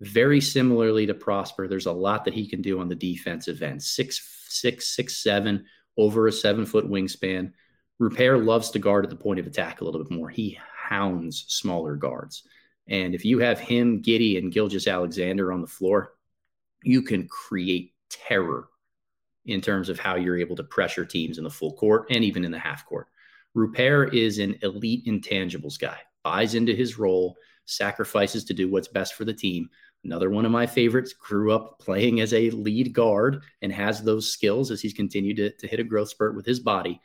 very 0.00 0.40
similarly 0.40 1.06
to 1.06 1.14
Prosper, 1.14 1.68
there's 1.68 1.86
a 1.86 1.92
lot 1.92 2.24
that 2.24 2.32
he 2.32 2.48
can 2.48 2.62
do 2.62 2.80
on 2.80 2.88
the 2.88 2.94
defensive 2.94 3.62
end. 3.62 3.82
Six, 3.82 4.46
six, 4.48 4.88
six, 4.88 5.16
seven, 5.16 5.66
over 5.98 6.26
a 6.26 6.32
seven 6.32 6.64
foot 6.64 6.88
wingspan. 6.88 7.52
Rupert 7.98 8.42
loves 8.44 8.70
to 8.70 8.78
guard 8.78 9.04
at 9.04 9.10
the 9.10 9.16
point 9.16 9.40
of 9.40 9.46
attack 9.46 9.80
a 9.80 9.84
little 9.84 10.02
bit 10.02 10.10
more. 10.10 10.30
He 10.30 10.58
hounds 10.74 11.44
smaller 11.48 11.96
guards. 11.96 12.44
And 12.88 13.14
if 13.14 13.26
you 13.26 13.40
have 13.40 13.60
him, 13.60 14.00
Giddey, 14.02 14.38
and 14.38 14.50
Gilgeous-Alexander 14.50 15.52
on 15.52 15.60
the 15.60 15.66
floor, 15.66 16.14
you 16.82 17.02
can 17.02 17.28
create 17.28 17.92
terror 18.08 18.68
in 19.46 19.60
terms 19.60 19.88
of 19.88 19.98
how 19.98 20.16
you're 20.16 20.38
able 20.38 20.56
to 20.56 20.64
pressure 20.64 21.04
teams 21.04 21.38
in 21.38 21.44
the 21.44 21.50
full 21.50 21.72
court 21.74 22.06
and 22.10 22.24
even 22.24 22.44
in 22.44 22.50
the 22.50 22.58
half 22.58 22.86
court. 22.86 23.08
Rupert 23.54 24.14
is 24.14 24.38
an 24.38 24.56
elite 24.62 25.06
intangibles 25.06 25.78
guy, 25.78 25.98
buys 26.22 26.54
into 26.54 26.74
his 26.74 26.98
role, 26.98 27.36
sacrifices 27.64 28.44
to 28.44 28.54
do 28.54 28.70
what's 28.70 28.88
best 28.88 29.14
for 29.14 29.24
the 29.24 29.34
team. 29.34 29.68
Another 30.04 30.30
one 30.30 30.46
of 30.46 30.52
my 30.52 30.66
favorites 30.66 31.12
grew 31.12 31.52
up 31.52 31.78
playing 31.78 32.20
as 32.20 32.32
a 32.32 32.50
lead 32.50 32.92
guard 32.92 33.42
and 33.62 33.72
has 33.72 34.02
those 34.02 34.32
skills 34.32 34.70
as 34.70 34.80
he's 34.80 34.94
continued 34.94 35.36
to, 35.36 35.50
to 35.50 35.66
hit 35.66 35.80
a 35.80 35.84
growth 35.84 36.08
spurt 36.08 36.36
with 36.36 36.46
his 36.46 36.60
body. 36.60 37.00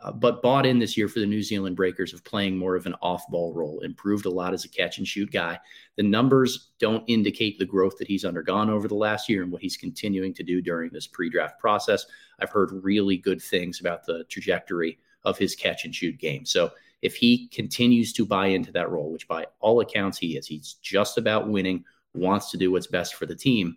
Uh, 0.00 0.12
but 0.12 0.42
bought 0.42 0.64
in 0.64 0.78
this 0.78 0.96
year 0.96 1.08
for 1.08 1.18
the 1.18 1.26
New 1.26 1.42
Zealand 1.42 1.74
Breakers 1.74 2.14
of 2.14 2.22
playing 2.22 2.56
more 2.56 2.76
of 2.76 2.86
an 2.86 2.94
off 3.02 3.26
ball 3.28 3.52
role, 3.52 3.80
improved 3.80 4.26
a 4.26 4.30
lot 4.30 4.54
as 4.54 4.64
a 4.64 4.68
catch 4.68 4.98
and 4.98 5.08
shoot 5.08 5.30
guy. 5.32 5.58
The 5.96 6.04
numbers 6.04 6.70
don't 6.78 7.02
indicate 7.08 7.58
the 7.58 7.64
growth 7.64 7.96
that 7.98 8.06
he's 8.06 8.24
undergone 8.24 8.70
over 8.70 8.86
the 8.86 8.94
last 8.94 9.28
year 9.28 9.42
and 9.42 9.50
what 9.50 9.60
he's 9.60 9.76
continuing 9.76 10.32
to 10.34 10.44
do 10.44 10.62
during 10.62 10.90
this 10.90 11.08
pre 11.08 11.28
draft 11.28 11.58
process. 11.58 12.06
I've 12.38 12.50
heard 12.50 12.70
really 12.84 13.16
good 13.16 13.42
things 13.42 13.80
about 13.80 14.06
the 14.06 14.22
trajectory 14.28 14.98
of 15.24 15.36
his 15.36 15.56
catch 15.56 15.84
and 15.84 15.94
shoot 15.94 16.16
game. 16.18 16.46
So 16.46 16.70
if 17.02 17.16
he 17.16 17.48
continues 17.48 18.12
to 18.14 18.24
buy 18.24 18.46
into 18.46 18.72
that 18.72 18.90
role, 18.90 19.10
which 19.10 19.26
by 19.26 19.46
all 19.58 19.80
accounts 19.80 20.18
he 20.18 20.36
is, 20.36 20.46
he's 20.46 20.74
just 20.74 21.18
about 21.18 21.48
winning, 21.48 21.84
wants 22.14 22.50
to 22.52 22.56
do 22.56 22.70
what's 22.70 22.86
best 22.86 23.14
for 23.14 23.26
the 23.26 23.34
team. 23.34 23.76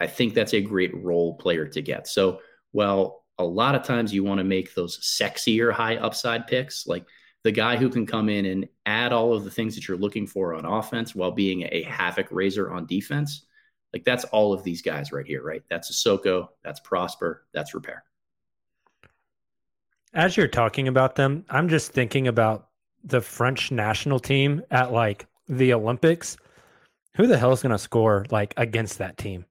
I 0.00 0.06
think 0.06 0.34
that's 0.34 0.54
a 0.54 0.60
great 0.60 0.94
role 0.94 1.34
player 1.36 1.66
to 1.68 1.80
get. 1.80 2.06
So, 2.06 2.40
well, 2.72 3.23
a 3.38 3.44
lot 3.44 3.74
of 3.74 3.82
times 3.82 4.14
you 4.14 4.24
want 4.24 4.38
to 4.38 4.44
make 4.44 4.74
those 4.74 4.98
sexier 5.00 5.72
high 5.72 5.96
upside 5.96 6.46
picks, 6.46 6.86
like 6.86 7.04
the 7.42 7.52
guy 7.52 7.76
who 7.76 7.88
can 7.88 8.06
come 8.06 8.28
in 8.28 8.46
and 8.46 8.68
add 8.86 9.12
all 9.12 9.34
of 9.34 9.44
the 9.44 9.50
things 9.50 9.74
that 9.74 9.86
you're 9.86 9.96
looking 9.96 10.26
for 10.26 10.54
on 10.54 10.64
offense 10.64 11.14
while 11.14 11.30
being 11.30 11.68
a 11.70 11.82
havoc 11.82 12.28
raiser 12.30 12.70
on 12.70 12.86
defense. 12.86 13.46
Like 13.92 14.04
that's 14.04 14.24
all 14.24 14.52
of 14.52 14.64
these 14.64 14.82
guys 14.82 15.12
right 15.12 15.26
here, 15.26 15.42
right? 15.42 15.62
That's 15.68 15.90
Cissoko, 15.90 16.48
that's 16.62 16.80
Prosper, 16.80 17.46
that's 17.52 17.74
Rupert. 17.74 18.02
As 20.14 20.36
you're 20.36 20.48
talking 20.48 20.88
about 20.88 21.16
them, 21.16 21.44
I'm 21.50 21.68
just 21.68 21.92
thinking 21.92 22.28
about 22.28 22.68
the 23.02 23.20
French 23.20 23.70
national 23.70 24.20
team 24.20 24.62
at 24.70 24.92
like 24.92 25.26
the 25.48 25.74
Olympics. 25.74 26.36
Who 27.16 27.26
the 27.26 27.38
hell 27.38 27.52
is 27.52 27.62
going 27.62 27.72
to 27.72 27.78
score 27.78 28.24
like 28.30 28.54
against 28.56 28.98
that 28.98 29.18
team? 29.18 29.44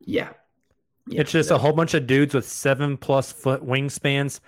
Yeah. 0.00 0.30
Yeah 1.08 1.20
it's 1.20 1.32
just 1.32 1.50
a 1.50 1.58
whole 1.58 1.72
bunch 1.72 1.94
of 1.94 2.06
dudes 2.06 2.34
with 2.34 2.46
seven 2.46 2.96
plus 2.96 3.32
foot 3.32 3.64
wingspans. 3.64 4.40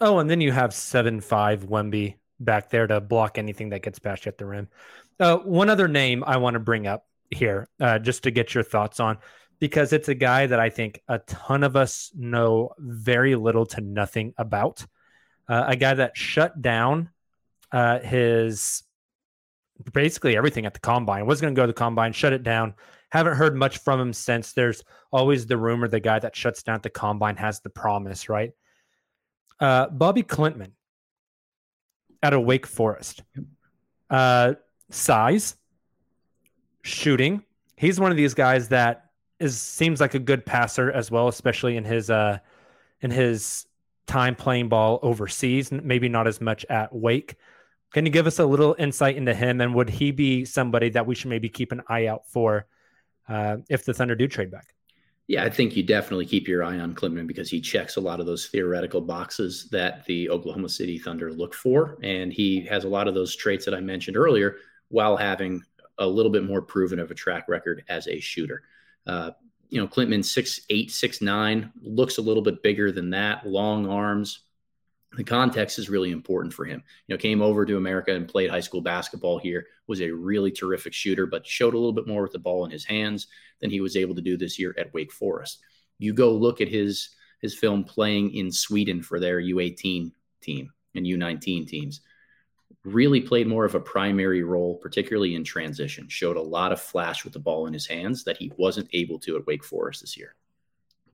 Oh, 0.00 0.18
and 0.18 0.30
then 0.30 0.40
you 0.40 0.52
have 0.52 0.72
seven 0.72 1.20
five 1.20 1.64
Wemby 1.64 2.14
back 2.40 2.70
there 2.70 2.86
to 2.86 3.00
block 3.00 3.38
anything 3.38 3.70
that 3.70 3.82
gets 3.82 3.98
past 3.98 4.26
you 4.26 4.30
at 4.30 4.38
the 4.38 4.46
rim. 4.46 4.68
Uh, 5.18 5.38
one 5.38 5.68
other 5.68 5.88
name 5.88 6.22
I 6.26 6.36
want 6.36 6.54
to 6.54 6.60
bring 6.60 6.86
up 6.86 7.06
here, 7.30 7.68
uh, 7.80 7.98
just 7.98 8.22
to 8.22 8.30
get 8.30 8.54
your 8.54 8.62
thoughts 8.62 9.00
on, 9.00 9.18
because 9.58 9.92
it's 9.92 10.08
a 10.08 10.14
guy 10.14 10.46
that 10.46 10.60
I 10.60 10.70
think 10.70 11.02
a 11.08 11.18
ton 11.18 11.64
of 11.64 11.76
us 11.76 12.12
know 12.14 12.70
very 12.78 13.34
little 13.34 13.66
to 13.66 13.80
nothing 13.80 14.34
about. 14.38 14.86
Uh, 15.48 15.64
a 15.68 15.76
guy 15.76 15.94
that 15.94 16.16
shut 16.16 16.60
down 16.62 17.10
uh, 17.72 17.98
his 17.98 18.84
basically 19.92 20.36
everything 20.36 20.66
at 20.66 20.74
the 20.74 20.80
combine. 20.80 21.26
Was 21.26 21.40
going 21.40 21.54
to 21.54 21.58
go 21.58 21.64
to 21.64 21.72
the 21.72 21.78
combine, 21.78 22.12
shut 22.12 22.32
it 22.32 22.42
down. 22.42 22.74
Haven't 23.10 23.36
heard 23.36 23.56
much 23.56 23.78
from 23.78 24.00
him 24.00 24.12
since. 24.12 24.52
There's 24.52 24.82
always 25.12 25.46
the 25.46 25.56
rumor 25.56 25.88
the 25.88 26.00
guy 26.00 26.18
that 26.18 26.36
shuts 26.36 26.62
down 26.62 26.80
the 26.82 26.90
combine 26.90 27.36
has 27.36 27.60
the 27.60 27.70
promise, 27.70 28.28
right? 28.28 28.52
Uh, 29.60 29.88
Bobby 29.88 30.22
Klintman 30.22 30.72
out 32.22 32.32
of 32.32 32.42
Wake 32.42 32.66
Forest. 32.66 33.22
Uh, 34.10 34.54
size, 34.90 35.56
shooting. 36.82 37.42
He's 37.76 38.00
one 38.00 38.10
of 38.10 38.16
these 38.16 38.34
guys 38.34 38.68
that 38.68 39.10
is 39.38 39.60
seems 39.60 40.00
like 40.00 40.14
a 40.14 40.18
good 40.18 40.44
passer 40.44 40.90
as 40.90 41.10
well, 41.10 41.28
especially 41.28 41.76
in 41.76 41.84
his 41.84 42.10
uh 42.10 42.38
in 43.00 43.10
his 43.10 43.66
time 44.06 44.34
playing 44.34 44.68
ball 44.68 44.98
overseas. 45.02 45.70
Maybe 45.70 46.08
not 46.08 46.26
as 46.26 46.40
much 46.40 46.64
at 46.68 46.92
Wake. 46.94 47.36
Can 47.92 48.04
you 48.04 48.12
give 48.12 48.26
us 48.26 48.38
a 48.38 48.44
little 48.44 48.74
insight 48.78 49.16
into 49.16 49.34
him, 49.34 49.60
and 49.60 49.74
would 49.74 49.88
he 49.88 50.10
be 50.10 50.44
somebody 50.44 50.90
that 50.90 51.06
we 51.06 51.14
should 51.14 51.30
maybe 51.30 51.48
keep 51.48 51.72
an 51.72 51.82
eye 51.88 52.06
out 52.06 52.28
for 52.28 52.66
uh, 53.28 53.58
if 53.68 53.84
the 53.84 53.94
Thunder 53.94 54.14
do 54.14 54.28
trade 54.28 54.50
back? 54.50 54.74
Yeah, 55.26 55.44
I 55.44 55.50
think 55.50 55.76
you 55.76 55.82
definitely 55.82 56.24
keep 56.24 56.48
your 56.48 56.64
eye 56.64 56.78
on 56.78 56.94
Klintman 56.94 57.26
because 57.26 57.50
he 57.50 57.60
checks 57.60 57.96
a 57.96 58.00
lot 58.00 58.18
of 58.18 58.24
those 58.24 58.46
theoretical 58.46 59.02
boxes 59.02 59.68
that 59.70 60.06
the 60.06 60.30
Oklahoma 60.30 60.70
City 60.70 60.98
Thunder 60.98 61.30
look 61.30 61.52
for. 61.52 61.98
And 62.02 62.32
he 62.32 62.64
has 62.64 62.84
a 62.84 62.88
lot 62.88 63.08
of 63.08 63.14
those 63.14 63.36
traits 63.36 63.66
that 63.66 63.74
I 63.74 63.80
mentioned 63.80 64.16
earlier 64.16 64.56
while 64.88 65.18
having 65.18 65.62
a 65.98 66.06
little 66.06 66.32
bit 66.32 66.44
more 66.44 66.62
proven 66.62 66.98
of 66.98 67.10
a 67.10 67.14
track 67.14 67.46
record 67.46 67.84
as 67.90 68.08
a 68.08 68.20
shooter. 68.20 68.62
Uh, 69.06 69.32
you 69.68 69.78
know, 69.78 69.86
Klintman 69.86 70.24
six 70.24 70.60
eight, 70.70 70.90
six 70.90 71.20
nine, 71.20 71.72
looks 71.82 72.16
a 72.16 72.22
little 72.22 72.42
bit 72.42 72.62
bigger 72.62 72.90
than 72.90 73.10
that, 73.10 73.46
long 73.46 73.86
arms. 73.86 74.40
The 75.12 75.24
context 75.24 75.78
is 75.78 75.88
really 75.88 76.10
important 76.10 76.52
for 76.52 76.64
him. 76.64 76.82
You 77.06 77.14
know, 77.14 77.18
came 77.18 77.40
over 77.40 77.64
to 77.64 77.78
America 77.78 78.14
and 78.14 78.28
played 78.28 78.50
high 78.50 78.60
school 78.60 78.82
basketball 78.82 79.38
here, 79.38 79.66
was 79.86 80.02
a 80.02 80.10
really 80.10 80.50
terrific 80.50 80.92
shooter, 80.92 81.26
but 81.26 81.46
showed 81.46 81.74
a 81.74 81.78
little 81.78 81.94
bit 81.94 82.06
more 82.06 82.22
with 82.22 82.32
the 82.32 82.38
ball 82.38 82.64
in 82.66 82.70
his 82.70 82.84
hands 82.84 83.26
than 83.60 83.70
he 83.70 83.80
was 83.80 83.96
able 83.96 84.14
to 84.14 84.20
do 84.20 84.36
this 84.36 84.58
year 84.58 84.74
at 84.78 84.92
Wake 84.92 85.12
Forest. 85.12 85.60
You 85.98 86.12
go 86.12 86.32
look 86.32 86.60
at 86.60 86.68
his 86.68 87.10
his 87.40 87.56
film 87.56 87.84
playing 87.84 88.34
in 88.34 88.50
Sweden 88.50 89.02
for 89.02 89.20
their 89.20 89.40
U18 89.40 90.10
team 90.40 90.72
and 90.94 91.06
U19 91.06 91.66
teams. 91.68 92.00
Really 92.84 93.20
played 93.20 93.46
more 93.46 93.64
of 93.64 93.74
a 93.74 93.80
primary 93.80 94.42
role, 94.42 94.76
particularly 94.76 95.34
in 95.34 95.44
transition. 95.44 96.08
Showed 96.08 96.36
a 96.36 96.42
lot 96.42 96.72
of 96.72 96.80
flash 96.80 97.24
with 97.24 97.32
the 97.32 97.38
ball 97.38 97.66
in 97.66 97.72
his 97.72 97.86
hands 97.86 98.24
that 98.24 98.36
he 98.36 98.52
wasn't 98.56 98.88
able 98.92 99.18
to 99.20 99.36
at 99.36 99.46
Wake 99.46 99.64
Forest 99.64 100.00
this 100.00 100.16
year. 100.16 100.34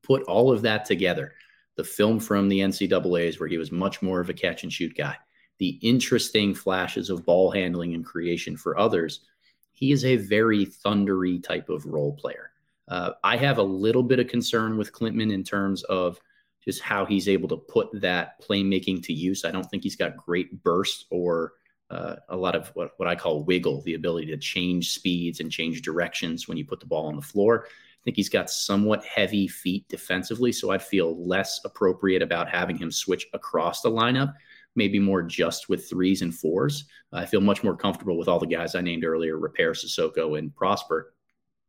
Put 0.02 0.22
all 0.24 0.52
of 0.52 0.62
that 0.62 0.84
together, 0.84 1.34
the 1.76 1.84
film 1.84 2.20
from 2.20 2.48
the 2.48 2.60
NCAA's 2.60 3.38
where 3.38 3.48
he 3.48 3.58
was 3.58 3.72
much 3.72 4.02
more 4.02 4.20
of 4.20 4.30
a 4.30 4.34
catch 4.34 4.62
and 4.62 4.72
shoot 4.72 4.96
guy, 4.96 5.16
the 5.58 5.78
interesting 5.82 6.54
flashes 6.54 7.10
of 7.10 7.24
ball 7.24 7.50
handling 7.50 7.94
and 7.94 8.04
creation 8.04 8.56
for 8.56 8.78
others 8.78 9.20
he 9.74 9.92
is 9.92 10.04
a 10.04 10.16
very 10.16 10.64
thundery 10.64 11.42
type 11.42 11.68
of 11.68 11.84
role 11.84 12.14
player. 12.14 12.52
Uh, 12.88 13.10
I 13.22 13.36
have 13.36 13.58
a 13.58 13.62
little 13.62 14.02
bit 14.02 14.20
of 14.20 14.28
concern 14.28 14.78
with 14.78 14.92
Klintman 14.92 15.32
in 15.32 15.42
terms 15.42 15.82
of 15.84 16.18
just 16.64 16.80
how 16.80 17.04
he's 17.04 17.28
able 17.28 17.48
to 17.48 17.56
put 17.56 17.88
that 18.00 18.40
playmaking 18.42 19.02
to 19.04 19.12
use. 19.12 19.44
I 19.44 19.50
don't 19.50 19.64
think 19.64 19.82
he's 19.82 19.96
got 19.96 20.16
great 20.16 20.62
burst 20.62 21.06
or 21.10 21.54
uh, 21.90 22.16
a 22.28 22.36
lot 22.36 22.54
of 22.54 22.68
what, 22.68 22.92
what 22.96 23.08
I 23.08 23.14
call 23.14 23.44
wiggle, 23.44 23.82
the 23.82 23.94
ability 23.94 24.28
to 24.28 24.38
change 24.38 24.92
speeds 24.92 25.40
and 25.40 25.50
change 25.50 25.82
directions 25.82 26.48
when 26.48 26.56
you 26.56 26.64
put 26.64 26.80
the 26.80 26.86
ball 26.86 27.06
on 27.06 27.16
the 27.16 27.22
floor. 27.22 27.66
I 28.04 28.10
think 28.10 28.16
he's 28.16 28.28
got 28.28 28.50
somewhat 28.50 29.04
heavy 29.04 29.48
feet 29.48 29.88
defensively, 29.88 30.52
so 30.52 30.70
I'd 30.70 30.82
feel 30.82 31.26
less 31.26 31.60
appropriate 31.64 32.22
about 32.22 32.50
having 32.50 32.76
him 32.76 32.90
switch 32.90 33.26
across 33.32 33.80
the 33.80 33.90
lineup 33.90 34.34
maybe 34.76 34.98
more 34.98 35.22
just 35.22 35.68
with 35.68 35.88
threes 35.88 36.22
and 36.22 36.34
fours. 36.34 36.84
I 37.12 37.26
feel 37.26 37.40
much 37.40 37.62
more 37.62 37.76
comfortable 37.76 38.18
with 38.18 38.28
all 38.28 38.38
the 38.38 38.46
guys 38.46 38.74
I 38.74 38.80
named 38.80 39.04
earlier, 39.04 39.38
Rupert, 39.38 39.76
Cissoko, 39.76 40.38
and 40.38 40.54
Prosper 40.54 41.14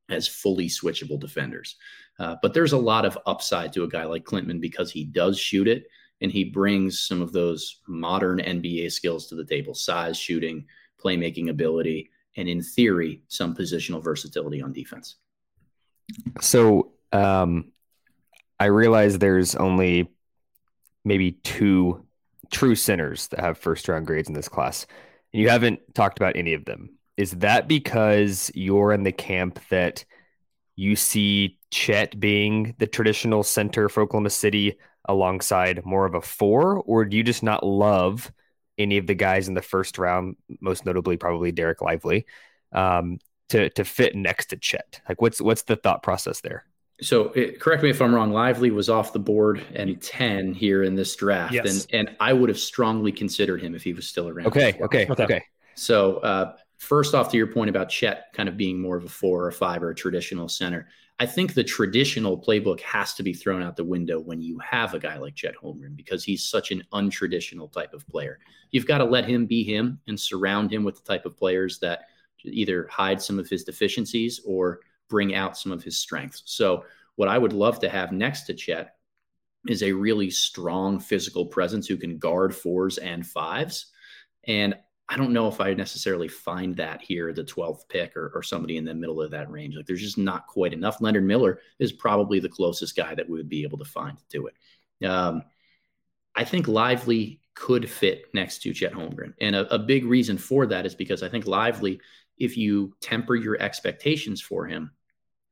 as 0.10 0.28
fully 0.28 0.68
switchable 0.68 1.20
defenders. 1.20 1.76
Uh, 2.20 2.36
but 2.42 2.54
there's 2.54 2.74
a 2.74 2.78
lot 2.78 3.06
of 3.06 3.18
upside 3.26 3.74
to 3.74 3.84
a 3.84 3.88
guy 3.88 4.06
like 4.06 4.24
Klintman 4.24 4.62
because 4.62 4.92
he 4.92 5.04
does 5.04 5.40
shoot 5.40 5.68
it 5.68 5.88
and 6.22 6.32
he 6.32 6.46
brings 6.46 7.00
some 7.00 7.22
of 7.22 7.34
those 7.34 7.82
modern 7.88 8.40
NBA 8.40 8.92
skills 8.92 9.28
to 9.28 9.36
the 9.36 9.46
table 9.46 9.74
size, 9.74 10.18
shooting, 10.18 10.66
playmaking 11.04 11.50
ability, 11.50 12.10
and 12.38 12.48
in 12.48 12.62
theory, 12.62 13.22
some 13.28 13.56
positional 13.56 14.04
versatility 14.04 14.62
on 14.62 14.72
defense. 14.72 15.16
So 16.42 16.92
um, 17.12 17.72
I 18.60 18.66
realize 18.66 19.18
there's 19.18 19.56
only 19.56 20.10
maybe 21.04 21.34
two 21.34 22.06
true 22.52 22.76
centers 22.76 23.28
that 23.28 23.40
have 23.40 23.58
first 23.58 23.88
round 23.88 24.08
grades 24.08 24.28
in 24.28 24.34
this 24.34 24.50
class. 24.50 24.86
And 25.34 25.42
you 25.42 25.50
haven't 25.50 25.80
talked 25.94 26.18
about 26.18 26.36
any 26.36 26.54
of 26.54 26.66
them. 26.66 26.98
Is 27.18 27.32
that 27.32 27.68
because 27.68 28.52
you're 28.54 28.92
in 28.92 29.04
the 29.04 29.12
camp 29.12 29.60
that 29.70 30.06
you 30.76 30.96
see 30.96 31.58
Chet 31.72 32.20
being 32.20 32.76
the 32.78 32.88
traditional 32.88 33.44
center 33.44 33.90
for 33.90 34.04
Oklahoma 34.04 34.30
City 34.30 34.78
alongside 35.06 35.86
more 35.86 36.06
of 36.06 36.16
a 36.16 36.22
four, 36.22 36.82
or 36.82 37.06
do 37.06 37.16
you 37.16 37.24
just 37.24 37.44
not 37.44 37.66
love 37.66 38.32
any 38.78 38.98
of 38.98 39.08
the 39.08 39.14
guys 39.14 39.48
in 39.48 39.54
the 39.54 39.62
first 39.62 39.98
round, 39.98 40.36
most 40.60 40.86
notably 40.86 41.16
probably 41.16 41.54
Dereck 41.54 41.82
Lively, 41.82 42.26
um, 42.74 43.20
to 43.50 43.70
to 43.72 43.84
fit 43.84 44.16
next 44.16 44.48
to 44.48 44.58
Chet? 44.58 45.02
Like, 45.08 45.22
what's 45.22 45.42
what's 45.42 45.64
the 45.64 45.76
thought 45.76 46.04
process 46.04 46.42
there? 46.42 46.66
So 47.02 47.26
it, 47.32 47.60
correct 47.60 47.84
me 47.84 47.90
if 47.90 48.02
I'm 48.02 48.16
wrong. 48.16 48.32
Lively 48.32 48.72
was 48.72 48.90
off 48.90 49.12
the 49.12 49.20
board 49.20 49.62
and 49.74 50.02
10 50.02 50.54
here 50.54 50.84
in 50.84 50.96
this 50.96 51.14
draft. 51.16 51.54
Yes. 51.54 51.88
And, 51.92 52.08
and 52.08 52.18
I 52.22 52.32
would 52.32 52.48
have 52.48 52.60
strongly 52.60 53.12
considered 53.12 53.62
him 53.62 53.76
if 53.76 53.84
he 53.84 53.92
was 53.94 54.08
still 54.08 54.30
around. 54.30 54.48
Okay. 54.48 54.78
Okay. 54.82 55.06
Okay. 55.10 55.44
So 55.76 56.18
uh, 56.18 56.56
first 56.78 57.14
off 57.14 57.30
to 57.32 57.38
your 57.38 57.48
point 57.48 57.70
about 57.70 57.90
Chet 57.90 58.28
kind 58.34 58.48
of 58.48 58.56
being 58.56 58.82
more 58.82 58.96
of 58.96 59.04
a 59.04 59.10
four 59.10 59.44
or 59.44 59.48
a 59.50 59.54
five 59.54 59.84
or 59.84 59.90
a 59.90 59.96
traditional 59.96 60.48
center. 60.48 60.88
I 61.20 61.26
think 61.26 61.54
the 61.54 61.64
traditional 61.64 62.38
playbook 62.38 62.82
has 62.82 63.14
to 63.16 63.24
be 63.24 63.34
thrown 63.34 63.64
out 63.64 63.78
the 63.78 63.86
window 63.86 64.20
when 64.20 64.42
you 64.42 64.60
have 64.60 64.94
a 64.94 65.00
guy 65.00 65.18
like 65.18 65.36
Chet 65.36 65.56
Holmgren 65.62 65.96
because 65.96 66.24
he's 66.24 66.44
such 66.44 66.72
an 66.72 66.84
untraditional 66.94 67.72
type 67.72 67.94
of 67.94 68.08
player. 68.08 68.40
You've 68.72 68.88
got 68.88 68.98
to 68.98 69.06
let 69.06 69.26
him 69.26 69.46
be 69.46 69.64
him 69.64 70.00
and 70.08 70.20
surround 70.20 70.72
him 70.72 70.84
with 70.84 70.98
the 70.98 71.04
type 71.04 71.26
of 71.26 71.38
players 71.38 71.80
that 71.80 72.08
either 72.48 72.88
hide 72.92 73.22
some 73.22 73.40
of 73.40 73.50
his 73.50 73.64
deficiencies 73.64 74.42
or– 74.46 74.80
bring 75.10 75.36
out 75.36 75.58
some 75.58 75.72
of 75.72 75.84
his 75.84 75.98
strengths. 75.98 76.44
So, 76.46 76.86
what 77.16 77.30
I 77.30 77.38
would 77.38 77.54
love 77.54 77.80
to 77.80 77.90
have 77.90 78.12
next 78.12 78.44
to 78.44 78.54
Chet 78.54 78.96
is 79.68 79.84
a 79.84 79.94
really 79.94 80.30
strong 80.30 81.00
physical 81.00 81.46
presence 81.46 81.88
who 81.88 81.98
can 81.98 82.18
guard 82.18 82.54
fours 82.54 82.98
and 82.98 83.26
fives. 83.26 83.88
And 84.46 84.76
I 85.08 85.16
don't 85.16 85.32
know 85.32 85.48
if 85.48 85.62
I 85.62 85.74
necessarily 85.74 86.28
find 86.28 86.76
that 86.76 87.02
here, 87.02 87.32
the 87.32 87.44
12th 87.44 87.88
pick 87.88 88.18
or, 88.18 88.32
or 88.36 88.44
somebody 88.44 88.76
in 88.76 88.84
the 88.84 88.94
middle 88.94 89.22
of 89.22 89.32
that 89.32 89.50
range. 89.50 89.76
Like 89.76 89.86
there's 89.86 90.02
just 90.02 90.18
not 90.18 90.48
quite 90.48 90.74
enough. 90.74 91.00
Leonard 91.00 91.26
Miller 91.26 91.60
is 91.80 91.94
probably 91.94 92.40
the 92.40 92.50
closest 92.50 92.98
guy 92.98 93.16
that 93.16 93.30
we 93.30 93.38
would 93.38 93.50
be 93.50 93.64
able 93.64 93.78
to 93.78 93.86
find 93.86 94.18
to 94.18 94.24
do 94.30 94.48
it. 94.48 95.08
Um, 95.08 95.44
I 96.36 96.44
think 96.44 96.68
Lively 96.68 97.40
could 97.54 97.90
fit 97.90 98.26
next 98.34 98.62
to 98.64 98.74
Chet 98.74 98.92
Holmgren. 98.92 99.34
And 99.40 99.56
a, 99.56 99.74
a 99.74 99.80
big 99.80 100.04
reason 100.04 100.38
for 100.38 100.66
that 100.66 100.86
is 100.86 100.96
because 100.96 101.24
I 101.24 101.30
think 101.30 101.48
Lively, 101.48 102.02
if 102.38 102.58
you 102.58 102.96
temper 103.02 103.36
your 103.36 103.62
expectations 103.62 104.42
for 104.42 104.66
him, 104.66 104.92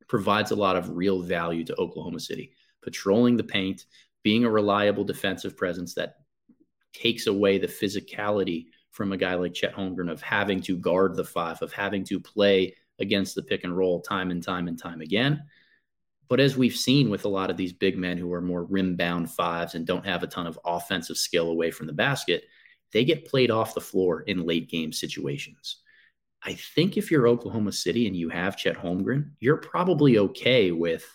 provides 0.08 0.52
a 0.52 0.56
lot 0.56 0.76
of 0.76 0.90
real 0.90 1.22
value 1.22 1.64
to 1.66 1.76
Oklahoma 1.78 2.20
City. 2.20 2.54
Patrolling 2.82 3.38
the 3.38 3.44
paint, 3.44 3.86
being 4.24 4.46
a 4.46 4.50
reliable 4.50 5.04
defensive 5.04 5.56
presence 5.56 5.94
that 5.96 6.16
takes 6.94 7.28
away 7.28 7.58
the 7.58 7.68
physicality 7.68 8.68
from 8.92 9.12
a 9.12 9.18
guy 9.18 9.34
like 9.34 9.54
Chet 9.54 9.74
Holmgren 9.74 10.12
of 10.12 10.22
having 10.22 10.62
to 10.62 10.78
guard 10.78 11.16
the 11.16 11.24
five, 11.24 11.62
of 11.62 11.74
having 11.74 12.04
to 12.06 12.20
play 12.20 12.76
against 13.00 13.36
the 13.36 13.42
pick 13.42 13.64
and 13.64 13.76
roll 13.76 14.02
time 14.02 14.30
and 14.30 14.44
time 14.44 14.68
and 14.68 14.78
time 14.78 15.02
again. 15.02 15.44
But 16.30 16.40
as 16.40 16.58
we've 16.58 16.76
seen 16.76 17.10
with 17.10 17.26
a 17.26 17.30
lot 17.30 17.50
of 17.50 17.58
these 17.58 17.74
big 17.74 17.98
men 17.98 18.18
who 18.18 18.32
are 18.34 18.42
more 18.42 18.64
rim 18.64 18.96
bound 18.96 19.32
fives 19.32 19.76
and 19.76 19.86
don't 19.86 20.06
have 20.06 20.24
a 20.24 20.28
ton 20.28 20.48
of 20.48 20.60
offensive 20.64 21.18
skill 21.18 21.50
away 21.50 21.72
from 21.72 21.88
the 21.88 21.94
basket, 21.94 22.46
they 22.92 23.04
get 23.04 23.26
played 23.26 23.52
off 23.52 23.74
the 23.74 23.82
floor 23.82 24.22
in 24.22 24.46
late 24.46 24.70
game 24.70 24.94
situations. 24.94 25.83
I 26.46 26.54
think 26.54 26.98
if 26.98 27.10
you're 27.10 27.28
Oklahoma 27.28 27.72
City 27.72 28.08
and 28.08 28.16
you 28.16 28.30
have 28.30 28.58
Chet 28.58 28.76
Holmgren, 28.76 29.32
you're 29.40 29.58
probably 29.58 30.18
okay 30.18 30.72
with 30.72 31.06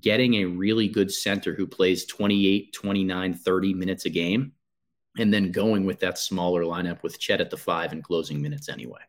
getting 0.00 0.34
a 0.34 0.44
really 0.46 0.88
good 0.88 1.12
center 1.12 1.54
who 1.54 1.66
plays 1.66 2.04
28, 2.06 2.72
29, 2.72 3.34
30 3.34 3.74
minutes 3.74 4.06
a 4.06 4.10
game 4.10 4.52
and 5.18 5.32
then 5.32 5.52
going 5.52 5.84
with 5.84 6.00
that 6.00 6.18
smaller 6.18 6.62
lineup 6.62 7.02
with 7.04 7.20
Chet 7.20 7.40
at 7.40 7.50
the 7.50 7.56
five 7.56 7.92
and 7.92 8.02
closing 8.02 8.42
minutes 8.42 8.68
anyway. 8.68 9.00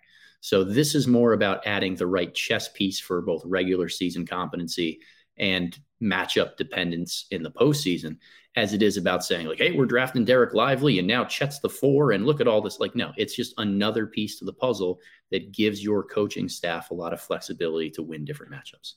So 0.41 0.63
this 0.63 0.93
is 0.93 1.07
more 1.07 1.33
about 1.33 1.65
adding 1.65 1.95
the 1.95 2.05
right 2.05 2.31
chess 2.31 2.69
piece 2.69 2.99
for 2.99 3.21
both 3.21 3.41
regular 3.45 3.89
season 3.89 4.27
competency 4.27 4.99
and 5.37 5.75
matchup 6.01 6.57
dependence 6.57 7.25
in 7.31 7.41
the 7.41 7.49
postseason 7.49 8.17
as 8.55 8.73
it 8.73 8.81
is 8.81 8.97
about 8.97 9.23
saying 9.23 9.47
like, 9.47 9.57
hey, 9.57 9.71
we're 9.71 9.85
drafting 9.85 10.25
Dereck 10.25 10.53
Lively 10.53 10.99
and 10.99 11.07
now 11.07 11.25
Chet's 11.25 11.59
the 11.59 11.69
four 11.69 12.11
and 12.11 12.25
look 12.25 12.39
at 12.39 12.47
all 12.47 12.61
this. 12.61 12.79
Like, 12.79 12.95
no, 12.95 13.11
it's 13.17 13.35
just 13.35 13.53
another 13.57 14.07
piece 14.07 14.39
to 14.39 14.45
the 14.45 14.53
puzzle 14.53 14.99
that 15.31 15.51
gives 15.51 15.83
your 15.83 16.03
coaching 16.03 16.47
staff 16.47 16.91
a 16.91 16.93
lot 16.93 17.13
of 17.13 17.21
flexibility 17.21 17.89
to 17.91 18.03
win 18.03 18.23
different 18.23 18.53
matchups. 18.53 18.93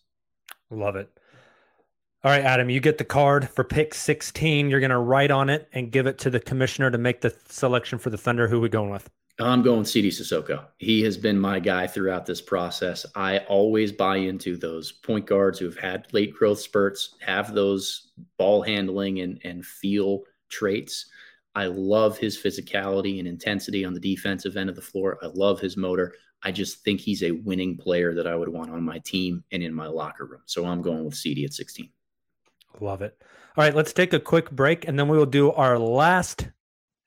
Love 0.71 0.97
it. 0.97 1.11
All 2.25 2.33
right, 2.33 2.43
Adam, 2.43 2.69
you 2.69 2.81
get 2.81 2.99
the 2.99 3.05
card 3.05 3.49
for 3.49 3.63
pick 3.63 3.95
16. 3.95 4.71
You're 4.71 4.81
going 4.81 4.91
to 4.91 4.99
write 4.99 5.31
on 5.31 5.49
it 5.49 5.69
and 5.73 5.93
give 5.93 6.07
it 6.07 6.19
to 6.19 6.31
the 6.31 6.41
commissioner 6.41 6.91
to 6.91 6.99
make 6.99 7.21
the 7.21 7.35
selection 7.49 7.99
for 7.99 8.11
the 8.11 8.19
Thunder. 8.19 8.49
Who 8.49 8.61
we 8.61 8.69
going 8.69 8.91
with? 8.91 9.09
I'm 9.41 9.63
going 9.63 9.85
Sidy 9.85 10.11
Cissoko. 10.11 10.65
He 10.79 11.01
has 11.03 11.17
been 11.17 11.39
my 11.39 11.61
guy 11.61 11.87
throughout 11.87 12.27
this 12.27 12.41
process. 12.41 13.07
I 13.15 13.39
always 13.41 13.93
buy 13.93 14.17
into 14.17 14.57
those 14.57 14.91
point 14.91 15.27
guards 15.27 15.61
who've 15.61 15.79
had 15.79 16.13
late 16.13 16.35
growth 16.35 16.59
spurts, 16.59 17.15
have 17.21 17.55
those 17.55 18.09
ball 18.37 18.63
handling 18.63 19.21
and, 19.21 19.41
and 19.45 19.65
feel 19.65 20.25
traits. 20.49 21.07
I 21.55 21.67
love 21.67 22.19
his 22.19 22.37
physicality 22.37 23.21
and 23.21 23.29
intensity 23.29 23.85
on 23.85 23.95
the 23.95 24.01
defensive 24.01 24.57
end 24.57 24.71
of 24.71 24.77
the 24.77 24.83
floor. 24.83 25.19
I 25.23 25.27
love 25.27 25.61
his 25.61 25.77
motor. 25.77 26.15
I 26.43 26.51
just 26.51 26.83
think 26.85 27.01
he's 27.01 27.23
a 27.23 27.31
winning 27.31 27.77
player 27.77 28.15
that 28.15 28.27
I 28.27 28.35
would 28.35 28.49
want 28.49 28.71
on 28.71 28.83
my 28.83 28.99
team 28.99 29.45
and 29.53 29.63
in 29.63 29.73
my 29.73 29.87
locker 29.87 30.27
room. 30.27 30.43
So 30.47 30.67
I'm 30.67 30.83
going 30.83 31.05
with 31.05 31.17
Sidy 31.17 31.45
at 31.45 31.53
16. 31.53 31.89
Love 32.81 33.03
it. 33.03 33.17
All 33.57 33.65
right, 33.65 33.75
let's 33.75 33.93
take 33.93 34.13
a 34.13 34.21
quick 34.21 34.51
break 34.51 34.87
and 34.87 34.99
then 34.99 35.09
we 35.09 35.17
will 35.17 35.27
do 35.27 35.53
our 35.53 35.79
last 35.79 36.49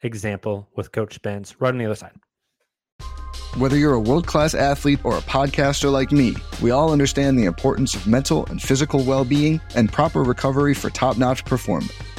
example 0.02 0.68
with 0.76 0.92
Coach 0.92 1.16
Spence 1.16 1.60
right 1.60 1.70
on 1.74 1.78
the 1.78 1.86
other 1.86 1.96
side. 1.96 2.14
Whether 3.58 3.78
you're 3.78 3.94
a 3.94 4.00
world 4.00 4.28
class 4.28 4.54
athlete 4.54 5.04
or 5.04 5.18
a 5.18 5.22
podcaster 5.22 5.92
like 5.92 6.14
me, 6.14 6.36
we 6.62 6.72
all 6.72 6.92
understand 6.92 7.38
the 7.38 7.44
importance 7.44 7.96
of 7.96 8.08
mental 8.08 8.46
and 8.46 8.62
physical 8.62 9.04
well 9.04 9.26
being 9.26 9.60
and 9.76 9.92
proper 9.92 10.24
recovery 10.24 10.74
for 10.74 10.90
top 10.90 11.18
notch 11.18 11.44
performance. 11.44 11.92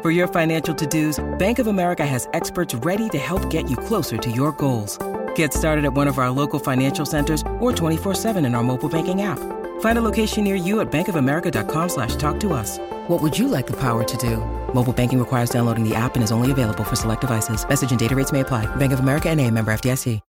For 0.00 0.12
your 0.12 0.28
financial 0.28 0.72
to-dos, 0.76 1.18
Bank 1.38 1.58
of 1.58 1.66
America 1.66 2.06
has 2.06 2.28
experts 2.32 2.72
ready 2.72 3.08
to 3.08 3.18
help 3.18 3.50
get 3.50 3.68
you 3.68 3.76
closer 3.76 4.16
to 4.16 4.30
your 4.30 4.52
goals. 4.52 4.96
Get 5.34 5.52
started 5.52 5.84
at 5.84 5.92
one 5.92 6.06
of 6.06 6.18
our 6.18 6.30
local 6.30 6.60
financial 6.60 7.04
centers 7.04 7.42
or 7.58 7.72
24-7 7.72 8.36
in 8.46 8.54
our 8.54 8.62
mobile 8.62 8.88
banking 8.88 9.22
app. 9.22 9.40
Find 9.80 9.98
a 9.98 10.04
location 10.04 10.44
near 10.44 10.54
you 10.54 10.78
at 10.78 10.92
bankofamerica.com 10.92 11.88
slash 11.88 12.14
talk 12.14 12.38
to 12.40 12.52
us. 12.52 12.78
What 13.08 13.20
would 13.22 13.36
you 13.36 13.48
like 13.48 13.66
the 13.66 13.80
power 13.80 14.04
to 14.04 14.16
do? 14.18 14.36
Mobile 14.72 14.92
banking 14.92 15.18
requires 15.18 15.50
downloading 15.50 15.82
the 15.82 15.96
app 15.96 16.14
and 16.14 16.22
is 16.22 16.30
only 16.30 16.52
available 16.52 16.84
for 16.84 16.94
select 16.94 17.22
devices. 17.22 17.68
Message 17.68 17.90
and 17.90 17.98
data 17.98 18.14
rates 18.14 18.30
may 18.30 18.40
apply. 18.40 18.66
Bank 18.76 18.92
of 18.92 19.00
America 19.00 19.28
and 19.28 19.40
a 19.40 19.50
member 19.50 19.72
FDIC. 19.72 20.20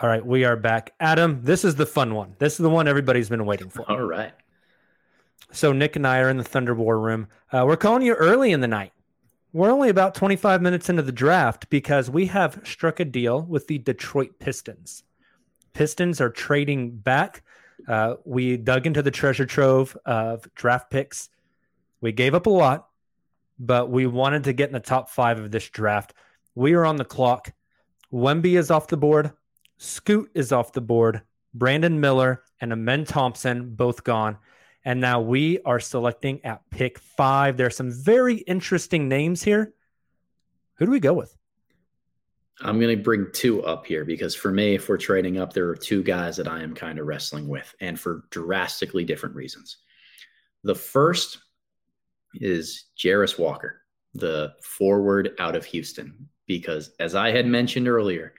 All 0.00 0.08
right, 0.08 0.24
we 0.24 0.44
are 0.44 0.54
back. 0.54 0.94
Adam, 1.00 1.40
this 1.42 1.64
is 1.64 1.74
the 1.74 1.84
fun 1.84 2.14
one. 2.14 2.34
This 2.38 2.52
is 2.52 2.58
the 2.58 2.70
one 2.70 2.86
everybody's 2.86 3.28
been 3.28 3.44
waiting 3.44 3.68
for. 3.68 3.82
All 3.90 4.02
right. 4.02 4.32
So 5.50 5.72
Nick 5.72 5.96
and 5.96 6.06
I 6.06 6.18
are 6.18 6.28
in 6.28 6.36
the 6.36 6.44
Thunder 6.44 6.74
War 6.74 6.98
room. 6.98 7.28
Uh, 7.52 7.64
we're 7.66 7.76
calling 7.76 8.02
you 8.02 8.14
early 8.14 8.52
in 8.52 8.60
the 8.60 8.68
night. 8.68 8.92
We're 9.52 9.70
only 9.70 9.88
about 9.88 10.14
25 10.14 10.60
minutes 10.60 10.90
into 10.90 11.02
the 11.02 11.12
draft 11.12 11.70
because 11.70 12.10
we 12.10 12.26
have 12.26 12.60
struck 12.64 13.00
a 13.00 13.04
deal 13.04 13.42
with 13.42 13.66
the 13.66 13.78
Detroit 13.78 14.38
Pistons. 14.38 15.04
Pistons 15.72 16.20
are 16.20 16.28
trading 16.28 16.90
back. 16.90 17.42
Uh, 17.86 18.16
we 18.24 18.58
dug 18.58 18.86
into 18.86 19.00
the 19.00 19.10
treasure 19.10 19.46
trove 19.46 19.96
of 20.04 20.52
draft 20.54 20.90
picks. 20.90 21.30
We 22.00 22.12
gave 22.12 22.34
up 22.34 22.46
a 22.46 22.50
lot, 22.50 22.88
but 23.58 23.90
we 23.90 24.06
wanted 24.06 24.44
to 24.44 24.52
get 24.52 24.68
in 24.68 24.74
the 24.74 24.80
top 24.80 25.08
five 25.08 25.40
of 25.40 25.50
this 25.50 25.68
draft. 25.70 26.12
We 26.54 26.74
are 26.74 26.84
on 26.84 26.96
the 26.96 27.04
clock. 27.04 27.52
Wemby 28.12 28.58
is 28.58 28.70
off 28.70 28.88
the 28.88 28.96
board. 28.96 29.32
Scoot 29.78 30.30
is 30.34 30.52
off 30.52 30.72
the 30.72 30.80
board. 30.82 31.22
Brandon 31.54 32.00
Miller 32.00 32.42
and 32.60 32.72
Amen 32.72 33.04
Thompson 33.04 33.74
both 33.74 34.04
gone. 34.04 34.36
And 34.88 35.02
now 35.02 35.20
we 35.20 35.60
are 35.66 35.80
selecting 35.80 36.42
at 36.46 36.62
pick 36.70 36.98
five. 36.98 37.58
There 37.58 37.66
are 37.66 37.70
some 37.70 37.90
very 37.90 38.36
interesting 38.36 39.06
names 39.06 39.42
here. 39.42 39.74
Who 40.76 40.86
do 40.86 40.90
we 40.90 40.98
go 40.98 41.12
with? 41.12 41.36
I'm 42.62 42.80
going 42.80 42.96
to 42.96 43.04
bring 43.04 43.26
two 43.34 43.62
up 43.64 43.84
here 43.84 44.06
because 44.06 44.34
for 44.34 44.50
me, 44.50 44.76
if 44.76 44.88
we're 44.88 44.96
trading 44.96 45.36
up, 45.36 45.52
there 45.52 45.68
are 45.68 45.76
two 45.76 46.02
guys 46.02 46.38
that 46.38 46.48
I 46.48 46.62
am 46.62 46.74
kind 46.74 46.98
of 46.98 47.06
wrestling 47.06 47.48
with 47.48 47.74
and 47.82 48.00
for 48.00 48.24
drastically 48.30 49.04
different 49.04 49.34
reasons. 49.34 49.76
The 50.64 50.74
first 50.74 51.36
is 52.36 52.86
Jarace 52.96 53.38
Walker, 53.38 53.82
the 54.14 54.54
forward 54.62 55.32
out 55.38 55.54
of 55.54 55.66
Houston, 55.66 56.30
because 56.46 56.92
as 56.98 57.14
I 57.14 57.30
had 57.30 57.44
mentioned 57.44 57.88
earlier, 57.88 58.32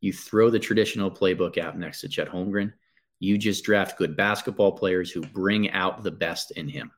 you 0.00 0.14
throw 0.14 0.48
the 0.48 0.58
traditional 0.58 1.10
playbook 1.10 1.58
out 1.58 1.78
next 1.78 2.00
to 2.00 2.08
Chet 2.08 2.30
Holmgren. 2.30 2.72
You 3.20 3.38
just 3.38 3.64
draft 3.64 3.98
good 3.98 4.16
basketball 4.16 4.72
players 4.72 5.10
who 5.10 5.20
bring 5.20 5.70
out 5.70 6.02
the 6.02 6.10
best 6.10 6.50
in 6.52 6.68
him. 6.68 6.90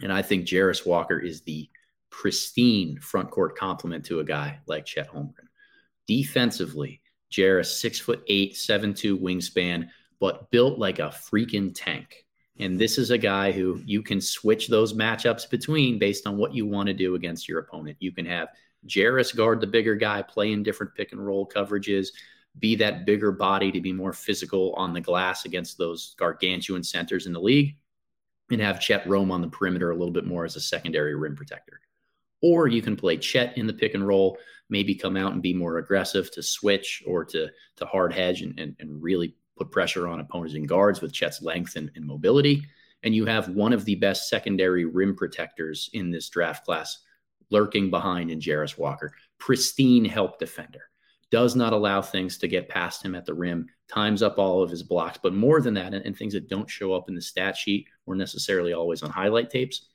And 0.00 0.12
I 0.12 0.22
think 0.22 0.46
Jarace 0.46 0.86
Walker 0.86 1.18
is 1.18 1.42
the 1.42 1.68
pristine 2.10 2.98
front 2.98 3.30
court 3.30 3.56
complement 3.56 4.04
to 4.06 4.20
a 4.20 4.24
guy 4.24 4.60
like 4.66 4.86
Chet 4.86 5.10
Holmgren. 5.10 5.48
Defensively, 6.06 7.00
Jarace, 7.30 7.78
six 7.78 7.98
foot 7.98 8.22
eight, 8.28 8.56
seven 8.56 8.94
two 8.94 9.18
wingspan, 9.18 9.88
but 10.20 10.50
built 10.50 10.78
like 10.78 10.98
a 10.98 11.08
freaking 11.08 11.72
tank. 11.74 12.24
And 12.58 12.78
this 12.78 12.98
is 12.98 13.10
a 13.10 13.18
guy 13.18 13.50
who 13.50 13.80
you 13.84 14.02
can 14.02 14.20
switch 14.20 14.68
those 14.68 14.92
matchups 14.92 15.48
between 15.50 15.98
based 15.98 16.26
on 16.26 16.36
what 16.36 16.54
you 16.54 16.66
want 16.66 16.86
to 16.88 16.94
do 16.94 17.14
against 17.14 17.48
your 17.48 17.60
opponent. 17.60 17.96
You 17.98 18.12
can 18.12 18.26
have 18.26 18.48
Jarace 18.86 19.34
guard 19.34 19.60
the 19.60 19.66
bigger 19.66 19.94
guy, 19.94 20.22
play 20.22 20.52
in 20.52 20.62
different 20.62 20.94
pick 20.94 21.12
and 21.12 21.24
roll 21.24 21.48
coverages, 21.48 22.08
be 22.58 22.76
that 22.76 23.06
bigger 23.06 23.32
body 23.32 23.72
to 23.72 23.80
be 23.80 23.92
more 23.92 24.12
physical 24.12 24.74
on 24.74 24.92
the 24.92 25.00
glass 25.00 25.44
against 25.44 25.78
those 25.78 26.14
gargantuan 26.18 26.82
centers 26.82 27.26
in 27.26 27.32
the 27.32 27.40
league, 27.40 27.76
and 28.50 28.60
have 28.60 28.80
Chet 28.80 29.06
roam 29.06 29.30
on 29.30 29.40
the 29.40 29.48
perimeter 29.48 29.90
a 29.90 29.96
little 29.96 30.12
bit 30.12 30.26
more 30.26 30.44
as 30.44 30.56
a 30.56 30.60
secondary 30.60 31.14
rim 31.14 31.34
protector. 31.34 31.80
Or 32.42 32.68
you 32.68 32.82
can 32.82 32.96
play 32.96 33.16
Chet 33.16 33.56
in 33.56 33.66
the 33.66 33.72
pick 33.72 33.94
and 33.94 34.06
roll, 34.06 34.38
maybe 34.68 34.94
come 34.94 35.16
out 35.16 35.32
and 35.32 35.40
be 35.40 35.54
more 35.54 35.78
aggressive 35.78 36.30
to 36.32 36.42
switch 36.42 37.02
or 37.06 37.24
to 37.26 37.48
to 37.76 37.86
hard 37.86 38.12
hedge 38.12 38.42
and, 38.42 38.58
and, 38.58 38.76
and 38.80 39.02
really 39.02 39.34
put 39.56 39.70
pressure 39.70 40.08
on 40.08 40.20
opposing 40.20 40.64
guards 40.64 41.00
with 41.00 41.12
Chet's 41.12 41.40
length 41.40 41.76
and, 41.76 41.90
and 41.94 42.04
mobility. 42.04 42.62
And 43.02 43.14
you 43.14 43.26
have 43.26 43.48
one 43.48 43.72
of 43.72 43.84
the 43.84 43.96
best 43.96 44.28
secondary 44.28 44.84
rim 44.84 45.16
protectors 45.16 45.90
in 45.92 46.10
this 46.10 46.28
draft 46.28 46.64
class 46.64 46.98
lurking 47.50 47.90
behind 47.90 48.30
in 48.30 48.40
Jarace 48.40 48.78
Walker. 48.78 49.14
Pristine 49.38 50.04
help 50.04 50.38
defender. 50.38 50.91
Does 51.32 51.56
not 51.56 51.72
allow 51.72 52.02
things 52.02 52.38
to 52.38 52.46
get 52.46 52.68
past 52.68 53.02
him 53.02 53.14
at 53.14 53.26
the 53.26 53.32
rim, 53.32 53.66
times 53.88 54.22
up 54.22 54.38
all 54.38 54.62
of 54.62 54.70
his 54.70 54.82
blocks. 54.82 55.18
But 55.20 55.32
more 55.32 55.60
than 55.60 55.74
that, 55.74 55.94
and, 55.94 56.04
and 56.04 56.16
things 56.16 56.34
that 56.34 56.48
don't 56.48 56.68
show 56.68 56.92
up 56.92 57.08
in 57.08 57.14
the 57.14 57.22
stat 57.22 57.56
sheet 57.56 57.88
or 58.06 58.14
necessarily 58.14 58.74
always 58.74 59.02
on 59.02 59.10
highlight 59.10 59.48
tapes, 59.48 59.86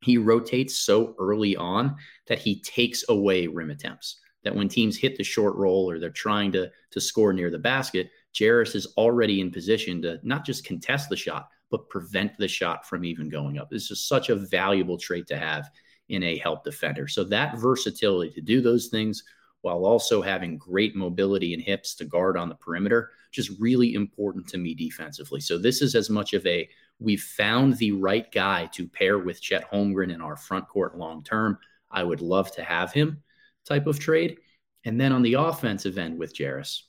he 0.00 0.16
rotates 0.16 0.74
so 0.74 1.14
early 1.18 1.54
on 1.56 1.94
that 2.26 2.38
he 2.38 2.60
takes 2.62 3.04
away 3.10 3.46
rim 3.46 3.70
attempts. 3.70 4.20
That 4.44 4.56
when 4.56 4.68
teams 4.68 4.96
hit 4.96 5.16
the 5.16 5.22
short 5.22 5.54
roll 5.56 5.88
or 5.88 6.00
they're 6.00 6.10
trying 6.10 6.50
to, 6.52 6.70
to 6.90 7.00
score 7.00 7.34
near 7.34 7.50
the 7.50 7.58
basket, 7.58 8.10
Jarace 8.34 8.74
is 8.74 8.94
already 8.96 9.40
in 9.42 9.50
position 9.50 10.00
to 10.02 10.18
not 10.22 10.44
just 10.44 10.64
contest 10.64 11.10
the 11.10 11.16
shot, 11.16 11.48
but 11.70 11.88
prevent 11.90 12.36
the 12.38 12.48
shot 12.48 12.88
from 12.88 13.04
even 13.04 13.28
going 13.28 13.58
up. 13.58 13.70
This 13.70 13.90
is 13.90 14.08
such 14.08 14.30
a 14.30 14.36
valuable 14.36 14.98
trait 14.98 15.26
to 15.28 15.36
have 15.36 15.70
in 16.08 16.22
a 16.22 16.38
help 16.38 16.64
defender. 16.64 17.08
So 17.08 17.24
that 17.24 17.58
versatility 17.58 18.32
to 18.32 18.40
do 18.40 18.60
those 18.60 18.88
things 18.88 19.22
while 19.62 19.84
also 19.86 20.20
having 20.20 20.58
great 20.58 20.94
mobility 20.94 21.54
and 21.54 21.62
hips 21.62 21.94
to 21.94 22.04
guard 22.04 22.36
on 22.36 22.48
the 22.48 22.54
perimeter, 22.54 23.10
just 23.30 23.50
really 23.58 23.94
important 23.94 24.46
to 24.48 24.58
me 24.58 24.74
defensively. 24.74 25.40
So 25.40 25.56
this 25.56 25.80
is 25.80 25.94
as 25.94 26.10
much 26.10 26.34
of 26.34 26.46
a 26.46 26.68
we've 26.98 27.22
found 27.22 27.78
the 27.78 27.92
right 27.92 28.30
guy 28.30 28.66
to 28.74 28.86
pair 28.86 29.18
with 29.18 29.40
Chet 29.40 29.70
Holmgren 29.70 30.12
in 30.12 30.20
our 30.20 30.36
front 30.36 30.68
court 30.68 30.98
long 30.98 31.24
term. 31.24 31.58
I 31.90 32.02
would 32.04 32.20
love 32.20 32.52
to 32.56 32.62
have 32.62 32.92
him 32.92 33.22
type 33.64 33.86
of 33.86 33.98
trade. 33.98 34.38
And 34.84 35.00
then 35.00 35.12
on 35.12 35.22
the 35.22 35.34
offensive 35.34 35.96
end 35.96 36.18
with 36.18 36.34
Jarace, 36.34 36.82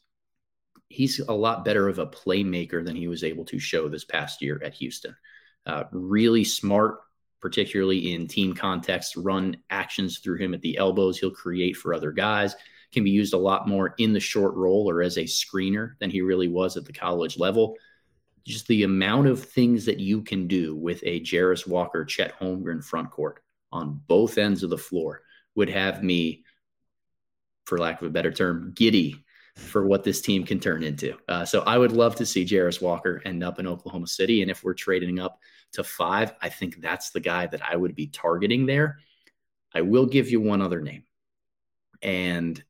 he's 0.89 1.19
a 1.19 1.33
lot 1.33 1.65
better 1.65 1.87
of 1.87 1.99
a 1.99 2.07
playmaker 2.07 2.83
than 2.83 2.95
he 2.95 3.07
was 3.07 3.23
able 3.23 3.45
to 3.45 3.59
show 3.59 3.87
this 3.87 4.03
past 4.05 4.41
year 4.41 4.61
at 4.63 4.73
Houston. 4.75 5.15
Uh, 5.65 5.83
really 5.91 6.43
smart, 6.43 6.99
particularly 7.43 8.13
in 8.13 8.25
team 8.25 8.55
context, 8.55 9.17
run 9.17 9.57
actions 9.69 10.19
through 10.19 10.37
him 10.37 10.53
at 10.53 10.61
the 10.61 10.77
elbows. 10.77 11.19
He'll 11.19 11.29
create 11.29 11.75
for 11.75 11.93
other 11.93 12.13
guys. 12.13 12.55
Can 12.93 13.03
be 13.03 13.11
used 13.11 13.33
a 13.33 13.37
lot 13.37 13.67
more 13.67 13.95
in 13.97 14.13
the 14.13 14.19
short 14.21 14.55
roll 14.55 14.89
or 14.89 15.01
as 15.01 15.17
a 15.17 15.23
screener 15.23 15.99
than 15.99 16.09
he 16.09 16.21
really 16.21 16.47
was 16.47 16.77
at 16.77 16.85
the 16.85 16.93
college 16.93 17.37
level. 17.37 17.75
Just 18.47 18.65
the 18.67 18.83
amount 18.83 19.27
of 19.27 19.43
things 19.43 19.83
that 19.83 19.99
you 19.99 20.21
can 20.21 20.47
do 20.47 20.73
with 20.73 21.03
a 21.03 21.19
Jarace 21.19 21.67
Walker, 21.67 22.05
Chet 22.05 22.39
Holmgren 22.39 22.81
front 22.81 23.11
court 23.11 23.43
on 23.73 23.99
both 24.07 24.37
ends 24.37 24.63
of 24.63 24.69
the 24.69 24.77
floor 24.77 25.23
would 25.55 25.69
have 25.69 26.01
me, 26.01 26.45
for 27.65 27.77
lack 27.77 28.01
of 28.01 28.07
a 28.07 28.11
better 28.11 28.31
term, 28.31 28.71
giddy 28.73 29.21
for 29.55 29.85
what 29.85 30.03
this 30.03 30.21
team 30.21 30.43
can 30.43 30.59
turn 30.59 30.83
into. 30.83 31.15
Uh, 31.27 31.45
so 31.45 31.61
I 31.61 31.77
would 31.77 31.91
love 31.91 32.15
to 32.15 32.25
see 32.25 32.45
Jarace 32.45 32.81
Walker 32.81 33.21
end 33.25 33.43
up 33.43 33.59
in 33.59 33.67
Oklahoma 33.67 34.07
City. 34.07 34.41
And 34.41 34.49
if 34.49 34.63
we're 34.63 34.73
trading 34.73 35.19
up 35.19 35.39
to 35.73 35.83
five, 35.83 36.33
I 36.41 36.49
think 36.49 36.81
that's 36.81 37.11
the 37.11 37.19
guy 37.19 37.45
that 37.47 37.61
I 37.63 37.75
would 37.75 37.95
be 37.95 38.07
targeting 38.07 38.65
there. 38.65 38.97
I 39.73 39.81
will 39.81 40.05
give 40.05 40.29
you 40.29 40.41
one 40.41 40.61
other 40.61 40.81
name. 40.81 41.03
And 42.01 42.63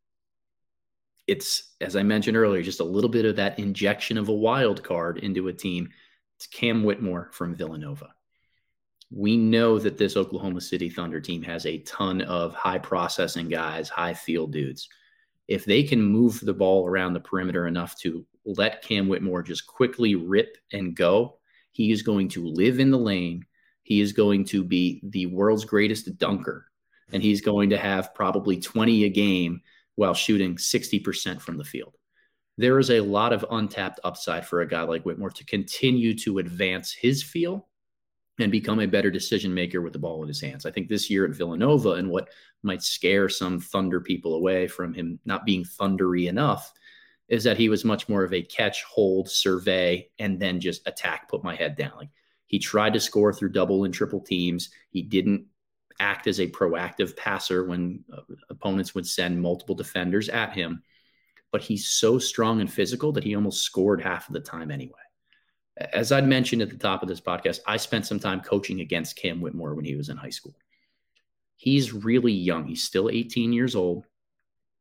it's, 1.25 1.71
as 1.79 1.95
I 1.95 2.03
mentioned 2.03 2.35
earlier, 2.35 2.61
just 2.61 2.81
a 2.81 2.85
little 2.85 3.09
bit 3.09 3.25
of 3.25 3.37
that 3.37 3.59
injection 3.59 4.17
of 4.17 4.27
a 4.27 4.33
wild 4.33 4.83
card 4.83 5.19
into 5.19 5.47
a 5.47 5.53
team. 5.53 5.89
It's 6.37 6.47
Cam 6.47 6.83
Whitmore 6.83 7.29
from 7.31 7.55
Villanova. 7.55 8.13
We 9.09 9.37
know 9.37 9.79
that 9.79 9.97
this 9.97 10.17
Oklahoma 10.17 10.59
City 10.59 10.89
Thunder 10.89 11.21
team 11.21 11.43
has 11.43 11.65
a 11.65 11.77
ton 11.79 12.21
of 12.21 12.53
high 12.55 12.79
processing 12.79 13.47
guys, 13.47 13.87
high 13.87 14.13
field 14.13 14.51
dudes 14.51 14.89
if 15.47 15.65
they 15.65 15.83
can 15.83 16.01
move 16.01 16.39
the 16.39 16.53
ball 16.53 16.87
around 16.87 17.13
the 17.13 17.19
perimeter 17.19 17.67
enough 17.67 17.97
to 17.99 18.25
let 18.45 18.81
Cam 18.81 19.07
Whitmore 19.07 19.43
just 19.43 19.67
quickly 19.67 20.15
rip 20.15 20.57
and 20.71 20.95
go, 20.95 21.37
he 21.71 21.91
is 21.91 22.01
going 22.01 22.29
to 22.29 22.47
live 22.47 22.79
in 22.79 22.91
the 22.91 22.97
lane. 22.97 23.45
He 23.83 23.99
is 23.99 24.13
going 24.13 24.45
to 24.45 24.63
be 24.63 25.01
the 25.03 25.25
world's 25.27 25.65
greatest 25.65 26.17
dunker, 26.17 26.67
and 27.11 27.21
he's 27.21 27.41
going 27.41 27.69
to 27.71 27.77
have 27.77 28.15
probably 28.15 28.59
20 28.59 29.03
a 29.03 29.09
game 29.09 29.61
while 29.95 30.13
shooting 30.13 30.55
60% 30.55 31.41
from 31.41 31.57
the 31.57 31.63
field. 31.63 31.95
There 32.57 32.79
is 32.79 32.91
a 32.91 33.01
lot 33.01 33.33
of 33.33 33.45
untapped 33.49 33.99
upside 34.03 34.45
for 34.45 34.61
a 34.61 34.67
guy 34.67 34.83
like 34.83 35.03
Whitmore 35.03 35.31
to 35.31 35.45
continue 35.45 36.15
to 36.19 36.37
advance 36.37 36.91
his 36.91 37.23
feel 37.23 37.67
and 38.39 38.51
become 38.51 38.79
a 38.79 38.87
better 38.87 39.11
decision 39.11 39.53
maker 39.53 39.81
with 39.81 39.93
the 39.93 39.99
ball 39.99 40.21
in 40.23 40.27
his 40.27 40.41
hands. 40.41 40.65
I 40.65 40.71
think 40.71 40.89
this 40.89 41.09
year 41.09 41.25
at 41.25 41.35
Villanova 41.35 41.91
and 41.91 42.09
what 42.09 42.29
might 42.63 42.81
scare 42.81 43.29
some 43.29 43.59
Thunder 43.59 43.99
people 44.01 44.35
away 44.35 44.67
from 44.67 44.93
him 44.93 45.19
not 45.25 45.45
being 45.45 45.63
thundery 45.63 46.27
enough 46.27 46.73
is 47.29 47.43
that 47.43 47.57
he 47.57 47.69
was 47.69 47.85
much 47.85 48.09
more 48.09 48.23
of 48.23 48.33
a 48.33 48.41
catch, 48.41 48.83
hold, 48.83 49.29
survey, 49.29 50.09
and 50.19 50.39
then 50.39 50.59
just 50.59 50.87
attack, 50.87 51.29
put 51.29 51.43
my 51.43 51.55
head 51.55 51.75
down. 51.75 51.93
Like 51.95 52.09
he 52.47 52.59
tried 52.59 52.93
to 52.93 52.99
score 52.99 53.31
through 53.33 53.49
double 53.49 53.85
and 53.85 53.93
triple 53.93 54.19
teams. 54.19 54.69
He 54.89 55.01
didn't 55.01 55.45
act 55.99 56.27
as 56.27 56.39
a 56.39 56.47
proactive 56.47 57.15
passer 57.15 57.63
when 57.63 58.03
uh, 58.11 58.21
opponents 58.49 58.95
would 58.95 59.07
send 59.07 59.41
multiple 59.41 59.75
defenders 59.75 60.27
at 60.27 60.53
him. 60.53 60.83
But 61.51 61.61
he's 61.61 61.87
so 61.87 62.17
strong 62.17 62.61
and 62.61 62.71
physical 62.71 63.11
that 63.13 63.23
he 63.23 63.35
almost 63.35 63.61
scored 63.61 64.01
half 64.01 64.27
of 64.27 64.33
the 64.33 64.39
time 64.39 64.71
anyway 64.71 65.02
as 65.77 66.11
I'd 66.11 66.27
mentioned 66.27 66.61
at 66.61 66.69
the 66.69 66.77
top 66.77 67.01
of 67.01 67.09
this 67.09 67.21
podcast, 67.21 67.59
I 67.65 67.77
spent 67.77 68.05
some 68.05 68.19
time 68.19 68.41
coaching 68.41 68.81
against 68.81 69.15
Cam 69.15 69.41
Whitmore 69.41 69.75
when 69.75 69.85
he 69.85 69.95
was 69.95 70.09
in 70.09 70.17
high 70.17 70.29
school. 70.29 70.55
He's 71.55 71.93
really 71.93 72.33
young. 72.33 72.67
He's 72.67 72.83
still 72.83 73.09
18 73.09 73.53
years 73.53 73.75
old, 73.75 74.05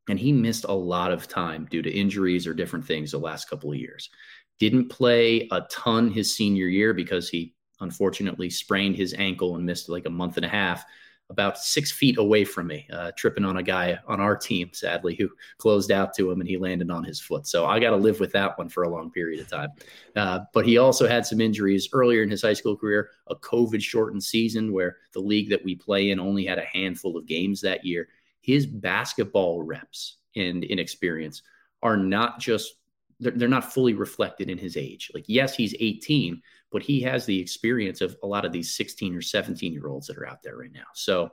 and 0.09 0.19
he 0.19 0.33
missed 0.33 0.65
a 0.65 0.73
lot 0.73 1.13
of 1.13 1.29
time 1.29 1.67
due 1.71 1.83
to 1.83 1.91
injuries 1.91 2.47
or 2.47 2.55
different 2.55 2.85
things 2.85 3.13
the 3.13 3.19
last 3.19 3.49
couple 3.49 3.71
of 3.71 3.79
years. 3.79 4.11
Didn't 4.59 4.89
play 4.89 5.49
a 5.51 5.63
ton 5.71 6.11
his 6.11 6.37
senior 6.37 6.67
year 6.67 6.93
because 6.93 7.29
he 7.29 7.55
unfortunately 7.81 8.51
sprained 8.51 8.97
his 8.97 9.15
ankle 9.15 9.57
and 9.57 9.65
missed 9.65 9.89
like 9.89 10.07
a 10.07 10.11
month 10.11 10.37
and 10.37 10.47
a 10.47 10.49
half 10.49 10.85
about 11.33 11.57
six 11.57 11.91
feet 11.91 12.19
away 12.19 12.45
from 12.45 12.67
me, 12.67 12.87
uh, 12.93 13.11
tripping 13.17 13.45
on 13.45 13.57
a 13.57 13.63
guy 13.63 13.99
on 14.07 14.21
our 14.21 14.37
team, 14.37 14.69
sadly, 14.73 15.15
who 15.15 15.31
closed 15.57 15.91
out 15.91 16.15
to 16.15 16.31
him 16.31 16.41
and 16.41 16.49
he 16.49 16.59
landed 16.59 16.91
on 16.91 17.03
his 17.03 17.19
foot. 17.19 17.47
So 17.47 17.65
I 17.65 17.81
got 17.81 17.91
to 17.91 17.97
live 17.97 18.21
with 18.21 18.33
that 18.33 18.59
one 18.59 18.69
for 18.69 18.83
a 18.83 18.89
long 18.89 19.11
period 19.11 19.41
of 19.41 19.49
time. 19.49 19.71
Uh, 20.15 20.41
but 20.53 20.67
he 20.67 20.77
also 20.77 21.09
had 21.09 21.25
some 21.25 21.41
injuries 21.41 21.89
earlier 21.95 22.23
in 22.23 22.31
his 22.31 22.43
high 22.43 22.53
school 22.53 22.77
career, 22.77 23.11
a 23.29 23.35
COVID 23.35 23.81
shortened 23.81 24.23
season 24.23 24.73
where 24.73 24.99
the 25.13 25.21
league 25.21 25.49
that 25.49 25.65
we 25.65 25.75
play 25.75 26.11
in 26.11 26.21
only 26.21 26.45
had 26.45 26.59
a 26.59 26.67
handful 26.67 27.17
of 27.17 27.27
games 27.27 27.63
that 27.63 27.85
year. 27.85 28.09
His 28.43 28.67
basketball 28.67 29.63
reps 29.63 30.19
and 30.37 30.65
inexperience 30.65 31.43
are 31.83 31.97
not 31.97 32.41
just 32.41 32.75
they're, 33.23 33.33
they're 33.33 33.49
not 33.49 33.73
fully 33.73 33.95
reflected 33.95 34.51
in 34.51 34.59
his 34.59 34.77
age. 34.77 35.11
Like, 35.15 35.25
yes, 35.29 35.55
he's 35.55 35.75
18, 35.79 36.43
but 36.71 36.83
he 36.83 37.01
has 37.03 37.25
the 37.25 37.39
experience 37.39 38.01
of 38.01 38.17
a 38.23 38.27
lot 38.27 38.45
of 38.45 38.53
these 38.53 38.77
16 38.77 39.15
or 39.15 39.23
17 39.23 39.73
year 39.73 39.89
olds 39.89 40.09
that 40.09 40.19
are 40.19 40.27
out 40.27 40.43
there 40.43 40.57
right 40.57 40.73
now. 40.73 40.87
So 40.95 41.31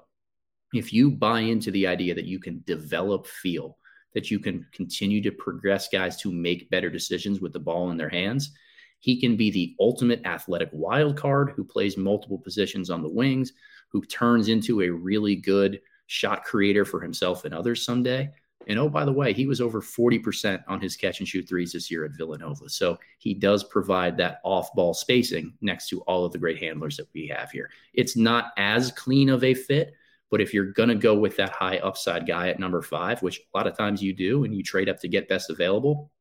if 0.73 0.93
you 0.93 1.09
buy 1.09 1.41
into 1.41 1.71
the 1.71 1.87
idea 1.87 2.13
that 2.13 2.25
you 2.25 2.39
can 2.39 2.63
develop 2.65 3.25
feel, 3.25 3.77
that 4.13 4.29
you 4.29 4.39
can 4.39 4.65
continue 4.71 5.21
to 5.21 5.31
progress 5.31 5.87
guys 5.87 6.17
to 6.17 6.31
make 6.31 6.69
better 6.69 6.89
decisions 6.89 7.41
with 7.41 7.53
the 7.53 7.59
ball 7.59 7.91
in 7.91 7.97
their 7.97 8.09
hands, 8.09 8.51
he 8.99 9.19
can 9.19 9.35
be 9.35 9.49
the 9.49 9.75
ultimate 9.79 10.21
athletic 10.25 10.69
wild 10.71 11.17
card 11.17 11.53
who 11.55 11.63
plays 11.63 11.97
multiple 11.97 12.37
positions 12.37 12.89
on 12.89 13.01
the 13.01 13.09
wings, 13.09 13.53
who 13.91 14.03
turns 14.03 14.47
into 14.49 14.81
a 14.81 14.89
really 14.89 15.35
good 15.35 15.79
shot 16.07 16.43
creator 16.43 16.85
for 16.85 17.01
himself 17.01 17.45
and 17.45 17.53
others 17.53 17.85
someday. 17.85 18.29
And 18.69 18.77
oh, 18.77 18.87
by 18.87 19.03
the 19.03 19.11
way, 19.11 19.33
he 19.33 19.47
was 19.47 19.61
over 19.61 19.81
40% 19.81 20.63
on 20.67 20.79
his 20.79 20.95
catch 20.95 21.19
and 21.19 21.27
shoot 21.27 21.49
threes 21.49 21.73
this 21.73 21.89
year 21.89 22.05
at 22.05 22.11
Villanova. 22.11 22.69
So 22.69 22.99
he 23.17 23.33
does 23.33 23.63
provide 23.63 24.15
that 24.17 24.39
off 24.43 24.71
ball 24.75 24.93
spacing 24.93 25.55
next 25.59 25.89
to 25.89 26.01
all 26.01 26.23
of 26.23 26.31
the 26.31 26.37
great 26.37 26.59
handlers 26.59 26.95
that 26.97 27.07
we 27.15 27.25
have 27.27 27.49
here. 27.49 27.71
It's 27.95 28.15
not 28.15 28.51
as 28.57 28.91
clean 28.91 29.29
of 29.29 29.43
a 29.43 29.55
fit, 29.55 29.95
but 30.29 30.39
if 30.39 30.53
you're 30.53 30.71
going 30.71 30.89
to 30.89 30.95
go 30.95 31.15
with 31.15 31.35
that 31.37 31.49
high 31.49 31.79
upside 31.79 32.27
guy 32.27 32.49
at 32.49 32.59
number 32.59 32.83
five, 32.83 33.23
which 33.23 33.39
a 33.39 33.57
lot 33.57 33.65
of 33.65 33.75
times 33.75 34.03
you 34.03 34.13
do, 34.13 34.43
and 34.43 34.53
you 34.53 34.61
trade 34.61 34.87
up 34.87 34.99
to 34.99 35.07
get 35.07 35.27
best 35.27 35.49
available, 35.49 36.11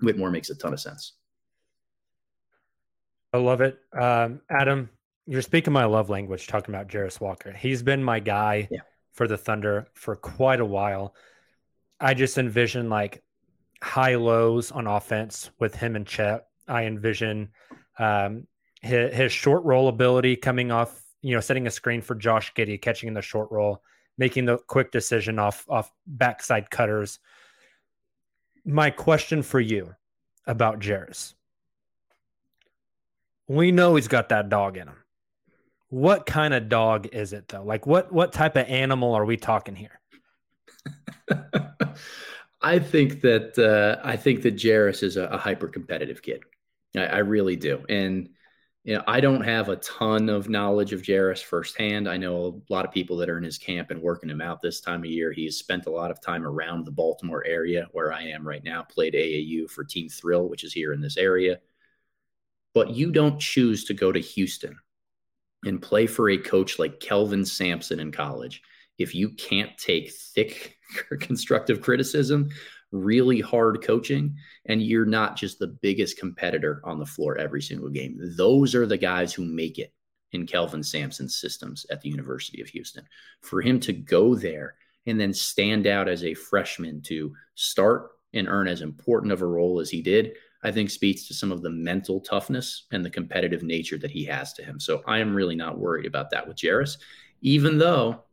Whitmore 0.00 0.30
makes 0.30 0.50
a 0.50 0.54
ton 0.54 0.72
of 0.72 0.78
sense. 0.78 1.14
I 3.32 3.38
love 3.38 3.60
it. 3.60 3.76
Um, 3.92 4.40
Adam, 4.48 4.88
you're 5.26 5.42
speaking 5.42 5.72
my 5.72 5.84
love 5.84 6.10
language 6.10 6.46
talking 6.46 6.72
about 6.72 6.86
Jarace 6.86 7.20
Walker. 7.20 7.52
He's 7.52 7.82
been 7.82 8.04
my 8.04 8.20
guy 8.20 8.68
yeah. 8.70 8.80
for 9.14 9.26
the 9.26 9.36
Thunder 9.36 9.88
for 9.94 10.14
quite 10.14 10.60
a 10.60 10.64
while. 10.64 11.14
I 12.00 12.14
just 12.14 12.38
envision 12.38 12.88
like 12.88 13.22
high 13.82 14.14
lows 14.16 14.70
on 14.70 14.86
offense 14.86 15.50
with 15.58 15.74
him 15.74 15.96
and 15.96 16.06
Chet. 16.06 16.46
I 16.66 16.84
envision 16.84 17.50
um, 17.98 18.46
his, 18.82 19.14
his 19.14 19.32
short 19.32 19.64
roll 19.64 19.88
ability 19.88 20.36
coming 20.36 20.70
off, 20.70 21.02
you 21.22 21.34
know, 21.34 21.40
setting 21.40 21.66
a 21.66 21.70
screen 21.70 22.00
for 22.00 22.14
Josh 22.14 22.52
Giddey, 22.54 22.80
catching 22.80 23.08
in 23.08 23.14
the 23.14 23.22
short 23.22 23.50
roll, 23.50 23.82
making 24.16 24.44
the 24.44 24.58
quick 24.58 24.92
decision 24.92 25.38
off 25.38 25.64
off 25.68 25.90
backside 26.06 26.70
cutters. 26.70 27.18
My 28.64 28.90
question 28.90 29.42
for 29.42 29.60
you 29.60 29.94
about 30.46 30.80
Jarace. 30.80 31.34
We 33.48 33.72
know 33.72 33.94
he's 33.94 34.08
got 34.08 34.28
that 34.28 34.50
dog 34.50 34.76
in 34.76 34.88
him. 34.88 34.96
What 35.88 36.26
kind 36.26 36.52
of 36.52 36.68
dog 36.68 37.08
is 37.12 37.32
it 37.32 37.48
though? 37.48 37.62
Like 37.62 37.86
what 37.86 38.12
what 38.12 38.32
type 38.32 38.56
of 38.56 38.66
animal 38.66 39.14
are 39.14 39.24
we 39.24 39.36
talking 39.36 39.74
here? 39.74 40.00
I, 42.68 42.78
think 42.78 43.20
that 43.22 43.58
uh, 43.58 44.00
I 44.06 44.16
think 44.16 44.42
that 44.42 44.56
Jarace 44.56 45.02
is 45.02 45.16
a, 45.16 45.24
a 45.24 45.38
hyper 45.38 45.68
competitive 45.68 46.22
kid. 46.22 46.42
I, 46.96 47.06
I, 47.06 47.18
really 47.18 47.56
do, 47.56 47.84
and 47.88 48.28
you 48.84 48.94
know 48.94 49.04
I 49.06 49.20
don't 49.20 49.42
have 49.42 49.68
a 49.68 49.76
ton 49.76 50.28
of 50.28 50.48
knowledge 50.48 50.92
of 50.92 51.02
Jarace 51.02 51.42
firsthand. 51.42 52.08
I 52.08 52.16
know 52.16 52.62
a 52.68 52.72
lot 52.72 52.84
of 52.84 52.92
people 52.92 53.16
that 53.18 53.28
are 53.28 53.38
in 53.38 53.44
his 53.44 53.58
camp 53.58 53.90
and 53.90 54.00
working 54.00 54.30
him 54.30 54.40
out 54.40 54.62
this 54.62 54.80
time 54.80 55.00
of 55.00 55.10
year. 55.10 55.32
He's 55.32 55.56
spent 55.56 55.86
a 55.86 55.90
lot 55.90 56.10
of 56.10 56.20
time 56.20 56.46
around 56.46 56.84
the 56.84 56.90
Baltimore 56.90 57.44
area 57.46 57.86
where 57.92 58.12
I 58.12 58.22
am 58.22 58.46
right 58.46 58.64
now. 58.64 58.82
Played 58.82 59.14
AAU 59.14 59.70
for 59.70 59.84
Team 59.84 60.08
Thrill, 60.08 60.48
which 60.48 60.64
is 60.64 60.72
here 60.72 60.92
in 60.92 61.00
this 61.00 61.16
area. 61.16 61.58
But 62.74 62.90
you 62.90 63.10
don't 63.10 63.40
choose 63.40 63.84
to 63.84 63.94
go 63.94 64.12
to 64.12 64.20
Houston 64.20 64.78
and 65.64 65.82
play 65.82 66.06
for 66.06 66.30
a 66.30 66.38
coach 66.38 66.78
like 66.78 67.00
Kelvin 67.00 67.44
Sampson 67.44 68.00
in 68.00 68.12
college 68.12 68.62
if 68.98 69.14
you 69.14 69.30
can't 69.30 69.76
take 69.78 70.12
thick 70.12 70.76
constructive 71.20 71.80
criticism, 71.80 72.48
really 72.90 73.40
hard 73.40 73.82
coaching, 73.82 74.36
and 74.66 74.82
you're 74.82 75.06
not 75.06 75.36
just 75.36 75.58
the 75.58 75.78
biggest 75.82 76.18
competitor 76.18 76.80
on 76.84 76.98
the 76.98 77.06
floor 77.06 77.36
every 77.38 77.62
single 77.62 77.90
game. 77.90 78.18
Those 78.36 78.74
are 78.74 78.86
the 78.86 78.96
guys 78.96 79.32
who 79.32 79.44
make 79.44 79.78
it 79.78 79.92
in 80.32 80.46
Kelvin 80.46 80.82
Sampson's 80.82 81.36
systems 81.36 81.86
at 81.90 82.00
the 82.00 82.08
University 82.08 82.60
of 82.60 82.68
Houston. 82.68 83.04
For 83.42 83.60
him 83.60 83.80
to 83.80 83.92
go 83.92 84.34
there 84.34 84.74
and 85.06 85.18
then 85.18 85.32
stand 85.32 85.86
out 85.86 86.08
as 86.08 86.24
a 86.24 86.34
freshman 86.34 87.00
to 87.02 87.34
start 87.54 88.10
and 88.34 88.48
earn 88.48 88.68
as 88.68 88.82
important 88.82 89.32
of 89.32 89.40
a 89.40 89.46
role 89.46 89.80
as 89.80 89.88
he 89.88 90.02
did, 90.02 90.34
I 90.62 90.70
think 90.70 90.90
speaks 90.90 91.26
to 91.28 91.34
some 91.34 91.52
of 91.52 91.62
the 91.62 91.70
mental 91.70 92.20
toughness 92.20 92.86
and 92.90 93.04
the 93.04 93.10
competitive 93.10 93.62
nature 93.62 93.96
that 93.98 94.10
he 94.10 94.24
has 94.24 94.52
to 94.54 94.64
him. 94.64 94.80
So 94.80 95.02
I 95.06 95.18
am 95.18 95.34
really 95.34 95.54
not 95.54 95.78
worried 95.78 96.04
about 96.04 96.30
that 96.30 96.46
with 96.46 96.56
Jarace, 96.56 96.98
even 97.40 97.78
though 97.78 98.24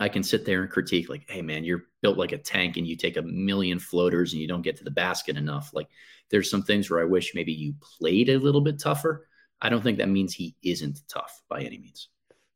I 0.00 0.08
can 0.08 0.22
sit 0.22 0.46
there 0.46 0.62
and 0.62 0.70
critique 0.70 1.10
like, 1.10 1.28
hey 1.28 1.42
man, 1.42 1.62
you're 1.62 1.84
built 2.00 2.16
like 2.16 2.32
a 2.32 2.38
tank 2.38 2.78
and 2.78 2.86
you 2.86 2.96
take 2.96 3.18
a 3.18 3.22
million 3.22 3.78
floaters 3.78 4.32
and 4.32 4.40
you 4.40 4.48
don't 4.48 4.62
get 4.62 4.76
to 4.78 4.84
the 4.84 4.90
basket 4.90 5.36
enough. 5.36 5.72
Like 5.74 5.88
there's 6.30 6.50
some 6.50 6.62
things 6.62 6.88
where 6.88 7.00
I 7.00 7.04
wish 7.04 7.34
maybe 7.34 7.52
you 7.52 7.74
played 7.98 8.30
a 8.30 8.38
little 8.38 8.62
bit 8.62 8.80
tougher. 8.80 9.28
I 9.60 9.68
don't 9.68 9.82
think 9.82 9.98
that 9.98 10.08
means 10.08 10.32
he 10.32 10.56
isn't 10.64 11.02
tough 11.06 11.42
by 11.50 11.60
any 11.60 11.76
means. 11.76 12.08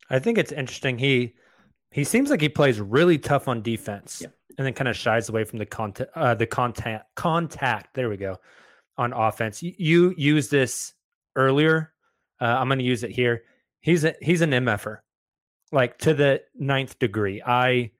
I 0.08 0.18
think 0.18 0.38
it's 0.38 0.52
interesting. 0.52 0.98
He 0.98 1.34
he 1.90 2.02
seems 2.02 2.30
like 2.30 2.40
he 2.40 2.48
plays 2.48 2.80
really 2.80 3.18
tough 3.18 3.46
on 3.46 3.60
defense 3.60 4.20
yeah. 4.22 4.28
and 4.56 4.66
then 4.66 4.72
kind 4.72 4.88
of 4.88 4.96
shies 4.96 5.28
away 5.28 5.44
from 5.44 5.58
the 5.58 5.66
contact 5.66 6.10
uh, 6.16 6.34
the 6.34 6.46
contact 6.46 7.14
contact. 7.14 7.92
There 7.94 8.08
we 8.08 8.16
go. 8.16 8.38
On 8.96 9.12
offense. 9.12 9.62
You, 9.62 9.74
you 9.76 10.14
use 10.16 10.48
this 10.48 10.94
earlier. 11.36 11.92
Uh, 12.40 12.46
I'm 12.46 12.68
going 12.68 12.78
to 12.78 12.84
use 12.84 13.02
it 13.02 13.10
here. 13.10 13.42
He's 13.80 14.04
a 14.04 14.14
he's 14.22 14.40
an 14.40 14.50
MFer 14.50 14.98
like 15.74 15.98
to 15.98 16.14
the 16.14 16.42
ninth 16.54 16.98
degree. 16.98 17.42
I, 17.44 17.90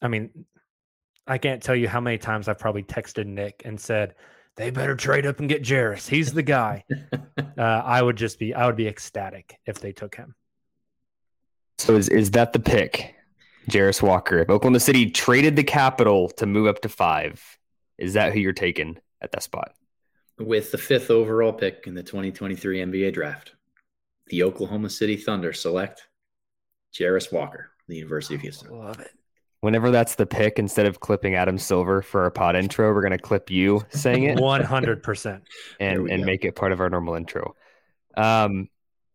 I 0.00 0.08
mean, 0.08 0.46
I 1.26 1.38
can't 1.38 1.62
tell 1.62 1.76
you 1.76 1.88
how 1.88 2.00
many 2.00 2.18
times 2.18 2.48
I've 2.48 2.58
probably 2.58 2.84
texted 2.84 3.26
Nick 3.26 3.62
and 3.64 3.78
said 3.78 4.14
they 4.56 4.70
better 4.70 4.94
trade 4.94 5.26
up 5.26 5.40
and 5.40 5.48
get 5.48 5.62
Jarace. 5.62 6.08
He's 6.08 6.32
the 6.32 6.42
guy. 6.42 6.84
uh, 7.12 7.62
I 7.62 8.00
would 8.00 8.16
just 8.16 8.38
be, 8.38 8.54
I 8.54 8.66
would 8.66 8.76
be 8.76 8.88
ecstatic 8.88 9.58
if 9.66 9.80
they 9.80 9.92
took 9.92 10.14
him. 10.14 10.34
So 11.78 11.96
is 11.96 12.08
is 12.08 12.30
that 12.32 12.52
the 12.52 12.60
pick, 12.60 13.14
Jarace 13.68 14.02
Walker? 14.02 14.38
If 14.38 14.50
Oklahoma 14.50 14.78
City 14.78 15.10
traded 15.10 15.56
the 15.56 15.64
capital 15.64 16.28
to 16.30 16.46
move 16.46 16.68
up 16.68 16.80
to 16.82 16.88
five, 16.88 17.42
is 17.98 18.12
that 18.12 18.32
who 18.32 18.38
you're 18.38 18.52
taking 18.52 18.98
at 19.20 19.32
that 19.32 19.42
spot? 19.42 19.72
With 20.38 20.70
the 20.70 20.78
fifth 20.78 21.10
overall 21.10 21.52
pick 21.52 21.84
in 21.86 21.94
the 21.94 22.02
2023 22.02 22.78
NBA 22.78 23.14
draft, 23.14 23.54
the 24.28 24.44
Oklahoma 24.44 24.90
City 24.90 25.16
Thunder 25.16 25.52
select 25.52 26.06
Jarace 26.94 27.32
Walker, 27.32 27.70
the 27.88 27.96
University 27.96 28.34
of 28.34 28.40
Houston. 28.40 28.76
Love 28.76 29.00
it. 29.00 29.10
Whenever 29.60 29.90
that's 29.92 30.16
the 30.16 30.26
pick, 30.26 30.58
instead 30.58 30.86
of 30.86 31.00
clipping 31.00 31.36
Adam 31.36 31.56
Silver 31.56 32.02
for 32.02 32.22
our 32.24 32.30
pod 32.30 32.56
intro, 32.56 32.92
we're 32.92 33.00
going 33.00 33.12
to 33.12 33.18
clip 33.18 33.48
you 33.48 33.82
saying 33.90 34.24
it. 34.24 34.38
100%. 34.38 35.40
and 35.78 36.10
and 36.10 36.24
make 36.24 36.44
it 36.44 36.56
part 36.56 36.72
of 36.72 36.80
our 36.80 36.90
normal 36.90 37.14
intro. 37.14 37.54
Um, 38.16 38.68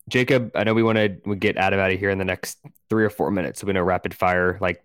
Jacob, 0.09 0.51
I 0.55 0.63
know 0.63 0.73
we 0.73 0.83
want 0.83 0.97
to 0.97 1.35
get 1.35 1.57
Adam 1.57 1.79
out 1.79 1.91
of 1.91 1.99
here 1.99 2.09
in 2.09 2.17
the 2.17 2.25
next 2.25 2.59
three 2.89 3.03
or 3.03 3.09
four 3.09 3.29
minutes. 3.29 3.59
So 3.59 3.67
we 3.67 3.73
know 3.73 3.83
rapid 3.83 4.13
fire, 4.13 4.57
like 4.61 4.83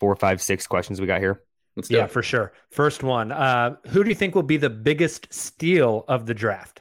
four, 0.00 0.16
five, 0.16 0.42
six 0.42 0.66
questions 0.66 1.00
we 1.00 1.06
got 1.06 1.20
here. 1.20 1.42
Let's 1.76 1.90
yeah, 1.90 2.04
it. 2.04 2.10
for 2.10 2.22
sure. 2.22 2.52
First 2.70 3.02
one. 3.02 3.30
Uh, 3.30 3.76
who 3.88 4.02
do 4.02 4.08
you 4.08 4.14
think 4.14 4.34
will 4.34 4.42
be 4.42 4.56
the 4.56 4.70
biggest 4.70 5.32
steal 5.32 6.04
of 6.08 6.26
the 6.26 6.34
draft? 6.34 6.80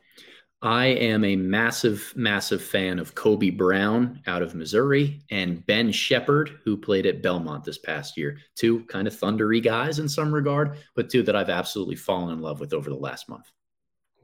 I 0.62 0.86
am 0.86 1.24
a 1.24 1.36
massive, 1.36 2.12
massive 2.16 2.64
fan 2.64 2.98
of 2.98 3.14
Kobe 3.14 3.52
Brown 3.52 4.22
out 4.26 4.42
of 4.42 4.56
Missouri 4.56 5.22
and 5.30 5.66
Ben 5.66 5.92
Sheppard, 5.92 6.60
who 6.64 6.78
played 6.78 7.06
at 7.06 7.22
Belmont 7.22 7.64
this 7.64 7.78
past 7.78 8.18
year. 8.18 8.40
Two 8.56 8.84
kind 8.86 9.08
of 9.08 9.14
thundery 9.14 9.62
guys 9.62 10.00
in 10.00 10.10
some 10.10 10.34
regard, 10.34 10.78
but 10.96 11.10
two 11.10 11.24
that 11.24 11.36
I've 11.36 11.50
absolutely 11.50 11.96
fallen 11.96 12.34
in 12.34 12.42
love 12.42 12.60
with 12.60 12.74
over 12.74 12.90
the 12.90 12.96
last 12.96 13.30
month. 13.30 13.52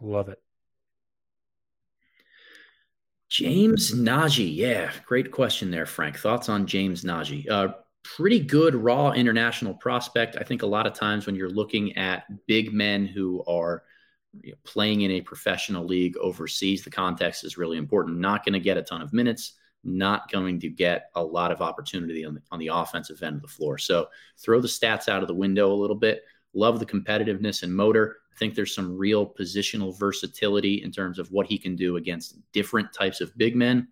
Love 0.02 0.30
it. 0.30 0.42
James 3.30 3.94
Nnaji. 3.94 4.56
Yeah, 4.56 4.92
great 5.06 5.32
question 5.32 5.72
there, 5.72 5.86
Frank. 5.86 6.18
Thoughts 6.18 6.50
on 6.50 6.66
James 6.66 7.04
Nnaji? 7.04 7.50
Uh, 7.50 7.74
pretty 8.04 8.40
good 8.40 8.76
raw 8.76 9.12
international 9.12 9.74
prospect. 9.76 10.36
I 10.40 10.44
think 10.44 10.64
a 10.64 10.68
lot 10.68 10.88
of 10.88 10.94
times 10.94 11.26
when 11.26 11.36
you're 11.36 11.50
looking 11.50 11.96
at 11.98 12.24
big 12.48 12.74
men 12.74 13.06
who 13.06 13.44
are 13.48 13.84
you 14.42 14.52
know, 14.52 14.58
playing 14.64 15.02
in 15.02 15.12
a 15.12 15.22
professional 15.22 15.86
league 15.86 16.18
overseas, 16.18 16.84
the 16.84 16.90
context 16.90 17.44
is 17.44 17.58
really 17.58 17.78
important. 17.78 18.20
Not 18.20 18.46
going 18.46 18.54
to 18.54 18.60
get 18.60 18.78
a 18.78 18.82
ton 18.82 19.02
of 19.02 19.14
minutes, 19.14 19.54
not 19.84 20.32
going 20.32 20.60
to 20.60 20.70
get 20.70 21.10
a 21.16 21.24
lot 21.24 21.52
of 21.52 21.62
opportunity 21.62 22.26
on 22.26 22.36
the, 22.36 22.42
on 22.52 22.60
the 22.60 22.68
offensive 22.68 23.22
end 23.24 23.36
of 23.36 23.42
the 23.42 23.48
floor. 23.48 23.78
So 23.78 24.08
throw 24.38 24.62
the 24.62 24.68
stats 24.68 25.10
out 25.10 25.22
of 25.22 25.28
the 25.28 25.36
window 25.36 25.72
a 25.72 25.76
little 25.76 25.96
bit. 25.96 26.24
Love 26.54 26.80
the 26.80 26.86
competitiveness 26.86 27.64
and 27.64 27.74
motor. 27.74 28.18
I 28.34 28.38
think 28.38 28.56
there's 28.56 28.76
some 28.76 28.98
real 28.98 29.26
positional 29.26 29.98
versatility 29.98 30.84
in 30.84 30.92
terms 30.92 31.20
of 31.20 31.32
what 31.32 31.48
he 31.48 31.58
can 31.58 31.76
do 31.76 31.98
against 31.98 32.38
different 32.52 32.94
types 32.94 33.22
of 33.22 33.38
big 33.38 33.56
men 33.56 33.88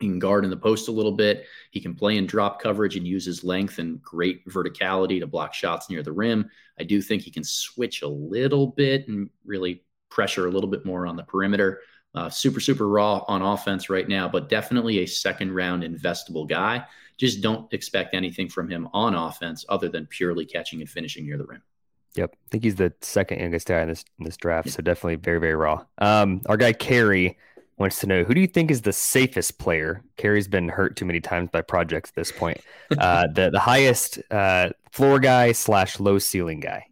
he 0.00 0.08
can 0.08 0.18
guard 0.18 0.44
in 0.44 0.50
the 0.50 0.56
post 0.56 0.88
a 0.88 0.92
little 0.92 1.12
bit. 1.12 1.46
He 1.70 1.80
can 1.80 1.94
play 1.94 2.16
in 2.16 2.26
drop 2.26 2.60
coverage 2.60 2.96
and 2.96 3.06
use 3.06 3.24
his 3.24 3.44
length 3.44 3.78
and 3.78 4.02
great 4.02 4.46
verticality 4.48 5.20
to 5.20 5.26
block 5.26 5.54
shots 5.54 5.88
near 5.88 6.02
the 6.02 6.12
rim. 6.12 6.50
I 6.78 6.84
do 6.84 7.00
think 7.00 7.22
he 7.22 7.30
can 7.30 7.44
switch 7.44 8.02
a 8.02 8.08
little 8.08 8.68
bit 8.68 9.08
and 9.08 9.30
really 9.44 9.84
pressure 10.10 10.46
a 10.46 10.50
little 10.50 10.70
bit 10.70 10.84
more 10.84 11.06
on 11.06 11.16
the 11.16 11.22
perimeter. 11.22 11.80
Uh, 12.14 12.30
super, 12.30 12.60
super 12.60 12.88
raw 12.88 13.24
on 13.26 13.42
offense 13.42 13.90
right 13.90 14.08
now, 14.08 14.28
but 14.28 14.48
definitely 14.48 15.00
a 15.00 15.06
second 15.06 15.52
round 15.52 15.82
investable 15.82 16.48
guy. 16.48 16.84
Just 17.16 17.40
don't 17.40 17.72
expect 17.72 18.14
anything 18.14 18.48
from 18.48 18.68
him 18.68 18.88
on 18.92 19.14
offense 19.14 19.64
other 19.68 19.88
than 19.88 20.06
purely 20.06 20.44
catching 20.44 20.80
and 20.80 20.88
finishing 20.88 21.26
near 21.26 21.38
the 21.38 21.44
rim. 21.44 21.62
Yep, 22.14 22.30
I 22.32 22.48
think 22.50 22.64
he's 22.64 22.76
the 22.76 22.92
second 23.00 23.40
youngest 23.40 23.66
guy 23.66 23.82
in 23.82 23.88
this 23.88 24.04
in 24.20 24.24
this 24.24 24.36
draft, 24.36 24.70
so 24.70 24.82
definitely 24.82 25.16
very, 25.16 25.40
very 25.40 25.54
raw. 25.54 25.84
Um, 25.98 26.42
our 26.46 26.56
guy 26.56 26.72
Carey 26.72 27.36
wants 27.76 27.98
to 28.00 28.06
know 28.06 28.24
who 28.24 28.34
do 28.34 28.40
you 28.40 28.46
think 28.46 28.70
is 28.70 28.82
the 28.82 28.92
safest 28.92 29.58
player? 29.58 30.02
Carey's 30.16 30.48
been 30.48 30.68
hurt 30.68 30.96
too 30.96 31.04
many 31.04 31.20
times 31.20 31.50
by 31.52 31.62
projects 31.62 32.10
at 32.10 32.16
this 32.16 32.32
point. 32.32 32.60
Uh, 32.98 33.26
the 33.34 33.50
the 33.50 33.60
highest 33.60 34.20
uh, 34.30 34.70
floor 34.90 35.18
guy 35.18 35.52
slash 35.52 35.98
low 36.00 36.18
ceiling 36.18 36.60
guy. 36.60 36.86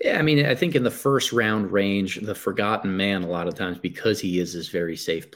Yeah, 0.00 0.18
I 0.18 0.22
mean, 0.22 0.46
I 0.46 0.54
think 0.54 0.74
in 0.74 0.82
the 0.82 0.90
first 0.90 1.30
round 1.30 1.70
range, 1.70 2.20
the 2.22 2.34
forgotten 2.34 2.96
man 2.96 3.22
a 3.22 3.26
lot 3.26 3.48
of 3.48 3.54
times 3.54 3.76
because 3.78 4.18
he 4.18 4.40
is 4.40 4.54
this 4.54 4.68
very 4.68 4.96
safe 4.96 5.26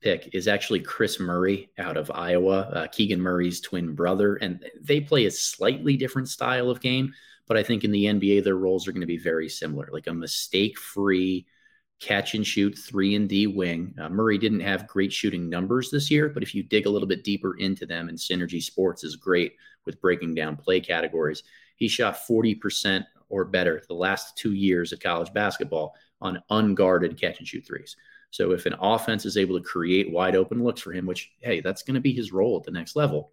pick 0.00 0.30
is 0.32 0.48
actually 0.48 0.80
Kris 0.80 1.20
Murray 1.20 1.68
out 1.76 1.98
of 1.98 2.10
Iowa, 2.10 2.60
uh, 2.60 2.86
Keegan 2.86 3.20
Murray's 3.20 3.60
twin 3.60 3.94
brother, 3.94 4.36
and 4.36 4.64
they 4.80 5.00
play 5.00 5.26
a 5.26 5.30
slightly 5.30 5.98
different 5.98 6.30
style 6.30 6.70
of 6.70 6.80
game. 6.80 7.12
But 7.46 7.58
I 7.58 7.62
think 7.62 7.84
in 7.84 7.90
the 7.90 8.06
NBA, 8.06 8.44
their 8.44 8.56
roles 8.56 8.88
are 8.88 8.92
going 8.92 9.02
to 9.02 9.06
be 9.06 9.18
very 9.18 9.50
similar, 9.50 9.90
like 9.92 10.06
a 10.06 10.14
mistake 10.14 10.78
free 10.78 11.44
catch 12.00 12.34
and 12.34 12.46
shoot 12.46 12.76
three 12.76 13.14
and 13.14 13.28
D 13.28 13.46
wing. 13.46 13.94
Uh, 14.00 14.08
Murray 14.08 14.38
didn't 14.38 14.60
have 14.60 14.86
great 14.86 15.12
shooting 15.12 15.48
numbers 15.48 15.90
this 15.90 16.10
year, 16.10 16.28
but 16.28 16.42
if 16.42 16.54
you 16.54 16.62
dig 16.62 16.86
a 16.86 16.90
little 16.90 17.08
bit 17.08 17.24
deeper 17.24 17.56
into 17.56 17.86
them, 17.86 18.08
and 18.08 18.18
Synergy 18.18 18.62
Sports 18.62 19.04
is 19.04 19.16
great 19.16 19.54
with 19.86 20.00
breaking 20.00 20.34
down 20.34 20.56
play 20.56 20.80
categories, 20.80 21.42
he 21.76 21.88
shot 21.88 22.18
40% 22.28 23.04
or 23.28 23.44
better 23.44 23.82
the 23.88 23.94
last 23.94 24.36
two 24.36 24.52
years 24.52 24.92
of 24.92 25.00
college 25.00 25.32
basketball 25.32 25.94
on 26.20 26.42
unguarded 26.50 27.20
catch 27.20 27.38
and 27.38 27.48
shoot 27.48 27.66
threes. 27.66 27.96
So 28.30 28.50
if 28.52 28.66
an 28.66 28.74
offense 28.80 29.24
is 29.24 29.36
able 29.36 29.56
to 29.58 29.64
create 29.64 30.10
wide 30.10 30.36
open 30.36 30.62
looks 30.62 30.80
for 30.80 30.92
him, 30.92 31.06
which, 31.06 31.30
hey, 31.40 31.60
that's 31.60 31.82
going 31.82 31.94
to 31.94 32.00
be 32.00 32.12
his 32.12 32.32
role 32.32 32.56
at 32.56 32.64
the 32.64 32.70
next 32.70 32.96
level, 32.96 33.32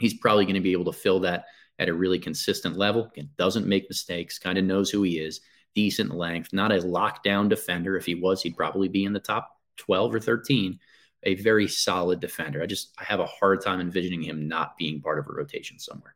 he's 0.00 0.14
probably 0.14 0.44
going 0.44 0.56
to 0.56 0.60
be 0.60 0.72
able 0.72 0.86
to 0.86 0.92
fill 0.92 1.20
that 1.20 1.46
at 1.78 1.88
a 1.88 1.94
really 1.94 2.18
consistent 2.18 2.76
level. 2.76 3.06
Again, 3.12 3.30
doesn't 3.36 3.66
make 3.66 3.88
mistakes, 3.88 4.38
kind 4.38 4.58
of 4.58 4.64
knows 4.64 4.90
who 4.90 5.02
he 5.02 5.18
is 5.18 5.40
decent 5.74 6.14
length, 6.14 6.52
not 6.52 6.72
a 6.72 6.78
lockdown 6.78 7.48
defender. 7.48 7.96
If 7.96 8.06
he 8.06 8.14
was, 8.14 8.42
he'd 8.42 8.56
probably 8.56 8.88
be 8.88 9.04
in 9.04 9.12
the 9.12 9.20
top 9.20 9.58
12 9.78 10.14
or 10.14 10.20
13. 10.20 10.78
A 11.24 11.34
very 11.36 11.66
solid 11.68 12.20
defender. 12.20 12.62
I 12.62 12.66
just 12.66 12.92
I 12.98 13.04
have 13.04 13.20
a 13.20 13.26
hard 13.26 13.62
time 13.62 13.80
envisioning 13.80 14.22
him 14.22 14.46
not 14.46 14.76
being 14.76 15.00
part 15.00 15.18
of 15.18 15.26
a 15.26 15.32
rotation 15.32 15.78
somewhere. 15.78 16.14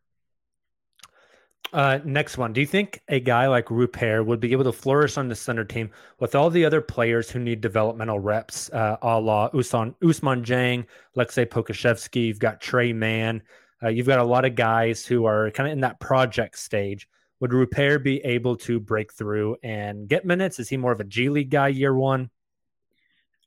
Uh, 1.73 1.99
next 2.05 2.39
one. 2.39 2.53
Do 2.53 2.61
you 2.61 2.67
think 2.67 3.01
a 3.09 3.21
guy 3.21 3.47
like 3.47 3.71
Rupert 3.71 4.25
would 4.25 4.41
be 4.41 4.53
able 4.53 4.65
to 4.65 4.73
flourish 4.73 5.19
on 5.19 5.29
the 5.29 5.35
center 5.35 5.65
team 5.65 5.91
with 6.19 6.35
all 6.35 6.49
the 6.49 6.65
other 6.65 6.81
players 6.81 7.31
who 7.31 7.39
need 7.39 7.61
developmental 7.61 8.19
reps, 8.19 8.71
uh, 8.71 8.97
a 9.03 9.21
la 9.21 9.47
Usman, 9.47 9.95
Ousmane 10.03 10.45
Dieng, 10.45 10.87
Aleksej 11.17 11.47
Pokusevski? 11.47 12.27
You've 12.27 12.39
got 12.39 12.61
Tre 12.61 12.93
Mann. 12.93 13.43
Uh, 13.83 13.89
you've 13.89 14.07
got 14.07 14.19
a 14.19 14.25
lot 14.25 14.45
of 14.45 14.55
guys 14.55 15.05
who 15.05 15.27
are 15.27 15.51
kind 15.51 15.69
of 15.69 15.73
in 15.73 15.81
that 15.81 16.01
project 16.01 16.59
stage. 16.59 17.07
Would 17.41 17.53
Rupert 17.53 18.03
be 18.03 18.18
able 18.24 18.57
to 18.59 18.80
break 18.80 19.12
through 19.12 19.57
and 19.62 20.09
get 20.09 20.24
minutes? 20.24 20.59
Is 20.59 20.68
he 20.68 20.76
more 20.76 20.93
of 20.93 21.01
a 21.01 21.05
G 21.05 21.28
League 21.28 21.51
guy 21.51 21.68
year 21.68 21.95
one? 21.95 22.30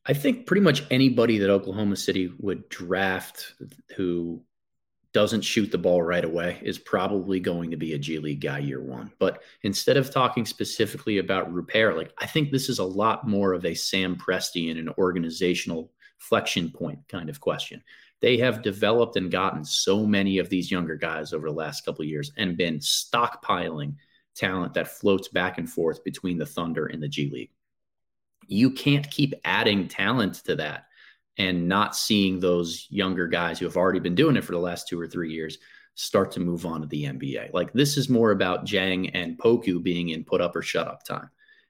I 0.06 0.14
think 0.14 0.48
pretty 0.48 0.62
much 0.62 0.84
anybody 0.90 1.38
that 1.38 1.50
Oklahoma 1.50 1.96
City 1.96 2.32
would 2.40 2.68
draft 2.70 3.54
who 3.96 4.42
doesn't 5.14 5.42
shoot 5.42 5.72
the 5.72 5.78
ball 5.78 6.02
right 6.02 6.24
away 6.24 6.58
is 6.64 6.80
probably 6.80 7.40
going 7.40 7.70
to 7.72 7.78
be 7.78 7.94
a 7.94 8.00
G 8.00 8.18
League 8.18 8.42
guy 8.42 8.60
year 8.60 8.82
one. 8.82 9.12
But 9.20 9.44
instead 9.64 9.98
of 9.98 10.10
talking 10.10 10.46
specifically 10.46 11.18
about 11.18 11.52
Rupert, 11.52 11.98
like 11.98 12.14
I 12.18 12.26
think 12.26 12.50
this 12.52 12.70
is 12.70 12.80
a 12.80 12.84
lot 12.84 13.28
more 13.28 13.54
of 13.54 13.66
a 13.66 13.76
Sam 13.76 14.16
Presti 14.16 14.72
and 14.72 14.80
an 14.80 14.90
organizational 14.98 15.92
flexion 16.18 16.70
point 16.70 17.00
kind 17.10 17.30
of 17.30 17.40
question. 17.40 17.84
They 18.22 18.38
have 18.38 18.62
developed 18.62 19.16
and 19.16 19.32
gotten 19.32 19.66
so 19.66 20.06
many 20.06 20.38
of 20.38 20.50
these 20.50 20.72
younger 20.72 20.96
guys 20.96 21.34
over 21.34 21.48
the 21.48 21.56
last 21.56 21.84
couple 21.84 22.06
years 22.06 22.32
and 22.38 22.56
been 22.56 22.78
stockpiling 22.78 23.96
talent 24.36 24.76
that 24.76 25.00
floats 25.00 25.28
back 25.28 25.58
and 25.58 25.70
forth 25.70 26.04
between 26.04 26.38
the 26.38 26.46
Thunder 26.46 26.86
and 26.86 27.02
the 27.02 27.08
G 27.08 27.30
League. 27.30 27.52
You 28.48 28.72
can't 28.72 29.10
keep 29.10 29.34
adding 29.44 29.88
talent 29.88 30.36
to 30.46 30.56
that 30.56 30.86
and 31.38 31.68
not 31.68 31.96
seeing 31.96 32.40
those 32.40 32.88
younger 32.90 33.28
guys 33.28 33.58
who 33.58 33.66
have 33.66 33.78
already 33.78 34.00
been 34.00 34.16
doing 34.16 34.36
it 34.36 34.44
for 34.44 34.52
the 34.52 34.60
last 34.60 34.88
two 34.88 35.00
or 35.00 35.08
three 35.08 35.32
years 35.32 35.58
start 35.96 36.32
to 36.32 36.40
move 36.40 36.66
on 36.66 36.82
to 36.82 36.88
the 36.88 37.06
NBA. 37.06 37.54
Like 37.54 37.74
this 37.74 37.98
is 37.98 38.10
more 38.10 38.32
about 38.32 38.66
Dieng 38.66 39.12
and 39.14 39.38
Poku 39.38 39.82
being 39.82 40.10
in 40.10 40.24
put 40.24 40.42
up 40.42 40.56
or 40.56 40.62
shut 40.62 40.88
up 40.88 41.04
time. 41.04 41.30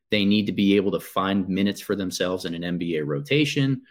They 0.10 0.26
need 0.26 0.46
to 0.48 0.52
be 0.52 0.76
able 0.76 0.92
to 0.92 1.00
find 1.00 1.48
minutes 1.48 1.80
for 1.80 1.96
themselves 1.96 2.46
in 2.46 2.54
an 2.54 2.78
NBA 2.78 3.06
rotation 3.06 3.84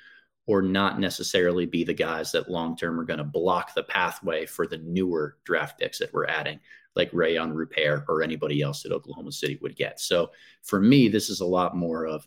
or 0.46 0.62
not 0.62 0.98
necessarily 0.98 1.66
be 1.66 1.84
the 1.84 1.94
guys 1.94 2.32
that 2.32 2.50
long 2.50 2.76
term 2.76 2.98
are 2.98 3.04
going 3.04 3.18
to 3.18 3.24
block 3.24 3.74
the 3.74 3.82
pathway 3.82 4.46
for 4.46 4.66
the 4.66 4.78
newer 4.78 5.36
draft 5.44 5.78
picks 5.78 5.98
that 5.98 6.12
we're 6.12 6.26
adding, 6.26 6.58
like 6.96 7.10
Rayan 7.12 7.54
Rupert 7.54 8.04
or 8.08 8.22
anybody 8.22 8.62
else 8.62 8.82
that 8.82 8.92
Oklahoma 8.92 9.32
City 9.32 9.58
would 9.62 9.76
get. 9.76 10.00
So 10.00 10.30
for 10.62 10.80
me, 10.80 11.08
this 11.08 11.30
is 11.30 11.40
a 11.40 11.46
lot 11.46 11.76
more 11.76 12.06
of 12.06 12.26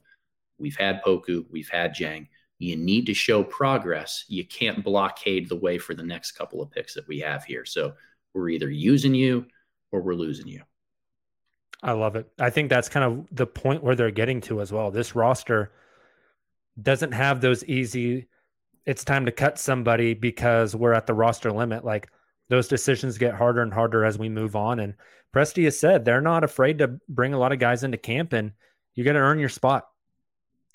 we've 0.57 0.77
had 0.77 1.03
Poku, 1.03 1.45
we've 1.51 1.69
had 1.69 1.95
Dieng. 1.95 2.27
you 2.59 2.75
need 2.75 3.05
to 3.07 3.13
show 3.13 3.43
progress. 3.43 4.23
You 4.27 4.45
can't 4.45 4.83
blockade 4.83 5.49
the 5.49 5.55
way 5.55 5.77
for 5.77 5.93
the 5.93 6.03
next 6.03 6.33
couple 6.33 6.61
of 6.61 6.71
picks 6.71 6.93
that 6.93 7.07
we 7.07 7.19
have 7.19 7.43
here. 7.43 7.65
So 7.65 7.93
we're 8.33 8.49
either 8.49 8.69
using 8.69 9.13
you 9.13 9.45
or 9.91 10.01
we're 10.01 10.13
losing 10.13 10.47
you. 10.47 10.61
I 11.81 11.91
love 11.91 12.15
it. 12.15 12.31
I 12.39 12.49
think 12.49 12.69
that's 12.69 12.87
kind 12.87 13.03
of 13.03 13.27
the 13.35 13.45
point 13.45 13.83
where 13.83 13.95
they're 13.95 14.11
getting 14.11 14.39
to 14.41 14.61
as 14.61 14.71
well. 14.71 14.89
This 14.89 15.15
roster 15.15 15.71
doesn't 16.81 17.11
have 17.11 17.41
those 17.41 17.63
easy, 17.65 18.27
it's 18.85 19.03
time 19.03 19.25
to 19.25 19.31
cut 19.31 19.59
somebody 19.59 20.13
because 20.13 20.75
we're 20.75 20.93
at 20.93 21.07
the 21.07 21.13
roster 21.13 21.51
limit. 21.51 21.85
Like 21.85 22.09
those 22.49 22.67
decisions 22.67 23.17
get 23.17 23.35
harder 23.35 23.61
and 23.61 23.73
harder 23.73 24.03
as 24.03 24.17
we 24.17 24.29
move 24.29 24.55
on. 24.55 24.79
And 24.79 24.95
Presti 25.33 25.65
has 25.65 25.79
said 25.79 26.05
they're 26.05 26.21
not 26.21 26.43
afraid 26.43 26.79
to 26.79 26.99
bring 27.07 27.33
a 27.33 27.39
lot 27.39 27.51
of 27.51 27.59
guys 27.59 27.83
into 27.83 27.97
camp 27.97 28.33
and 28.33 28.51
you 28.95 29.03
got 29.03 29.13
to 29.13 29.19
earn 29.19 29.39
your 29.39 29.49
spot. 29.49 29.87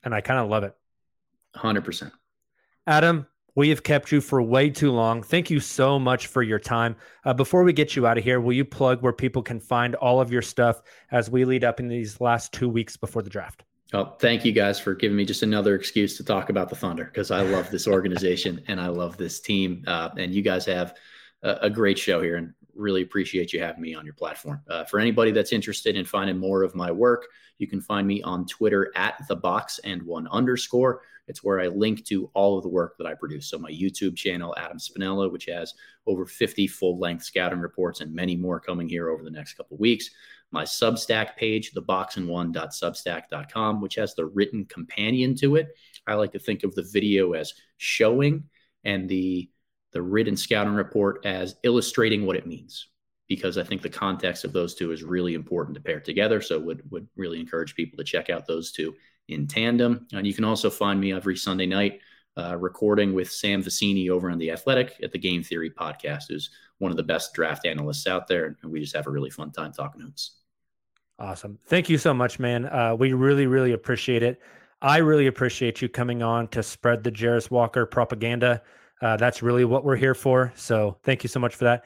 And 0.04 0.14
I 0.14 0.20
kind 0.20 0.40
of 0.40 0.48
love 0.48 0.64
it. 0.64 0.74
100%. 1.56 2.10
Adam, 2.86 3.26
we 3.54 3.68
have 3.70 3.82
kept 3.82 4.12
you 4.12 4.20
for 4.20 4.40
way 4.40 4.70
too 4.70 4.92
long. 4.92 5.22
Thank 5.22 5.50
you 5.50 5.60
so 5.60 5.98
much 5.98 6.28
for 6.28 6.42
your 6.42 6.60
time. 6.60 6.96
Uh, 7.24 7.34
before 7.34 7.64
we 7.64 7.72
get 7.72 7.96
you 7.96 8.06
out 8.06 8.16
of 8.16 8.24
here, 8.24 8.40
will 8.40 8.52
you 8.52 8.64
plug 8.64 9.02
where 9.02 9.12
people 9.12 9.42
can 9.42 9.58
find 9.58 9.94
all 9.96 10.20
of 10.20 10.30
your 10.30 10.42
stuff 10.42 10.80
as 11.10 11.28
we 11.28 11.44
lead 11.44 11.64
up 11.64 11.80
in 11.80 11.88
these 11.88 12.20
last 12.20 12.52
two 12.52 12.68
weeks 12.68 12.96
before 12.96 13.22
the 13.22 13.30
draft? 13.30 13.64
Oh, 13.94 14.14
thank 14.18 14.44
you 14.44 14.52
guys 14.52 14.78
for 14.78 14.94
giving 14.94 15.16
me 15.16 15.24
just 15.24 15.42
another 15.42 15.74
excuse 15.74 16.18
to 16.18 16.24
talk 16.24 16.50
about 16.50 16.68
the 16.68 16.76
Thunder 16.76 17.04
because 17.04 17.30
I 17.30 17.40
love 17.40 17.70
this 17.70 17.88
organization 17.88 18.62
and 18.68 18.78
I 18.78 18.88
love 18.88 19.16
this 19.16 19.40
team. 19.40 19.82
Uh, 19.86 20.10
and 20.18 20.34
you 20.34 20.42
guys 20.42 20.66
have 20.66 20.94
a, 21.42 21.52
a, 21.62 21.70
great 21.70 21.98
show 21.98 22.20
here 22.20 22.36
and 22.36 22.52
really 22.74 23.00
appreciate 23.00 23.52
you 23.54 23.60
having 23.60 23.80
me 23.80 23.94
on 23.94 24.04
your 24.04 24.12
platform. 24.12 24.60
Uh, 24.68 24.84
for 24.84 25.00
anybody 25.00 25.30
that's 25.30 25.54
interested 25.54 25.96
in 25.96 26.04
finding 26.04 26.36
more 26.36 26.62
of 26.62 26.74
my 26.74 26.90
work, 26.90 27.28
you 27.56 27.66
can 27.66 27.80
find 27.80 28.06
me 28.06 28.22
on 28.22 28.44
Twitter 28.46 28.92
at 28.94 29.26
the 29.26 29.36
box 29.36 29.80
and 29.84 30.02
one 30.02 30.28
underscore. 30.28 31.00
It's 31.26 31.42
where 31.42 31.60
I 31.60 31.68
link 31.68 32.04
to 32.06 32.30
all 32.34 32.58
of 32.58 32.62
the 32.62 32.68
work 32.68 32.96
that 32.98 33.06
I 33.06 33.14
produce. 33.14 33.48
So 33.48 33.58
my 33.58 33.70
YouTube 33.70 34.16
channel, 34.16 34.54
Adam 34.58 34.78
Spinella, 34.78 35.30
which 35.30 35.46
has 35.46 35.74
over 36.06 36.26
50 36.26 36.66
full 36.66 36.98
length 36.98 37.24
scouting 37.24 37.60
reports 37.60 38.00
and 38.00 38.14
many 38.14 38.36
more 38.36 38.60
coming 38.60 38.88
here 38.88 39.08
over 39.08 39.22
the 39.22 39.30
next 39.30 39.54
couple 39.54 39.78
weeks. 39.78 40.10
My 40.50 40.64
Substack 40.64 41.36
page, 41.36 41.72
theboxandone.substack.com, 41.72 43.80
which 43.80 43.94
has 43.96 44.14
the 44.14 44.26
written 44.26 44.64
companion 44.64 45.34
to 45.36 45.56
it. 45.56 45.68
I 46.06 46.14
like 46.14 46.32
to 46.32 46.38
think 46.38 46.64
of 46.64 46.74
the 46.74 46.88
video 46.90 47.32
as 47.32 47.54
showing 47.76 48.44
and 48.84 49.08
the 49.08 49.50
the 49.92 50.02
written 50.02 50.36
scouting 50.36 50.74
report 50.74 51.24
as 51.24 51.56
illustrating 51.62 52.26
what 52.26 52.36
it 52.36 52.46
means 52.46 52.88
because 53.26 53.58
I 53.58 53.62
think 53.62 53.82
the 53.82 53.88
context 53.88 54.44
of 54.44 54.52
those 54.52 54.74
two 54.74 54.92
is 54.92 55.02
really 55.02 55.34
important 55.34 55.74
to 55.76 55.82
pair 55.82 56.00
together. 56.00 56.40
So 56.40 56.58
would 56.58 56.90
would 56.90 57.08
really 57.16 57.40
encourage 57.40 57.74
people 57.74 57.96
to 57.98 58.04
check 58.04 58.30
out 58.30 58.46
those 58.46 58.72
two 58.72 58.94
in 59.28 59.46
tandem. 59.46 60.06
And 60.12 60.26
you 60.26 60.34
can 60.34 60.44
also 60.44 60.70
find 60.70 60.98
me 60.98 61.12
every 61.12 61.36
Sunday 61.36 61.66
night 61.66 62.00
uh, 62.36 62.56
recording 62.56 63.14
with 63.14 63.30
Sam 63.30 63.62
Vecenie 63.62 64.10
over 64.10 64.30
on 64.30 64.38
the 64.38 64.50
Athletic 64.50 64.94
at 65.02 65.12
the 65.12 65.18
Game 65.18 65.42
Theory 65.42 65.70
podcast, 65.70 66.24
who's 66.28 66.50
one 66.78 66.90
of 66.90 66.96
the 66.96 67.02
best 67.02 67.34
draft 67.34 67.66
analysts 67.66 68.06
out 68.06 68.26
there, 68.26 68.56
and 68.62 68.72
we 68.72 68.80
just 68.80 68.96
have 68.96 69.06
a 69.06 69.10
really 69.10 69.30
fun 69.30 69.50
time 69.50 69.72
talking 69.72 70.00
hoops. 70.00 70.37
Awesome. 71.18 71.58
Thank 71.66 71.88
you 71.88 71.98
so 71.98 72.14
much, 72.14 72.38
man. 72.38 72.66
Uh, 72.66 72.94
we 72.94 73.12
really, 73.12 73.46
really 73.46 73.72
appreciate 73.72 74.22
it. 74.22 74.40
I 74.80 74.98
really 74.98 75.26
appreciate 75.26 75.82
you 75.82 75.88
coming 75.88 76.22
on 76.22 76.46
to 76.48 76.62
spread 76.62 77.02
the 77.02 77.10
Jarace 77.10 77.50
Walker 77.50 77.84
propaganda. 77.86 78.62
Uh, 79.02 79.16
that's 79.16 79.42
really 79.42 79.64
what 79.64 79.84
we're 79.84 79.96
here 79.96 80.14
for. 80.14 80.52
So 80.54 80.96
thank 81.02 81.24
you 81.24 81.28
so 81.28 81.40
much 81.40 81.56
for 81.56 81.64
that. 81.64 81.84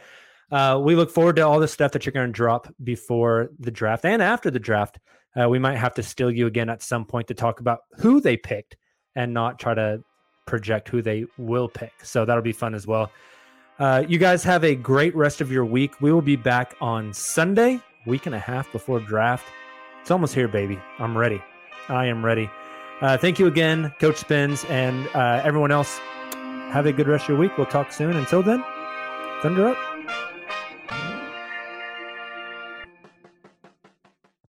Uh, 0.51 0.78
we 0.78 0.95
look 0.95 1.11
forward 1.11 1.37
to 1.37 1.43
all 1.43 1.59
the 1.59 1.68
stuff 1.68 1.93
that 1.93 2.05
you're 2.05 2.12
going 2.12 2.26
to 2.26 2.33
drop 2.33 2.68
before 2.85 3.51
the 3.59 3.70
draft 3.70 4.05
and 4.05 4.20
after 4.20 4.51
the 4.51 4.59
draft. 4.59 4.99
Uh, 5.35 5.49
we 5.49 5.59
might 5.59 5.76
have 5.76 5.95
to 5.95 6.03
steal 6.03 6.30
you 6.30 6.47
again 6.47 6.68
at 6.68 6.83
some 6.83 7.07
point 7.07 7.26
to 7.28 7.35
talk 7.35 7.61
about 7.61 7.80
who 7.99 8.20
they 8.20 8.37
picked 8.37 8.76
and 9.16 9.33
not 9.33 9.59
try 9.59 9.72
to 9.72 10.03
project 10.47 10.91
who 10.91 11.01
they 11.01 11.24
will 11.39 11.68
pick. 11.68 11.93
So 12.03 12.26
that'll 12.26 12.43
be 12.43 12.53
fun 12.53 12.74
as 12.74 12.87
well. 12.87 13.11
Uh, 13.78 14.05
you 14.07 14.18
guys 14.18 14.45
have 14.45 14.64
a 14.64 14.74
great 14.74 15.16
rest 15.16 15.41
of 15.41 15.51
your 15.51 15.64
week. 15.64 15.99
We 16.03 16.12
will 16.12 16.20
be 16.20 16.37
back 16.37 16.74
on 16.83 17.14
Sunday, 17.14 17.80
week 18.07 18.27
and 18.27 18.35
a 18.35 18.39
half 18.39 18.71
before 18.73 19.01
draft. 19.01 19.47
It's 20.01 20.11
almost 20.11 20.35
here, 20.35 20.49
baby. 20.49 20.81
I'm 20.99 21.17
ready. 21.17 21.43
I 21.89 22.07
am 22.07 22.25
ready. 22.25 22.51
Uh, 23.01 23.17
thank 23.17 23.39
you 23.39 23.47
again, 23.47 23.93
Coach 24.01 24.17
Spins, 24.17 24.65
and 24.67 25.09
uh, 25.15 25.41
everyone 25.45 25.73
else. 25.73 25.99
Have 26.71 26.87
a 26.87 26.93
good 26.93 27.07
rest 27.07 27.25
of 27.25 27.31
your 27.31 27.39
week. 27.39 27.57
We'll 27.59 27.67
talk 27.67 27.93
soon. 27.93 28.17
Until 28.17 28.43
then, 28.43 28.65
Thunder 29.43 29.71
up. 29.71 29.77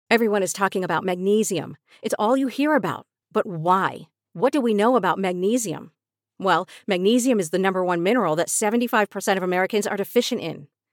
Everyone 0.09 0.41
is 0.41 0.51
talking 0.51 0.83
about 0.83 1.03
magnesium. 1.03 1.77
It's 2.01 2.15
all 2.17 2.35
you 2.35 2.47
hear 2.47 2.73
about. 2.75 3.05
But 3.31 3.45
why? 3.45 4.07
What 4.33 4.51
do 4.51 4.59
we 4.59 4.73
know 4.73 4.95
about 4.95 5.19
magnesium? 5.19 5.91
Well, 6.39 6.67
magnesium 6.87 7.39
is 7.39 7.51
the 7.51 7.59
number 7.59 7.83
one 7.83 8.01
mineral 8.01 8.35
that 8.37 8.47
75% 8.47 9.37
of 9.37 9.43
Americans 9.43 9.85
are 9.85 9.97
deficient 9.97 10.41
in. 10.41 10.67